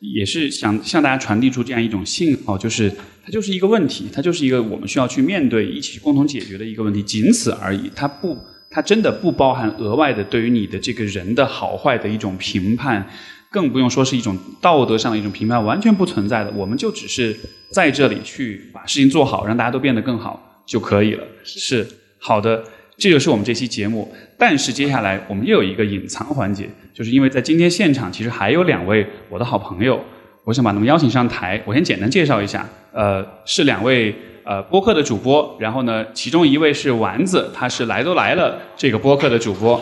[0.01, 2.91] 也是想向大家传递出这样一种信号，就是
[3.23, 7.89] 它就是一个问题，它就是一个我们需要去面对、一起共同解决的一个问题，仅此而已。
[7.95, 8.35] 它不，
[8.69, 13.07] 它真的不包含额外的对于你的这个人的好坏的一种评判，
[13.51, 16.51] 更不用说是一种道德上的一种评判，完全不存在的。
[16.51, 17.35] 我们就只是
[17.69, 21.23] 在这里去把事情做好，让大家都变得更好就可以了。
[21.43, 21.87] 是
[22.17, 22.63] 好的。
[22.97, 29.99] 这就是我们这期节目，但是接下来我们又有一个隐藏环节，就是因为在今天现场其实还有两位我的好朋友，
[30.43, 31.61] 我想把他们邀请上台。
[31.65, 34.13] 我先简单介绍一下，呃，是两位
[34.43, 39.81] 呃播客的主播，然后呢，其中一位是丸子，他是来都来了这个播客的主播，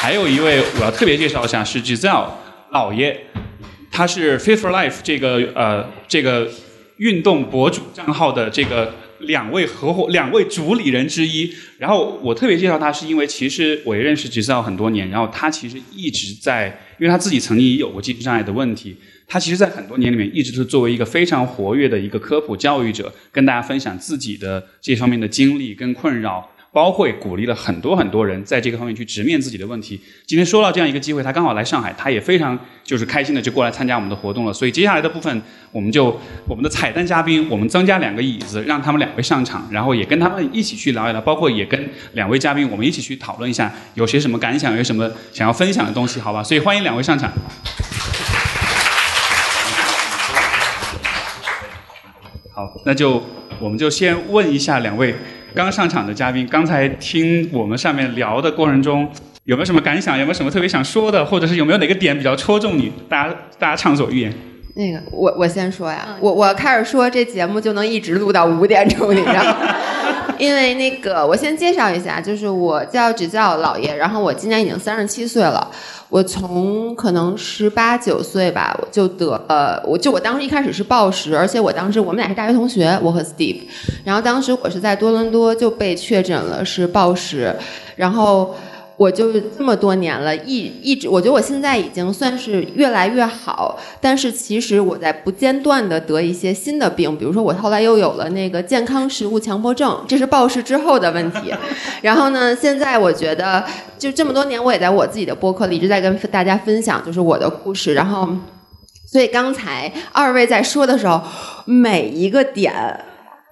[0.00, 2.26] 还有一位我要特别介绍一下是 Giselle
[2.70, 3.16] 老爷，
[3.90, 6.48] 他是 Fit for Life 这个呃这个
[6.98, 8.92] 运动博主账号的这个。
[9.22, 16.68] 两位合伙、两位主理人之一，然后我特别介绍他，是因为其实我也认识吉斯奥很多年，然后他其实一直在，
[16.98, 18.96] 因为他自己曾经也有过技术障碍的问题，
[19.26, 26.50] 他其实，在很多年里面一直是作为一个非常活跃的一个科普教育者，跟大家分享自己的这方面的经历跟困扰。
[26.72, 30.00] 包会鼓励了很多很多人在这个方面去直面自己的问题。
[30.24, 34.52] 今天说到这样一个机会，他刚好来上海，他也非常就是开心的就过来参加我们的活动了。
[34.54, 36.18] 所以接下来的部分，我们就
[36.48, 46.42] 我们的彩蛋嘉宾，我们增加两个椅子，让他们两位上场，然后也跟他们一起去聊一聊，包括也跟两位嘉宾我们一起去讨论一下有些什么感想，有什么想要分享的东西，好吧？
[46.42, 47.30] 所以欢迎两位上场。
[52.54, 53.22] 好，那就
[53.60, 55.14] 我们就先问一下两位。
[55.54, 59.08] 刚上场的嘉宾，刚才听我们上面聊的过程中，
[59.44, 60.18] 有没有什么感想？
[60.18, 61.24] 有没有什么特别想说的？
[61.24, 62.92] 或者是有没有哪个点比较戳中你？
[63.08, 64.32] 大家大家畅所欲言。
[64.74, 69.56] 那个，我我先说呀，我我开始说这节目就能一直录到五点钟，你知道吗？
[70.42, 75.70] 因为那个，我先介绍一下，就是我叫只叫老爷，然后我今年已经三十七岁了。
[76.08, 83.60] 我从可能十八九岁吧，我就得呃，我就我当时一开始是暴食，而且我当时我们俩是大学同学，我和 Steve，
[84.02, 87.54] 然后当时我是在多伦多就被确诊了是暴食，
[87.94, 88.52] 然后。
[89.02, 101.52] 我就这么多年了，一一直，我觉得我现在已经算是越来越好，但是其实我在不间断的得一些新的病，比如说我后来又有了那个健康食物强迫症，这是暴食之后的问题。
[102.00, 103.64] 然后呢，现在我觉得
[103.98, 107.94] 就这么多年，我也在我自己的播客里一直在跟大家分享，就是我的故事。
[107.94, 108.28] 然后，
[109.10, 111.20] 所以刚才二位在说的时候，
[111.64, 112.72] 每一个点。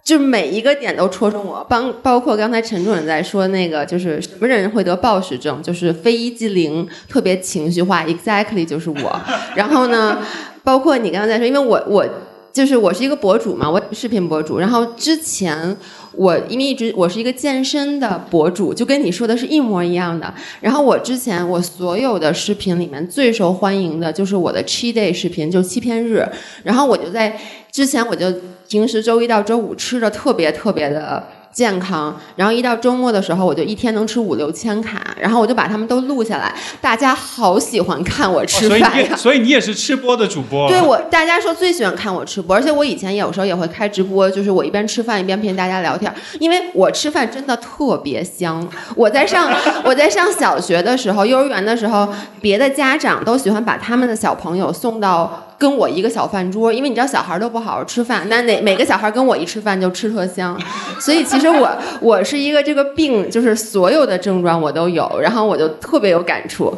[0.02, 9.20] 就每一个点都戳中我，包包括刚才陈主任在说那个，就是什么人会得暴食症，就是非一即零，特别情绪化，exactly 就是我。
[9.54, 10.18] 然后呢，
[10.64, 12.04] 包括你刚刚在说，因为我我
[12.52, 14.58] 就是我是一个博主嘛，我视频博主。
[14.58, 15.76] 然后之前
[16.14, 20.32] 我因为一直我是一个健身的博主，就跟你说的是一模一样的。
[20.60, 26.26] 然后我之前我所有的视频里面最受欢迎的就是我的 cheat day 视频，就欺骗日。
[26.64, 27.38] 然后我就在
[27.70, 28.26] 之前我就。
[28.70, 31.20] 平时周一到周五吃的特别特别的
[31.52, 39.16] 健康，然后一到周末的时候，我就一天能吃五六千卡，然后我就把他们都录下来，大家好喜欢看我吃饭呀。
[39.16, 40.68] 所以你也是吃播的主播。
[40.68, 48.64] 对我，大家说最喜欢看我吃播，而且我以前有时候也会开直播，就是我一边吃饭一边陪大家聊天，因为我吃饭真的特别香。
[48.94, 49.50] 我在上
[49.82, 52.08] 我在上小学的时候，幼儿园的时候，
[52.40, 55.48] 别的家长都喜欢把他们的小朋友送到。
[55.60, 60.58] 跟我一个小饭桌，因为你知道小孩都不好好吃饭，那哪每个小孩跟我一吃饭就吃特香，
[60.98, 61.70] 所以其实我
[62.00, 66.74] 我是一个这个病，就是所有的症状我都有，然后我就特别有感触。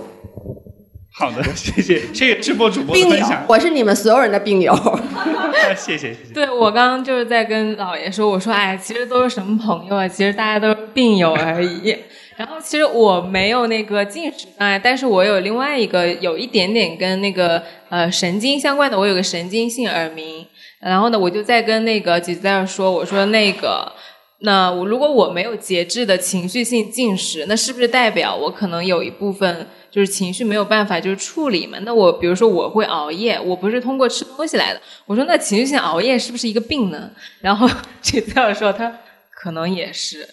[1.15, 4.75] 好的，谢谢谢谢直播主播分享，我是你们所有人的病友。
[5.77, 6.35] 谢谢谢谢。
[6.35, 10.09] 对我刚刚就是在跟姥爷说，我说哎，其实都是什么朋友啊？
[10.09, 11.97] 其实大家都是病友而已。
[12.37, 20.47] 然后其实我没有那个近视障碍，但是我有另外一个有一点点跟那个呃神经相关的，我有个神经性耳鸣。
[20.81, 23.93] 然后呢，我就在跟那个姐姐在那说，我说那个，
[24.41, 31.79] 那我如果我没有节制的情绪性进食，那是不是代表我可能有一部分就是情绪没有办法就是处理嘛？
[31.83, 34.81] 那我比如说我会熬夜，我不是通过吃东西来的。
[35.07, 37.09] 我说那情绪性熬夜是不是一个病呢？
[37.41, 37.69] 然后
[38.03, 38.93] 姐姐在那说，她
[39.31, 40.29] 可能也是。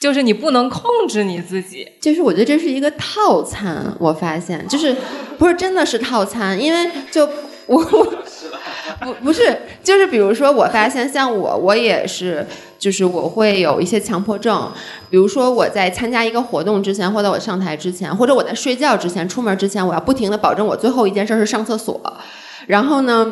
[0.00, 4.96] 就是你不能控制你自己，就是我觉得这是一个套餐，我发现就是
[5.38, 7.28] 不是真的是套餐，因为就
[7.66, 9.54] 我不不是
[9.84, 12.46] 就是比如说我发现像我我也是
[12.78, 14.72] 就是我会有一些强迫症，
[15.10, 22.00] 比如说我在参加一个活动之前，或者我上台之前，或者我在睡觉之前、出门之前，我要不停的保证我最后一件事是上厕所，
[22.66, 23.30] 然后呢。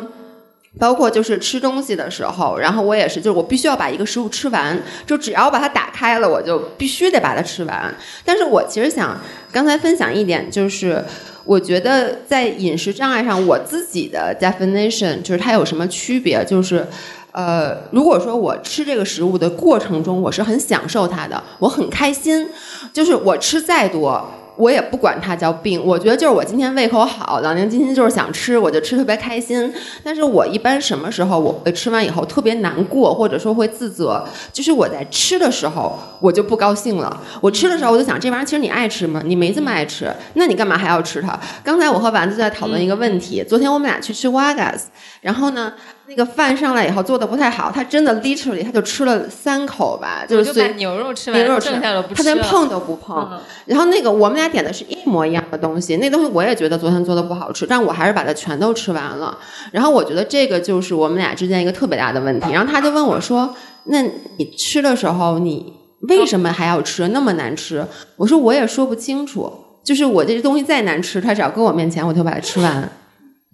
[0.77, 7.93] 包括就是吃东西的时候，然后我也是，就是我必须要把一个食物吃完，就只要我把它打开了，我就必须得把它吃完。
[8.23, 9.19] 但是我其实想
[9.51, 11.03] 刚才分享一点，就是
[11.43, 16.45] 我觉得在饮食障碍上，我自己的 definition 就是它有什么区别？
[16.45, 16.85] 就是
[17.31, 22.47] 呃，如果说我吃这个食物的过程中，我是很享受它的，我很开心，
[22.93, 24.29] 就是我吃再多。
[24.59, 29.73] 我也不管它叫病，我觉得就是我今天胃口好，老娘今天就是想吃，我就吃特别开心。
[30.03, 34.21] 但是我一般什么时候我会吃完以后特别难过，或者说会自责，
[34.51, 37.21] 就是我在吃的时候我就不高兴了。
[37.39, 39.21] 我吃的时候我就想，这玩意儿其实你爱吃吗？
[39.23, 41.39] 你没这么爱吃，那你干嘛还要吃它？
[41.63, 44.81] 刚才我和丸子在讨论一个问题，昨天我们俩去吃 Wagas，
[45.21, 45.71] 然后呢？
[46.09, 53.39] 那个饭上来以后做的不太好，他真的 literally 他就吃了三口吧，就是把牛肉吃完，剩下的不吃，他连碰都不碰。
[53.65, 59.37] 然后那个我们俩点的是一模一样的东西，那东西我也觉得昨天做的不好吃，但我还是把它全都吃完了。
[59.71, 62.51] 然后我觉得这个就是我们俩之间一个特别大的问题。
[62.51, 63.55] 然后他就问我说
[63.85, 65.71] ：“那你吃的时候你
[66.07, 67.09] 为什么还要吃？
[67.09, 67.85] 那么难吃？”
[68.17, 69.53] 我说：“我也说不清楚，
[69.85, 72.81] 就是我这东西再难吃，他只要搁我面前，我就把它吃完。”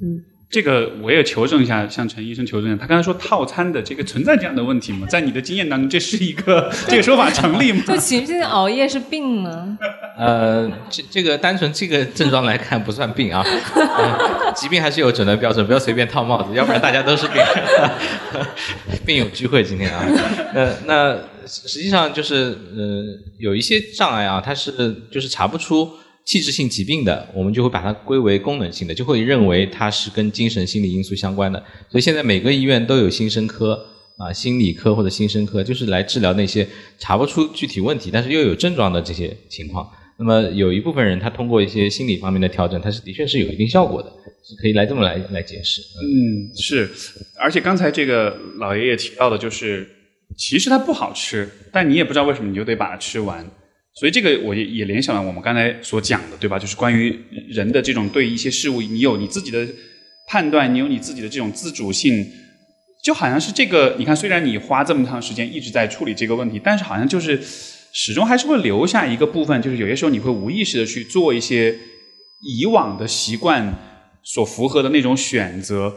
[0.01, 0.34] 嗯。
[0.55, 2.79] 这个我也求证一下，向陈医生求证一下。
[2.79, 5.05] 他刚才说套餐的这个存在这样的问题吗？
[5.05, 7.83] 在你的经验当中，这是一个 这个说法成立吗？
[7.85, 9.77] 就情绪性熬夜是病吗？
[10.17, 13.45] 呃，这这个单纯这个症状来看不算病啊，
[14.55, 17.35] 疾病还是有诊断标准，不要随便套帽子，要不然大家都是病。
[19.05, 20.05] 病友聚会今天啊，
[20.53, 23.03] 呃，那实际上就是呃
[23.39, 24.71] 有一些障碍啊，它是
[25.11, 25.91] 就是查不出。
[26.25, 31.63] 器质性疾病的，我们就会把它归为功能性的，就会认为它是跟精神心理因素相关的。
[31.89, 33.79] 所以现在每个医院都有心生科
[34.17, 39.87] 啊，心理科或者心生科，就是来治疗那些查不出具体问题，但是又有症状的这些情况。
[40.17, 44.09] 那么有一部分人，他通过一些心理方面的调整，他是的确是有一定效果的，
[44.47, 45.81] 是可以来这么来来解释。
[45.81, 46.89] 嗯，是。
[47.37, 49.87] 而且刚才这个老爷爷提到的，就是
[50.37, 53.45] 其实它不好吃，但你也不知道为什么，你就得把它吃完。
[53.97, 56.59] 所以这个我也也联想了我们刚才所讲的，对吧？
[56.59, 57.17] 就是关于
[57.47, 59.65] 人的这种对一些事物，你有你自己的
[60.27, 62.25] 判断，你有你自己的这种自主性，
[63.01, 63.95] 就好像是这个。
[63.97, 67.39] 你看，虽然你花这么长时间一直在处理这个问题，但是好像就是
[67.93, 71.73] 始终还是会留下一个部分，就是有些时候你会无意识的去做一些
[72.41, 73.73] 以往的习惯
[74.23, 75.95] 所符合的那种选择。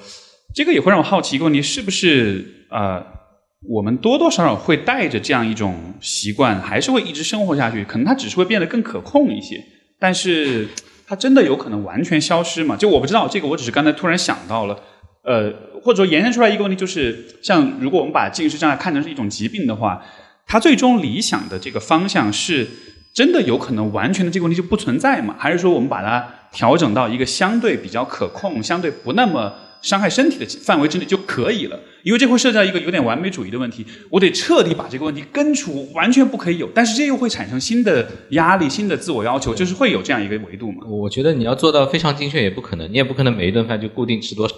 [0.54, 3.04] 这个也会让我好奇一个问题：是不是啊？
[3.66, 7.85] 我们多多少少会带着这样一种习惯，还是会一直生活下去。
[7.85, 9.60] 可能它只是会变得更可控一些，
[9.98, 10.68] 但是
[11.06, 12.76] 它真的有可能完全消失吗？
[12.76, 14.78] 就我不知道这个，我只是刚才突然想到了。
[15.24, 15.52] 呃，
[15.82, 20.02] 或者说延伸出来一个问题，就是像如果我们把近视障碍看成是一种疾病的话，
[20.47, 22.66] 它最终理想的这个方向是
[23.12, 25.35] 真的有可能完全的这个问题就不存在吗？
[25.36, 29.52] 还是说我们把它调整到一个相对比较可控、相对不那么？
[29.82, 33.84] 伤害身体的范围之内就可以了，因为这会涉及到一个有点完美主义的问题。
[34.10, 36.68] 我得彻底把这个问题根除，完全不可以有。
[36.74, 40.86] 但是这又会产生新的压力、新的自我要求，就是会有这样一个维度嘛？
[40.88, 44.55] 我觉得你要做到非常精确也不可能，你也不可能每一顿饭就固定吃多少。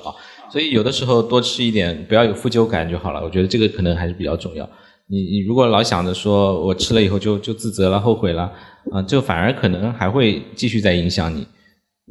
[0.51, 3.23] 所以有的时候多吃一点，不要有负疚感就好了。
[3.23, 4.69] 我觉得这个可能还是比较重要。
[5.07, 8.51] 你你如果老想着说我吃了以后就就自责了、后悔了，
[8.93, 11.47] 啊，就反而可能还会继续在影响你。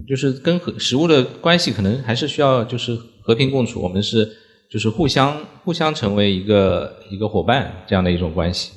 [0.08, 3.82] 就是跟和食物的关系，可能还是需要就是和平共处。
[3.82, 4.30] 我们是
[4.70, 8.72] 就是互相互相成为一个一个伙伴这样的一种关系。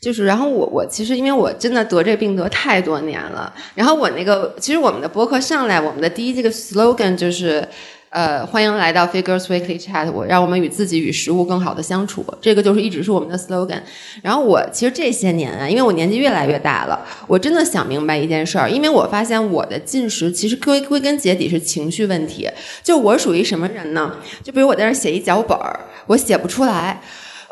[0.00, 7.66] 就是，然后我我其实因为我真的得这病得太多年了，然后我那个其实我们的博客上来，我们的第一这个 slogan 就是。
[8.12, 13.80] 呃，欢迎来到 Figures Weekly Chat，我让我们与自己与食物更好的相处，这个就是一直是我们的 slogan。
[14.20, 22.46] 然后我其实这些年啊，因为我年纪越来越大了，我真的想明白一件事儿，因为我发现我的进食其实归归根结底是情绪问题。
[22.82, 24.14] 就我属于什么人呢？
[24.44, 27.00] 就比如我在这写一脚本儿，我写不出来。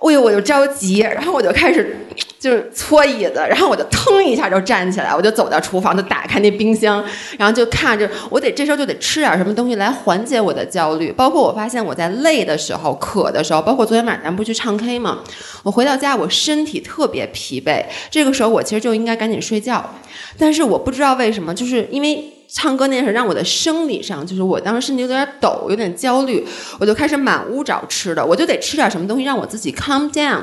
[0.02, 1.94] 哎呦，我就着急，然后我就开始
[2.38, 7.04] 就是搓椅子，然后我就腾一下就站起来，我就走到厨房，就打开那冰箱，
[7.36, 11.12] 然后就看着我得这时候就得吃点什么东西来缓解我的焦虑。
[11.12, 15.18] 包括我发现我在累的时候、渴的时候，包括昨天晚上咱不去唱 K 吗？
[15.62, 19.94] 我回到家我身体特别疲惫，这个时候我其实就应该赶紧睡觉，
[20.38, 22.32] 但是我不知道为什么，就是因为。
[22.52, 26.44] 唱歌那件事让我的生理上，就是我当时身体有点抖，有点焦虑，
[26.78, 30.40] 我就开始满屋找吃的，我就得吃点什么东西让我自己 calm down。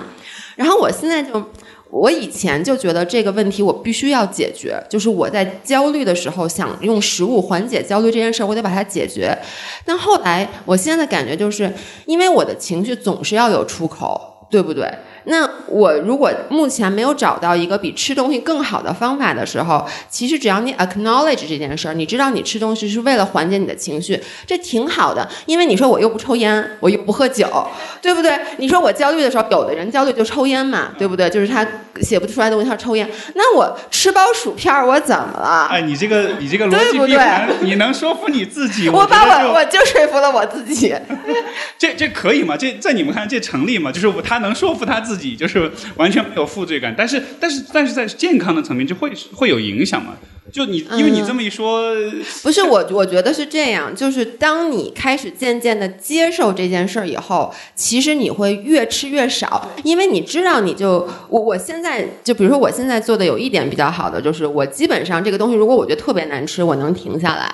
[0.55, 1.43] 然后我现在就，
[1.89, 9.37] 我以前就觉得这个问题我必须要解决，就是我在焦虑的时候想用食物缓解焦虑这件事，我得把它解决。
[9.85, 11.71] 但后来我现在的感觉就是，
[12.05, 14.91] 因为我的情绪总是要有出口，对不对？
[15.29, 25.27] 那我如果目前没有找到一个比吃东西更好的方法的时候，其实只要你 acknowledge 这件事儿，你知道你吃东西是为了缓解你的情绪，这挺好的。
[25.45, 27.45] 因为你说我又不抽烟，我又不喝酒，
[28.01, 28.39] 对不对？
[28.57, 31.29] 你说我焦虑的时候，有的人焦虑就抽烟嘛，对不对？
[31.29, 31.67] 就是他
[31.99, 33.09] 写不出来的东西，他抽烟。
[33.35, 35.67] 那我吃包薯片，我怎么了？
[35.69, 38.87] 哎，你这个你这个逻辑对，你能说服你自己？
[38.87, 40.95] 我把我我就说服了我自己。
[41.77, 42.55] 这这可以吗？
[42.55, 43.91] 这在你们看这成立吗？
[43.91, 45.16] 就是他能说服他自己。
[45.17, 50.13] 自己就是完全没有负罪感，但是但是但是在健康的层面就会会有影响嘛？
[50.53, 51.83] 就你因为你这么一说，
[52.41, 67.53] 不是我我觉得是这样，就是当你开始渐渐的接受这件事儿以后，其实你会越吃越少，因为你知道你就我我现在就比如说我现在做的有一点比较好的就是我基本上这个东西如果我觉得特别难吃，我能停下来。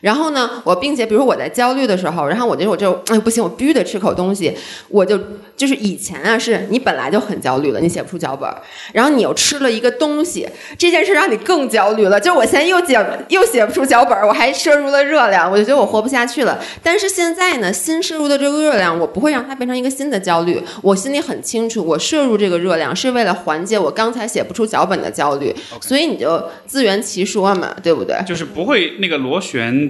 [0.00, 4.56] 然后呢，我并且比如说我在焦虑的时候，然后我觉得我就哎不行，我必须得吃口东西，
[4.88, 5.18] 我就
[5.56, 8.48] 就是以前啊，是你本来就很焦虑了，你写不出脚本，
[8.92, 10.48] 然后你又吃了一个东西，
[10.78, 12.18] 这件事让你更焦虑了。
[12.18, 12.98] 就我现在又写
[13.28, 16.58] 又写不出脚本，我还摄入了热量，我就觉得我活不下去了。
[16.82, 20.62] 但是现在呢，新摄入的这个热量，我不会让它变成一个新的焦虑。
[20.82, 25.54] 我心里很清楚，我摄入这个热量是为了缓解我刚才写不出脚本的焦虑。
[25.80, 28.16] 所以你就自圆其说嘛，对不对？
[28.26, 29.89] 就是不会那个螺旋。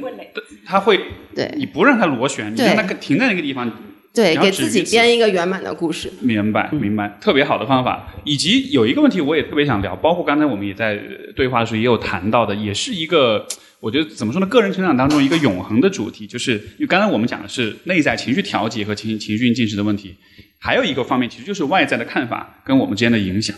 [0.64, 1.00] 他会，
[1.34, 3.70] 对，你不让他螺旋，你让他停在那个地方，
[4.12, 6.12] 对，给自己编一个圆满的故事。
[6.20, 8.12] 明白，明白，特别好的方法。
[8.24, 11.00] 以及有一个问题，我也特别想聊，包括刚才我们也在
[11.34, 13.46] 对话的时候也有谈到的，也是一个，
[13.80, 14.46] 我觉得怎么说呢？
[14.46, 20.14] 个人成长当中一个永恒的主题，就是因为刚才我们讲的是内在情绪调节和情情绪进食的问题，
[20.58, 23.56] 还有一个方面，其实就是外在的看法跟我们之间的影响。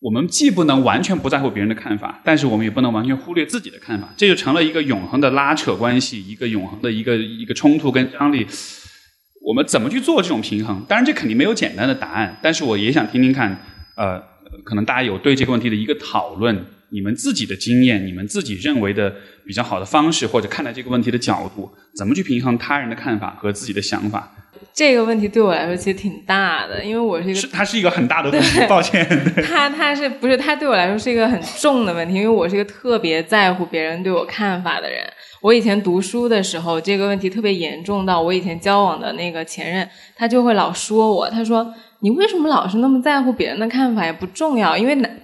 [0.00, 8.46] 我们既不能完全不在乎别人的看法，但是我们也不能完全忽略自己的看法，这就成了一个永恒的拉扯关系，一个永恒的一个一个冲突跟张力。
[9.42, 10.82] 我们怎么去做这种平衡？
[10.88, 13.62] 当然，这肯定没有简单的答案，但是我也想听听看，
[13.96, 14.18] 呃，
[14.64, 19.14] 可能大家有对这个问题的一个讨论，你们自己的经验，你们自己认为的
[19.46, 24.30] 比较好的方式，或者看待这个问题的角度，怎么去平衡他人的看法和自己的想法？
[24.72, 28.60] 这个问题对我来说其实挺大的，因为我是一个，它是一个很大的问题。
[28.68, 29.06] 抱歉，
[29.46, 32.14] 它它是不是它对我来说是一个很重的问题？
[32.14, 35.04] 因为我是一个特别在乎别人对我看法的人。
[35.42, 44.04] 我以前读书的时候，这个问题特别严重到我以前交往的那个前任，他就会老说我，他说你为什么老是那么在乎别人的看法？
[44.04, 45.20] 也不重要，因为男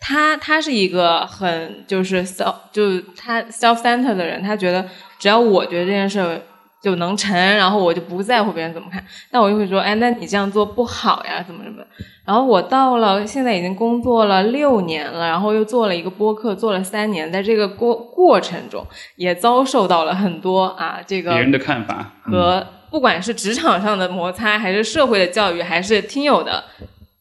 [0.00, 4.84] 他 他是一个很就是 self 就他 self center 的人，他觉得
[5.18, 6.40] 只要我觉得这件事。
[6.80, 9.04] 就能成，然后我就不在乎别人怎么看。
[9.30, 11.82] 但我就会说，哎，那你这样做不好呀，怎么怎么。
[12.24, 18.86] 然后我到了现在已经工作了六年了，然后又做了一个播客，做了三年，在这个过过程中
[19.16, 26.62] 也遭受到了很多啊，这个别人的看法和不管是职场上的摩擦，还是社会的教育，还是听友的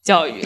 [0.04, 0.42] 教育，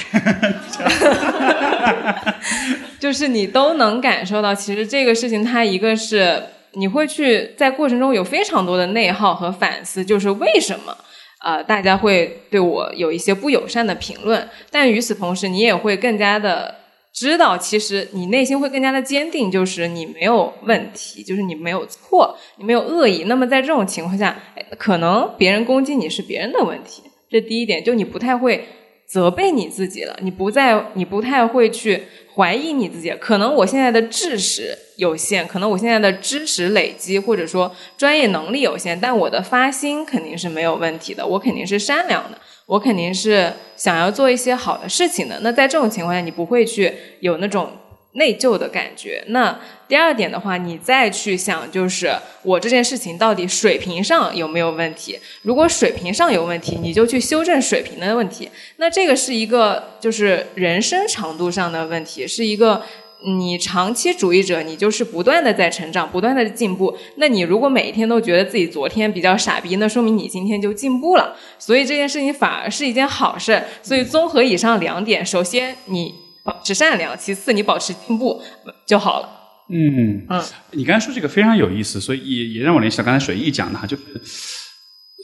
[2.99, 6.41] 就是你都能感受到，其实这个事情它一个是。
[6.73, 10.95] 你会去在过程中有非常多的内耗和反思，就是为什么
[11.39, 14.47] 啊大家会对我有一些不友善的评论？
[14.69, 16.75] 但与此同时，你也会更加的
[17.13, 23.25] 知道，其实你内心会更加的坚定，就是你没有问题，就是你没有错，你没有恶意。
[23.25, 24.37] 那么在这种情况下，
[24.77, 28.65] 可能别人攻击你是别人的问题，这第一点，就你不太会
[29.11, 32.01] 责备你自己了，你不再你不太会去
[32.33, 33.11] 怀疑你自己。
[33.19, 45.37] 可能我现在的知识有限，可能我现在的知识累积或者说专业能力有限，但我的发心肯定是没有问题的，我肯定是善良的，我肯定是想要做一些好的事情的。
[45.41, 47.69] 那在这种情况下，你不会去有那种。
[48.13, 49.23] 内疚的感觉。
[49.27, 49.57] 那
[49.87, 52.13] 第二点的话，你再去想，就是
[52.43, 55.17] 我这件事情到底水平上有没有问题？
[55.43, 58.49] 如果水平上有问题，你就去修正水平的问题。
[58.77, 62.81] 那这个是一个就是人生长度上的问题，是一个
[63.23, 66.97] 你长期主义者，你就是不断的在成长，不断的进步。
[67.15, 71.35] 那你如果每一天都觉得自己昨天比较傻逼，那说明你今天就进步了。
[71.57, 73.63] 所以这件事情反而是一件好事。
[73.81, 76.15] 所以综合以上两点，首先你。
[76.43, 78.41] 保持善良，其次你保持进步
[78.87, 79.29] 就好了。
[79.69, 84.03] 嗯嗯，你刚才说这个非常有意思，所以也也让我联想到刚才水毅讲的哈，就是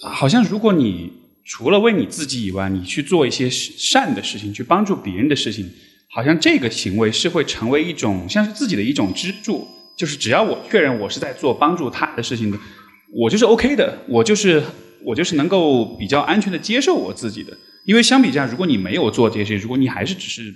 [0.08, 1.12] 好像如果你
[1.46, 5.70] 除了为你自己以外，你去做一些善的事情，去帮助别人的事情，
[6.10, 9.68] 好像这个行为是会成为一种像是自己的一种支柱。
[9.98, 12.58] 就是只要我确认我是在做帮助他的事情的，
[13.12, 14.64] 我就是 OK 的，我就是
[15.04, 17.52] 我就是能够比较安全的接受我自己的。
[17.86, 20.54] 因为相比之下，如果你没有做这些，如果你还是只是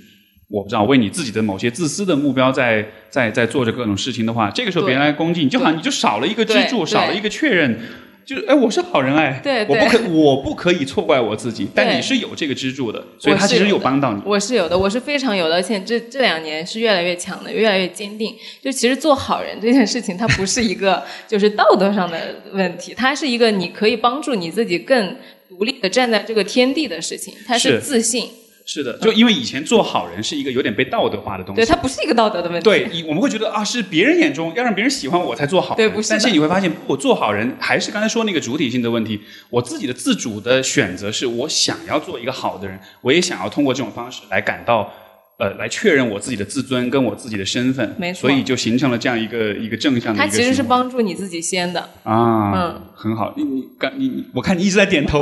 [0.52, 7.80] 我不知道为你自己的某些自私的目标在在在做着各种事情的话，这个时候别人来攻击你，就好像你就少了一个支柱，少了一个确认，
[8.26, 14.22] 就是哎，我是好人哎，对，我不可我不可以错怪我自己，但你是有这个支柱的，所以他其实有帮到你。
[14.26, 18.36] 我是有的，我是非常有的，而且这这两年是越来越强的，越来越坚定。
[18.62, 25.16] 就其实做好人这件事情，它不是一个 就是道德上的问题，它是一个你可以帮助你自己更
[25.48, 28.28] 独立的站在这个天地的事情，它是自信。
[28.66, 32.64] 是的，就因为以前做好人是一个有点被道德化的东西，对，它不是一个道德的问题。
[32.64, 36.10] 对，我们会觉得啊，是别人眼中要让别人喜欢我才做好，对，不是。
[36.10, 39.20] 但是你会发现，我做好人还是刚才说那个主体性的问题。
[39.50, 44.92] 我自己的自主的选择是我想要做一个好的人，我也想要通过这种方式来感到。
[45.38, 50.20] 呃，来确认我自己的自尊跟我自己的身份，没错，所以就形成了这样一个一个正向的。
[50.20, 53.34] 它其实是帮助你自己先的啊，嗯，很好。
[53.36, 55.20] 你你刚你你，我看你一直在点头，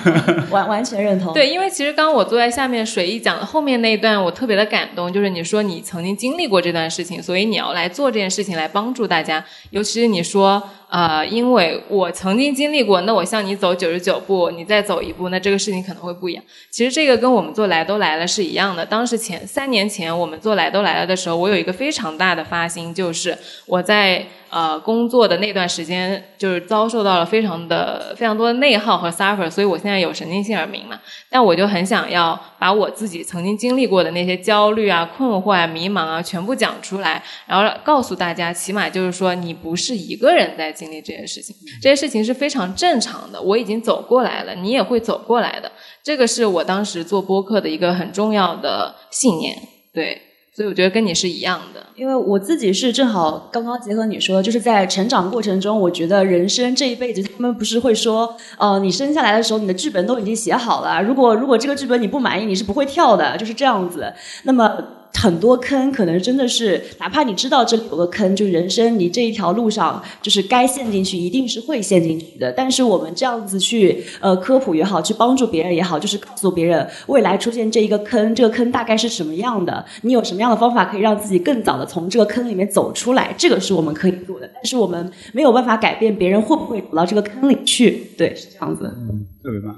[0.50, 1.34] 完完全认同。
[1.34, 10.62] 对，因为其实刚刚我坐在下面，水一讲的后面那一段，我特别的感动，就是你说你曾经经历过这段事情，所以你要来做这件事情来帮助大家，尤其是你说。
[10.88, 16.42] 啊，因为我曾经经历过，那我向你走九十九步，你再走一步，那这个事情可能会不一样。
[16.70, 18.84] 其实这个跟我们做来都来了是一样的。
[18.86, 23.36] 当时前三年前我们做来都来了的时候，我有一个非常大的发心，就是
[23.66, 24.26] 我在。
[24.50, 30.98] 呃，工作的那段时间就是遭受到了非常的非常多的内耗和 suffer，所以我现在有神经性耳鸣嘛。
[31.30, 43.40] 但我就很想要把我自己曾经经历过的那些焦虑啊、困惑啊、迷茫啊，全部讲出来，然后告诉大家，起码就是说你不是一个人在经历这些事情，这些事情是非常正常的。
[43.40, 45.70] 我已经走过来了，你也会走过来的。
[46.02, 49.56] 这个是我当时做播客的一个很重要的信念，
[49.92, 50.22] 对。
[50.58, 64.12] 所以我觉得跟你是一样的，因为我自己是正好刚刚结合你说，就是在成长过程中，我觉得人生这一辈子，他们不是会说，呃，你生下来的时候，你的剧本都已经写好了，如果如果这个剧本你不满意，你是不会跳的，就是这样子。
[64.42, 64.76] 那么。
[65.14, 72.52] 很多坑可能真的是，哪怕你知道这里有个坑，就人生你这一条路上，就是该陷进去，一定是会陷进去的。
[72.52, 84.48] 但是我们这样子去呃科普也好，去帮助别人也好，就是告诉别人未来出现这一个坑，这个坑大概是什么样的，你有什么样的方法可以让自己更早的从这个坑里面走出来，这个是我们可以做的。
[84.54, 88.92] 但是我们没有办法改变别人会不会走到这个坑里去，对，是这样子。
[88.96, 89.76] 嗯，特别棒。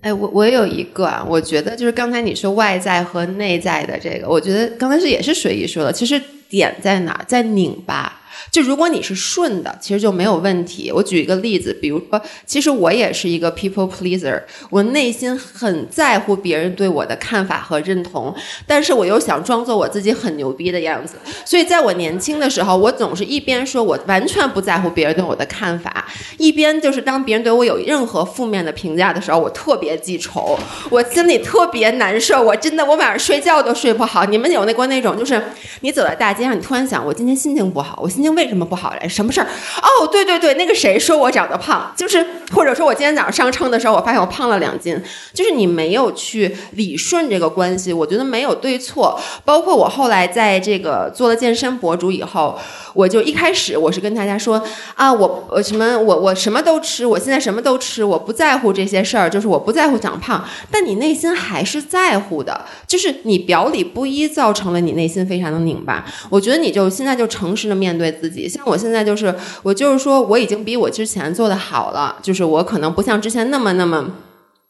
[0.00, 8.17] 哎，我我有一个啊，我觉得就是刚才你说外在和内在的这个，我觉得刚才是也是随意说的，其实点在哪，在拧巴。
[8.50, 10.90] 就如果你是顺的，其实就没有问题。
[10.92, 14.40] 我举一个例子，比如说，其实我也是一个 people pleaser，
[14.70, 18.34] 我内心很在乎别人对我的看法和认同，
[18.66, 21.16] 但是我又想装作我自己很牛逼的样子。
[21.44, 26.06] 所以在我年轻的时候，我总是一边说我完全不在乎别人对我的看法，
[26.38, 30.58] 一边就是当别人对我有任何负面的评价的时候，我特别记仇，
[30.90, 32.40] 我心里特别难受。
[32.40, 34.24] 我真的，我晚上睡觉都睡不好。
[34.24, 35.42] 你们有那过那种，就是
[35.80, 38.27] 你走在大街上，你突然想，我今天心情不好，我心情。
[38.34, 39.08] 为什么不好嘞？
[39.08, 39.46] 什么事儿？
[39.82, 45.00] 哦，对对对，那个谁说我长得胖，就是或者说我今天早上上称的时候，我发现我胖了两斤，
[45.32, 49.18] 就是你没有去理顺这个关系，我觉得没有对错。
[49.44, 52.58] 包括我后来在这个做了健身博主以后，
[52.94, 54.62] 我就一开始我是跟大家说
[54.94, 66.04] 啊，我我什么我我什么都吃，我现在什么都吃，我不在乎这些事儿，就是我不在乎长胖，但你内心还是在乎的，就是你表里不一，造成了你内心非常的拧巴。
[66.28, 68.28] 我觉得你就现在就诚实的面对自。
[68.30, 74.10] 己像我现在就是，我就是说，我已经比我之前做的好了，就是我可能不像之前那么那么。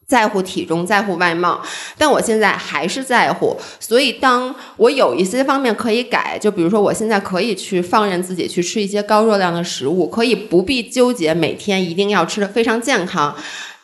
[0.07, 1.61] 在乎体重，在乎外貌，
[1.99, 3.55] 但我现在还是在乎。
[3.79, 13.37] 所以，当我有一些方面可以改，就比如说，我现在可以去放任自己去吃一些高热量的食物，可以不必纠结每天一定要吃的非常健康。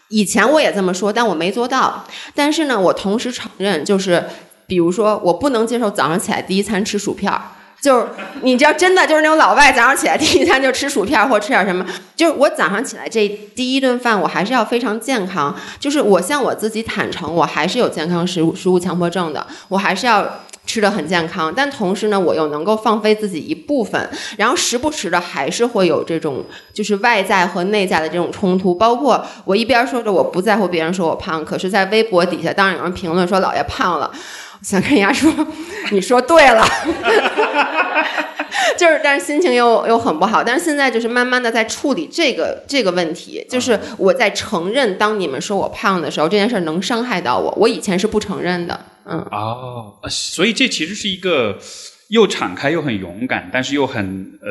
[0.08, 2.02] 以前我也这么说，但我没做到。
[2.34, 4.24] 但是呢，我同时承认，就是
[4.66, 7.42] 比如说，我不能接受早上起来第一餐吃薯片儿。
[7.84, 8.06] 就是
[8.40, 11.84] 你知道，真的就是那种老外早上起来第一餐就吃薯片或吃点什么。
[12.16, 15.54] 就是我早上起来这第一顿饭，我还是要非常健康。
[15.78, 20.26] 就是我向我自己坦诚，我还是有健康食物食物强迫症的，我还是要
[20.64, 21.52] 吃的很健康。
[21.54, 24.08] 但同时呢，我又能够放飞自己一部分，
[24.38, 26.42] 然后时不时的还是会有这种
[26.72, 28.74] 就是外在和内在的这种冲突。
[28.74, 34.10] 包括我一边说着我不在乎别人说我胖，可是在微博底下当然有人评论说老爷胖了。
[34.64, 35.30] 想跟人家说，
[35.92, 36.66] 你说对了，
[38.78, 40.42] 就是，但是心情又又很不好。
[40.42, 48.86] 但是现在就是慢慢的在处理这个这个问题，就是我在承认，当你们说我胖的时候，这件事能伤害到我，我以前是不承认的。
[49.04, 51.58] 嗯，哦，所以这其实是一个
[52.08, 54.48] 又敞开又很勇敢，但是又很呃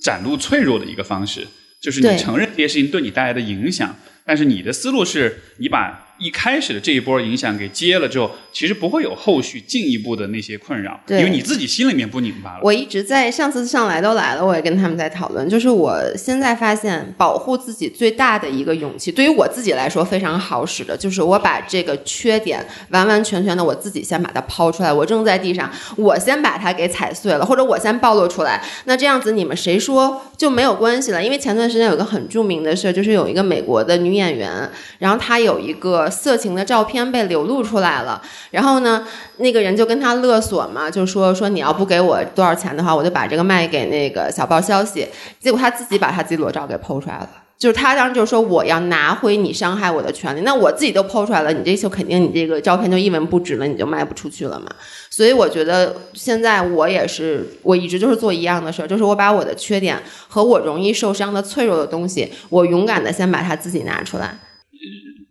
[0.00, 1.44] 展露脆弱的一个方式，
[1.82, 6.06] 就是你承认这些事情对你带来的影响，但是你的思路是你把。
[6.20, 12.60] 一开始的这一波影响给接了之后，其实不会有后续进一步的那些困扰，因为你自己心里面不拧巴了。
[12.62, 31.24] 我一直在上次上来都来了，我也跟他们在讨论，就是我现在发现保护自己最大的一个勇气，对于我自己来说非常好使的，就是我把这个缺点完完全全的我自己先把它抛出来，我扔在地上，我先把它给踩碎了，或者我先暴露出来，那这样子你们谁说就没有关系了？
[31.24, 36.09] 因为前段时间有个很著名的事，就是有一个美国的女演员，然后她有一个。
[36.10, 38.20] 色情的照片被流露出来了，
[38.50, 39.06] 然后呢，
[39.36, 45.06] 那个人就跟他勒索嘛，就说说你要不给我多少钱的话，我就把这个卖给那个小报消息。
[45.38, 47.28] 结果他自己把他自己裸照给剖出来了，
[47.58, 50.40] 就是他当时就说我要拿回你伤害我的权利。
[50.40, 54.66] 那我自己都剖出来了，你这就肯定你这个照片就一文不值了，你就卖不出去了嘛。
[55.08, 64.38] 所以我觉得现在我也是，我一直就是做一样的事儿，就是我把我的缺点和我容易受伤的脆弱的东西，我勇敢的先把它自己拿出来。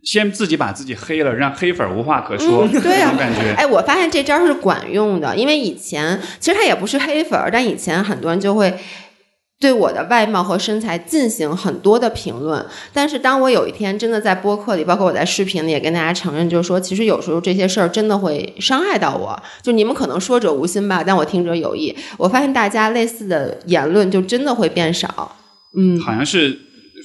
[0.03, 3.53] 先自己把自己黑了，让黑粉无话可说，对啊，感觉。
[3.57, 8.73] 哎，我发现这招是管用的，因为以前其实他也不是黑粉，但以前很多人就会
[9.59, 12.65] 对我的外貌和身材进行很多的评论。
[12.93, 19.37] 但是当我有一天真的在播客里，包括我在视频里也跟大家承认，就是说，其实有时候这些事儿真的会伤害到我。
[19.61, 21.93] 就你们可能说者无心吧，但我听者有意。
[22.17, 25.35] 我发现大家类似的言论就真的会变少。
[25.77, 26.57] 嗯，好像是。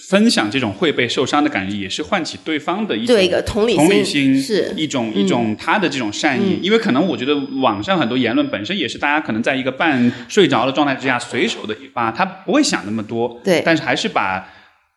[0.09, 3.17] 分享这种会被受伤的感觉，也是唤起对方的一种
[3.47, 6.59] 同理心，是一种一种他的这种善意。
[6.61, 13.41] 因为可能我觉得网上很多言论本身也是大家可能在一个半睡着的状态之下随手的一发，他不会想那么多。
[13.43, 14.47] 对，但是还是把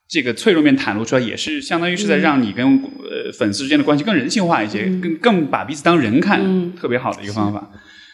[0.10, 7.70] 这个脆弱面袒露出来，也是相当于是在让你跟呃粉丝之间的关系更人性化一些，更更把彼此当人看，特别好的一个方法。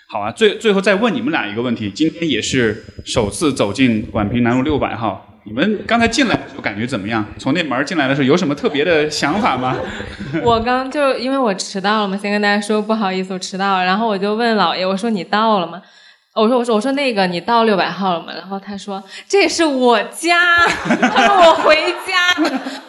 [0.09, 5.32] 好啊，最最后再问你们俩一个问题：今天也是首次走进宛平南路六百号。
[5.45, 7.25] 你们刚才进来的时候感觉怎么样？
[7.37, 9.75] 从那门进来的时候有什么特别的想法吗？
[10.41, 13.83] 我刚就因为我迟到了嘛，先跟大家说不好意思，我迟到了。
[13.83, 15.81] 然后我就问老爷，我说你到了吗？
[16.35, 18.33] 我说我说我说那个你到六百号了吗？
[18.33, 20.39] 然后他说这是我家，
[21.11, 21.75] 他说我回
[22.07, 22.13] 家。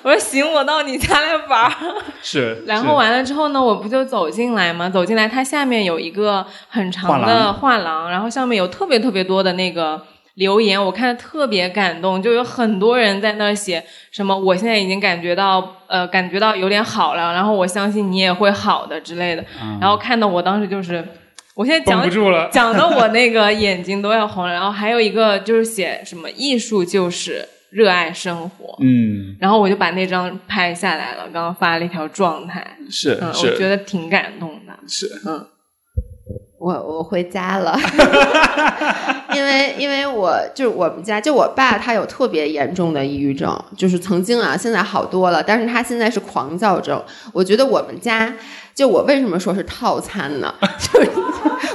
[0.03, 1.71] 我说行，我到你家来玩。
[2.23, 2.63] 是。
[2.67, 4.89] 然后完了之后呢，我不就走进来吗？
[4.89, 10.01] 走进来，它下面有一个很长的画廊，然后上面有特别特别多的那个。
[10.35, 19.45] 留言我看特别感动，就有很多人在那儿写什么，我现在已经感觉到呃感觉到有点好了，然后我相信你也会好的之类的。
[19.81, 21.07] 然后看到我当时就是，
[21.55, 22.03] 我现在讲
[22.51, 24.53] 讲的我那个眼睛都要红了。
[24.53, 35.47] 然后还有一个就是写什么艺术就是热爱生活，嗯，然后我就把那张拍下来了，刚刚发了一条状态，是，我觉得挺感动的，是，嗯。
[36.65, 37.79] 我我回家了，
[39.37, 46.99] 因为因为我就是我们家就我爸他有特别严重的抑郁症，就是曾经啊，现在好多了，但是他现在是狂躁症。
[47.35, 48.33] 我觉得我们家。
[48.75, 50.53] 就我为什么说是套餐呢？
[50.81, 51.11] 就是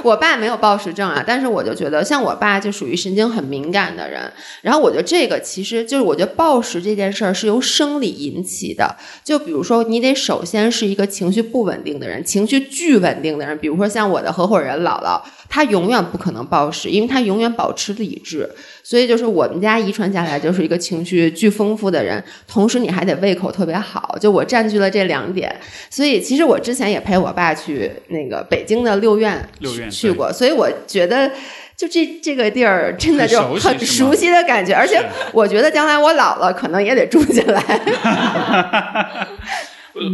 [0.02, 4.30] 我爸没有暴食症啊，但是我就觉得像我爸就属于神经很敏感的人。
[4.62, 8.96] 然后我觉得这个其实就是我觉得暴食这件事儿是由生理引起的。
[9.22, 15.20] 就比如说你得首先是一个情绪不稳定的人，情绪巨稳定的人，比如说像我的合伙人姥姥，
[15.50, 18.48] 她永远不可能暴食，因为他永远保持理智。
[18.82, 24.16] 所以就是我们家遗传下来就是一个情绪巨丰富的人，同时你还得胃口特别好。
[24.20, 25.54] 就我占据了这两点，
[25.90, 29.48] 所以其实我之前也陪我爸去那个北京的六院
[29.90, 31.30] 去过，所以我觉得
[31.76, 35.00] 就这这个地儿真的就很熟悉的感觉，而且
[35.32, 37.60] 我觉得将来我老了可能也得住进来。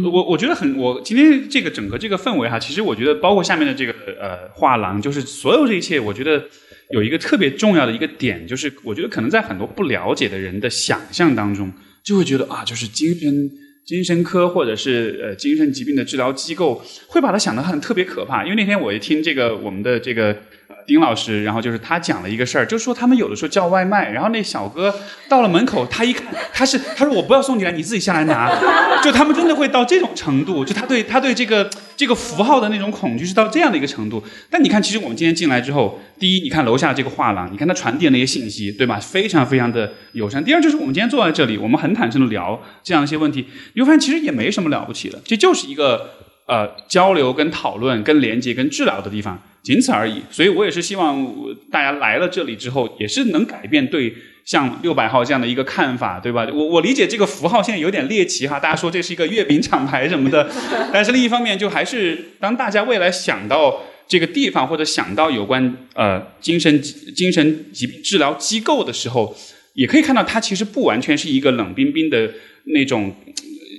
[0.03, 6.43] 我我觉得很，我今天这个整个这个氛围哈，其实我觉得包括下面的这个呃画廊，就是所有这一切，我觉得
[6.91, 11.71] 有一个特别重要的一个点，就是我觉得可能在很多不了解的人的想象当中，
[12.03, 13.51] 就会觉得啊，就是精神
[13.85, 18.43] 精神科或者是呃精神疾病的治疗机构，会把它想得很特别可怕。
[18.43, 20.35] 因为那天我一听这个我们的这个。
[20.85, 24.93] 丁老师，然后就是他讲了一个事儿，就说他们有的时候叫外卖，然后那小哥
[25.27, 28.49] 到了门口，他一看他是他说我不要送进来，你自己下来拿，
[29.03, 34.23] 就他们真的会到这种程度，就他对他对这个这个符号的那种恐惧是到这样的一个程度。
[34.49, 38.99] 但你看，其实我们今天进来之后，第一，你看楼下这个画廊，你看他传递那些信息，对吧？
[38.99, 40.43] 非常非常的友善。
[40.43, 46.16] 第二，就是我们今天坐在这里，我们很坦诚的聊这样一些问题，你会发现其实也没什么了不起的，这就是一个
[46.47, 49.39] 呃交流、跟讨论、跟连接、跟治疗的地方。
[49.63, 51.27] 仅此而已，所以我也是希望
[51.69, 54.13] 大家来了这里之后，也是能改变对
[54.45, 56.47] 像六百号这样的一个看法，对吧？
[56.53, 60.49] 我我理解这个符号现在有点猎奇哈，大家说这是一个月饼厂牌什么的，
[60.93, 69.35] 但是另一方面，就还是当大家未来想到这个地方或者想到有关呃精神精神疾病治疗机构的时候，
[69.73, 72.31] 也可以看到它其实不完全是一个冷冰冰的
[72.67, 73.13] 那种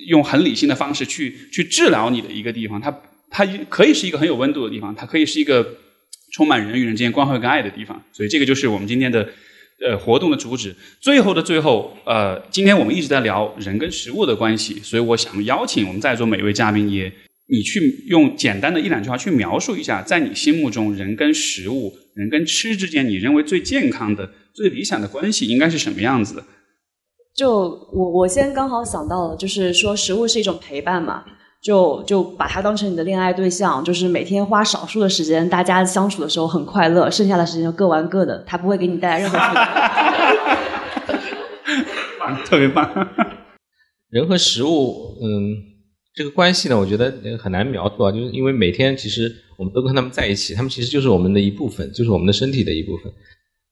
[0.08, 2.92] 用很理性的方式去去治疗你的一个地方，它。
[3.30, 5.62] 它可以是一个很有温度的地方，它可以是一个
[6.32, 9.28] 充满人与人之间关怀跟爱的地方，所以这个就是我们今天的
[9.86, 10.74] 呃活动的主旨。
[10.98, 17.12] 最后的最后，呃，今天我们一直在聊人跟食物的关系，所以我想邀请我们在座每一位嘉宾，也
[17.50, 26.44] 你去用简单的一两句话去描述一下，在你心目中人跟食物、人跟吃之间，你认为最健康的、最理想的关系应该是什么样子的？
[27.38, 31.24] 就我我先刚好想到了，就是说食物是一种陪伴嘛。
[31.60, 39.66] 就就把它当成你的恋爱对象，就是每天花少数的时间，大家相处的时候很快乐，剩下的时间就各玩各的，它不会给你带来任何负担。
[42.46, 42.88] 特别棒。
[44.08, 45.56] 人和食物，嗯，
[46.14, 47.12] 这个关系呢，我觉得
[47.42, 53.12] 很难描述啊，就是因为每天其实我们都跟他们在一起，他们其实就是我们的一部分，就是我们的身体的一部分。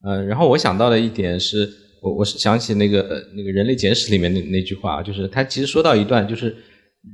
[0.04, 1.70] 嗯，然后我想到的一点是，
[2.00, 6.56] 我我是想起那个那个人类简史里面那那句话，就是他其实说到一段，就是。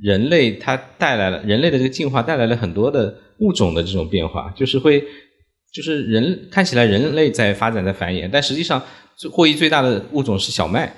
[0.01, 4.99] 人类它带来了人类的这个进化带来了很多的物种的这种变化，就是会
[5.71, 8.81] 就是人看起来人类在发展在繁衍，但实际上
[9.15, 10.91] 最获益最大的物种是小麦，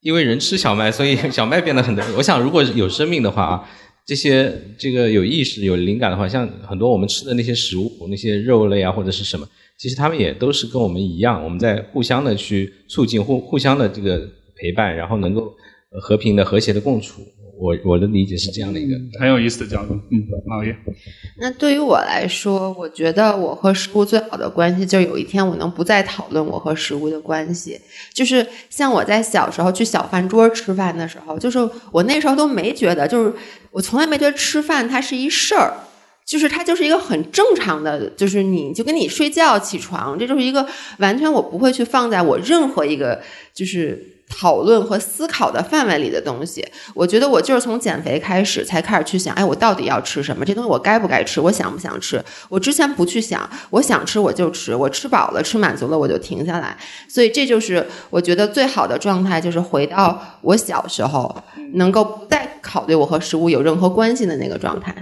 [0.00, 2.02] 因为人吃小麦，所以 小麦变得很多。
[2.16, 3.70] 我想如果有生命的话啊，
[4.06, 9.46] 这些这个有意识有灵感的话，像很多我们吃的那些食物，那些肉类啊或者是什么，
[9.80, 15.54] 其实他们也都是跟我们一样，我们在互相的去促进互互相的这个陪伴，然后能够
[16.02, 17.22] 和平的和谐的共处。
[17.58, 20.74] 我我的理解是这样的一个很有意思的角度，嗯，老叶。
[21.38, 27.78] 那对于我来说，我觉得我和食物最好的关系，就是有一天我能不再讨论我和食物的关系。
[28.12, 31.58] 就是像我在小时候去小饭桌吃饭的时候，就是
[31.90, 33.32] 我那时候都没觉得，就是
[33.70, 35.74] 我从来没觉得吃饭它是一事儿，
[36.30, 40.64] 就是它就是一个很正常的，就是你就跟你睡觉起床，这就是一个
[40.98, 43.20] 完全我不会去放在我任何一个
[43.52, 44.16] 就是。
[44.32, 50.44] 讨论和思考的范围里的东西，我觉得我就是从减肥开始才开始去想，哎，我到底要吃什么？
[50.44, 51.40] 这东西我该不该吃？
[51.40, 52.24] 我想不想吃？
[52.48, 56.76] 我之前不去想，我想吃我就吃，我吃饱了吃满足了我就停下来。
[57.08, 61.42] 所以这就是我觉得最好的状态，就是回到我小时候
[61.74, 64.94] 能够不再考虑我和食物有任何关系的那个状态。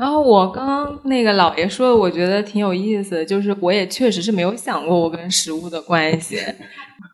[0.00, 6.38] 然后我刚刚那个老爷说的，我觉得挺有意思的，就是我也确实是没有想过我跟食物的关系。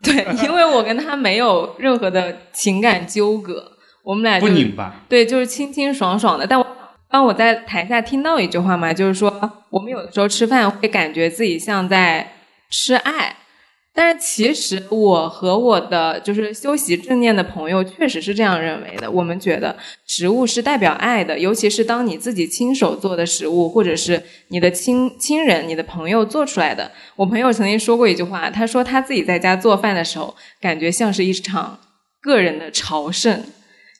[0.05, 3.73] 对，因为我跟他没有任何的情感纠葛，
[4.05, 5.03] 我们俩不拧巴。
[5.09, 6.47] 对，就是清清爽爽的。
[6.47, 6.65] 但我
[7.11, 12.35] 当我在台下听到一句话嘛，就是说我们有的时候吃饭会感觉自己像在
[12.71, 13.35] 吃爱。
[13.97, 19.11] 但是其实我和我的就是修习正念的朋友确实是这样认为的。
[19.11, 19.75] 我们觉得
[20.07, 26.93] 食物是代表爱的，尤其是当你自己亲手做的食物，或者是你的亲亲人、你的朋友做出来的。
[27.17, 31.79] 我朋友曾经说过一句话，他说他自己在家做饭的时候，感觉像是一场
[32.21, 33.43] 个人的朝圣。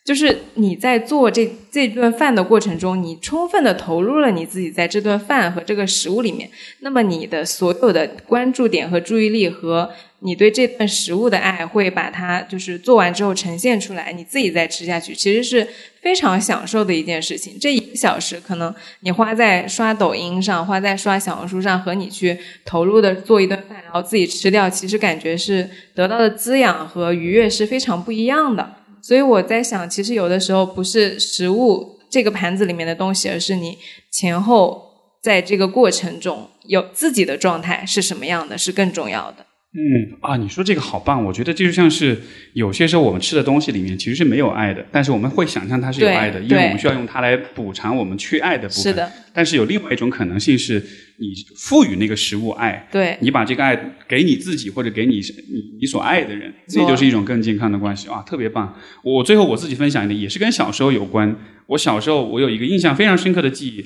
[0.07, 15.67] 就是你在做这这顿饭的过程中，你充分的投入了你自己在这顿饭和这个食物里面，那么你的所有的关注点和注意力和你对这顿食物的爱，会把它就是做完之后呈现出来，你自己再吃下去，其实是
[16.01, 17.59] 非常享受的一件事情。
[17.61, 28.77] 这一个小时可能你花在刷抖音上，花在刷小红书上，和你去投入的做一顿饭，然后自己吃掉，其实感觉是得到的滋养和愉悦是非常不一样的。
[29.07, 33.79] 所以我在想，其实有的时候不是食物这个盘子里面的东西，而是你
[34.11, 34.85] 前后
[35.23, 39.46] 在这个过程中有自己的状态是什么样的，是更重要的。
[39.79, 41.23] 嗯啊，你说这个好棒！
[41.23, 42.17] 我觉得这就像是
[42.55, 48.83] 有些时候我们吃的东西里面其实是没有爱的，但是我们会想象它是有爱的，因为我们需要用它来补偿我们缺爱的部分。
[48.83, 49.13] 是的。
[49.35, 50.83] 但是有另外一种可能性是，
[51.19, 53.79] 你赋予那个食物爱，对，你把这个爱
[54.09, 58.75] 给你自己或者给你你你所爱的人，这就是一种更健康的关系啊，特别棒！
[59.05, 61.37] 我最后我自己分享一点，也是跟小时候有关。
[61.67, 63.85] 我小时候我有一个印象非常深刻的记忆，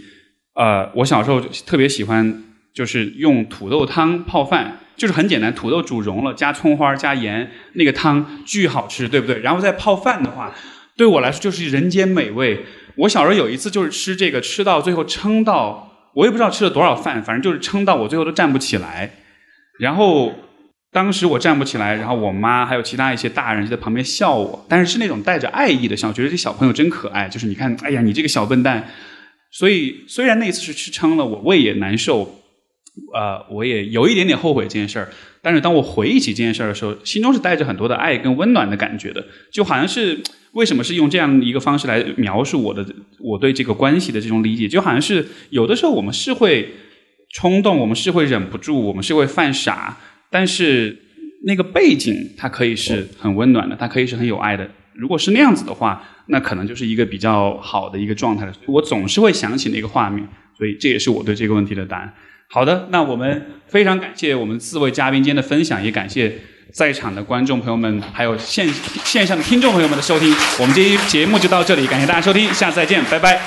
[0.55, 4.79] 呃，我小时候特别喜欢就是用土豆汤泡饭。
[5.01, 9.41] 就是很简单，土豆煮融了，加葱花，加盐，那个汤巨好吃，对不对？
[9.41, 10.55] 然后再泡饭的话，
[10.95, 12.67] 对我来说就是人间美味。
[12.97, 19.11] 我小时候有一次就是吃这个，吃到最后撑到，我也不知道吃了多少饭，反正就是撑到我最后都站不起来。
[19.79, 20.35] 然后
[20.93, 27.27] 当时我站不起来，然后我妈还有其他一些大人就在旁边笑我，但是是那种带着爱意的笑，觉得这小朋友真可爱。
[27.27, 28.87] 就是你看，哎呀，你这个小笨蛋。
[29.51, 32.40] 所以虽然那次是吃撑了，我胃也难受。
[33.15, 35.09] 呃，我也有一点点后悔这件事儿，
[35.43, 40.21] 但是当我回忆起这件事儿的时候，心中是带着很多的爱跟温暖的感觉的，就好像是
[40.53, 42.87] 为什么是用这样一个方式来描述我的
[43.19, 46.73] 我对这个关系的这种理解，就好像是有的时候我们是会
[47.33, 49.97] 冲动，我们是会忍不住，我们是会犯傻，
[50.31, 50.97] 但是
[51.45, 54.69] 那个背景它可以是很温暖的，它可以是很有爱的。
[54.95, 60.29] 如果是那样子的话，那可能就是一个比较好的一个状态了我总是会想起那个画面，
[60.59, 62.13] 所以这也是我对这个问题的答案。
[62.53, 66.37] 好的，那我们非常感谢我们四位嘉宾间的分享，也感谢
[66.73, 68.69] 在场的观众朋友们，还有线
[69.05, 70.35] 线上的听众朋友们的收听。
[70.59, 73.41] 我们这一节目就到这里，感谢大家收听，下次再见，拜拜。